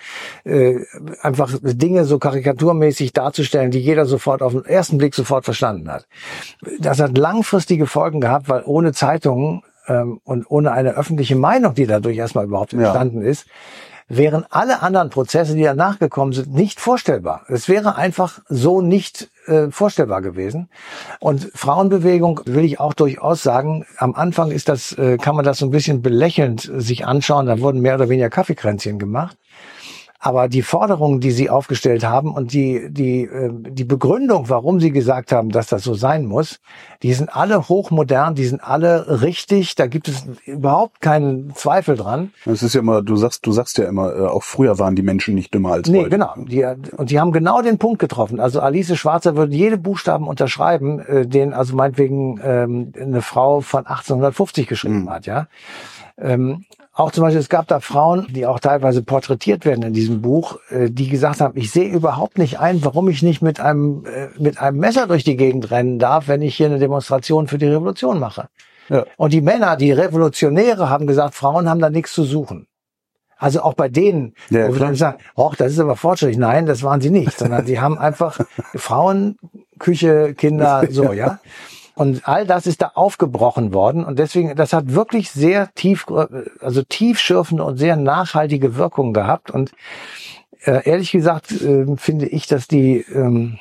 [0.44, 0.76] äh,
[1.20, 6.06] einfach Dinge so karikaturmäßig darzustellen, die jeder sofort auf den ersten Blick sofort verstanden hat.
[6.78, 11.86] Das hat langfristige Folgen gehabt, weil ohne Zeitungen ähm, und ohne eine öffentliche Meinung, die
[11.86, 12.80] dadurch erstmal überhaupt Ja.
[12.84, 13.47] entstanden ist,
[14.10, 17.46] wären alle anderen Prozesse, die danach gekommen sind, nicht vorstellbar.
[17.48, 20.68] Es wäre einfach so nicht äh, vorstellbar gewesen.
[21.20, 25.58] Und Frauenbewegung will ich auch durchaus sagen, am Anfang ist das, äh, kann man das
[25.58, 29.36] so ein bisschen belächelnd sich anschauen, da wurden mehr oder weniger Kaffeekränzchen gemacht.
[30.22, 34.90] Aber die Forderungen, die sie aufgestellt haben und die, die, äh, die Begründung, warum sie
[34.92, 36.60] gesagt haben, dass das so sein muss,
[37.02, 42.32] die sind alle hochmodern, die sind alle richtig, da gibt es überhaupt keinen Zweifel dran.
[42.44, 45.02] Es ist ja immer, du sagst, du sagst ja immer, äh, auch früher waren die
[45.02, 46.10] Menschen nicht dümmer als nee, heute.
[46.10, 46.34] genau.
[46.36, 46.64] Die,
[46.98, 48.40] und die haben genau den Punkt getroffen.
[48.40, 53.86] Also Alice Schwarzer würde jede Buchstaben unterschreiben, äh, den also meinetwegen ähm, eine Frau von
[53.86, 55.10] 1850 geschrieben Mhm.
[55.10, 55.47] hat, ja.
[56.18, 60.20] Ähm, auch zum Beispiel, es gab da Frauen, die auch teilweise porträtiert werden in diesem
[60.22, 64.04] Buch, äh, die gesagt haben, ich sehe überhaupt nicht ein, warum ich nicht mit einem,
[64.06, 67.58] äh, mit einem Messer durch die Gegend rennen darf, wenn ich hier eine Demonstration für
[67.58, 68.48] die Revolution mache.
[68.88, 69.06] Ja.
[69.16, 72.66] Und die Männer, die Revolutionäre, haben gesagt, Frauen haben da nichts zu suchen.
[73.38, 76.36] Also auch bei denen, Ja, wo wir dann sagen, och, das ist aber fortschrittlich.
[76.36, 78.38] Nein, das waren sie nicht, sondern sie haben einfach
[78.74, 79.38] Frauen,
[79.78, 81.40] Küche, Kinder, so, ja.
[82.01, 84.06] Und all das ist da aufgebrochen worden.
[84.06, 86.06] Und deswegen, das hat wirklich sehr tief,
[86.62, 89.51] also tiefschürfende und sehr nachhaltige Wirkungen gehabt.
[89.51, 89.72] Und
[90.64, 93.59] äh, ehrlich gesagt äh, finde ich, dass die, ähm,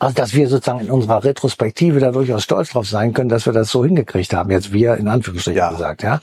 [0.00, 3.52] also dass wir sozusagen in unserer Retrospektive da durchaus stolz drauf sein können, dass wir
[3.52, 4.50] das so hingekriegt haben.
[4.50, 5.70] Jetzt wir in Anführungsstrichen Ja.
[5.70, 6.20] gesagt, ja.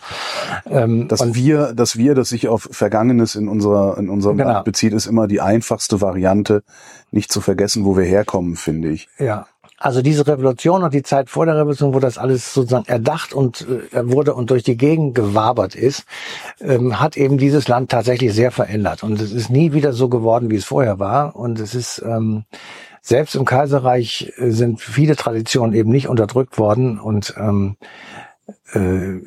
[0.70, 4.50] Ähm, Das und wir, das wir, das sich auf Vergangenes in unserer, in unserem Genau.
[4.52, 6.64] Land bezieht, ist immer die einfachste Variante,
[7.12, 9.08] nicht zu vergessen, wo wir herkommen, finde ich.
[9.20, 9.48] Ja.
[9.84, 13.68] Also diese Revolution und die Zeit vor der Revolution, wo das alles sozusagen erdacht und
[13.92, 16.06] äh, wurde und durch die Gegend gewabert ist,
[16.62, 19.04] ähm, hat eben dieses Land tatsächlich sehr verändert.
[19.04, 21.36] Und es ist nie wieder so geworden, wie es vorher war.
[21.36, 22.46] Und es ist ähm,
[23.02, 27.76] selbst im Kaiserreich äh, sind viele Traditionen eben nicht unterdrückt worden und ähm,
[28.74, 29.18] äh,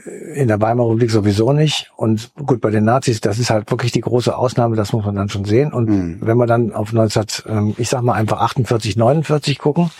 [0.40, 1.92] in der Weimarer Republik sowieso nicht.
[1.96, 5.16] Und gut, bei den Nazis, das ist halt wirklich die große Ausnahme, das muss man
[5.16, 5.74] dann schon sehen.
[5.74, 6.18] Und Mhm.
[6.22, 9.90] wenn wir dann auf 19, ähm, ich sag mal einfach 48, 49 gucken,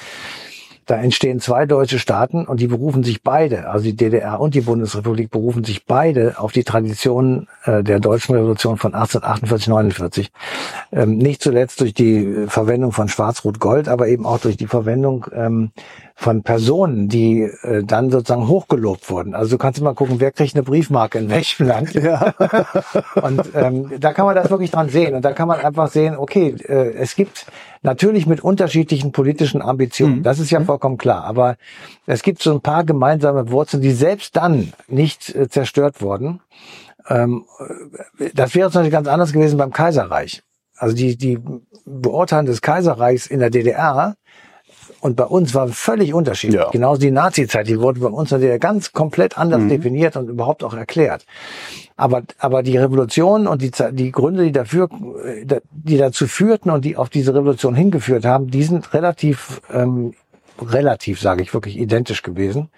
[0.86, 4.60] da entstehen zwei deutsche Staaten und die berufen sich beide, also die DDR und die
[4.60, 10.30] Bundesrepublik berufen sich beide auf die Tradition äh, der deutschen Revolution von 1848, 49.
[10.92, 15.72] Ähm, nicht zuletzt durch die Verwendung von Schwarz-Rot-Gold, aber eben auch durch die Verwendung ähm,
[16.18, 19.34] von Personen, die äh, dann sozusagen hochgelobt wurden.
[19.34, 21.92] Also du kannst immer gucken, wer kriegt eine Briefmarke in welchem Land.
[21.92, 22.32] Ja.
[23.22, 25.14] Und ähm, da kann man das wirklich dran sehen.
[25.14, 27.44] Und da kann man einfach sehen, okay, äh, es gibt
[27.82, 30.22] natürlich mit unterschiedlichen politischen Ambitionen.
[30.22, 31.24] Das ist ja vollkommen klar.
[31.24, 31.56] Aber
[32.06, 36.40] es gibt so ein paar gemeinsame Wurzeln, die selbst dann nicht äh, zerstört wurden.
[37.10, 37.44] Ähm,
[38.18, 40.42] äh, das wäre zum Beispiel ganz anders gewesen beim Kaiserreich.
[40.78, 41.38] Also die, die
[41.84, 44.16] Beurteilung des Kaiserreichs in der DDR
[45.00, 46.60] und bei uns war völlig unterschiedlich.
[46.60, 46.70] Ja.
[46.70, 50.74] Genauso die Nazi-Zeit, die wurde bei uns natürlich ganz komplett anders definiert und überhaupt auch
[50.74, 51.26] erklärt.
[51.96, 54.88] Aber, aber die Revolution und die, die Gründe, die dafür,
[55.24, 60.14] äh, die dazu führten und die auf diese Revolution hingeführt haben, die sind relativ, ähm,
[60.60, 62.68] relativ, sage ich, wirklich identisch gewesen.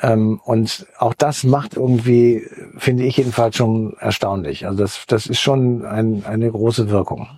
[0.00, 2.46] Ähm, und auch das macht irgendwie,
[2.76, 4.66] finde ich jedenfalls schon erstaunlich.
[4.66, 7.28] Also das, das ist schon ein, eine große Wirkung.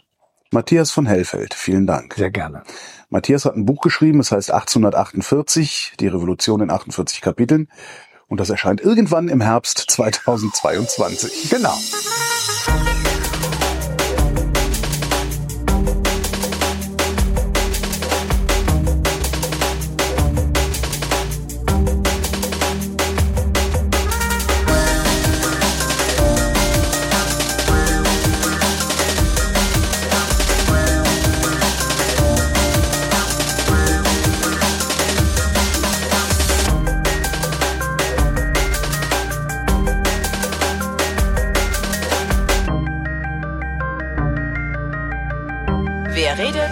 [0.50, 2.14] Matthias von Hellfeld, vielen Dank.
[2.14, 2.64] Sehr gerne.
[3.10, 7.68] Matthias hat ein Buch geschrieben, es heißt 1848, die Revolution in 48 Kapiteln.
[8.28, 11.50] Und das erscheint irgendwann im Herbst 2022.
[11.50, 11.74] Genau.
[46.40, 46.69] Wer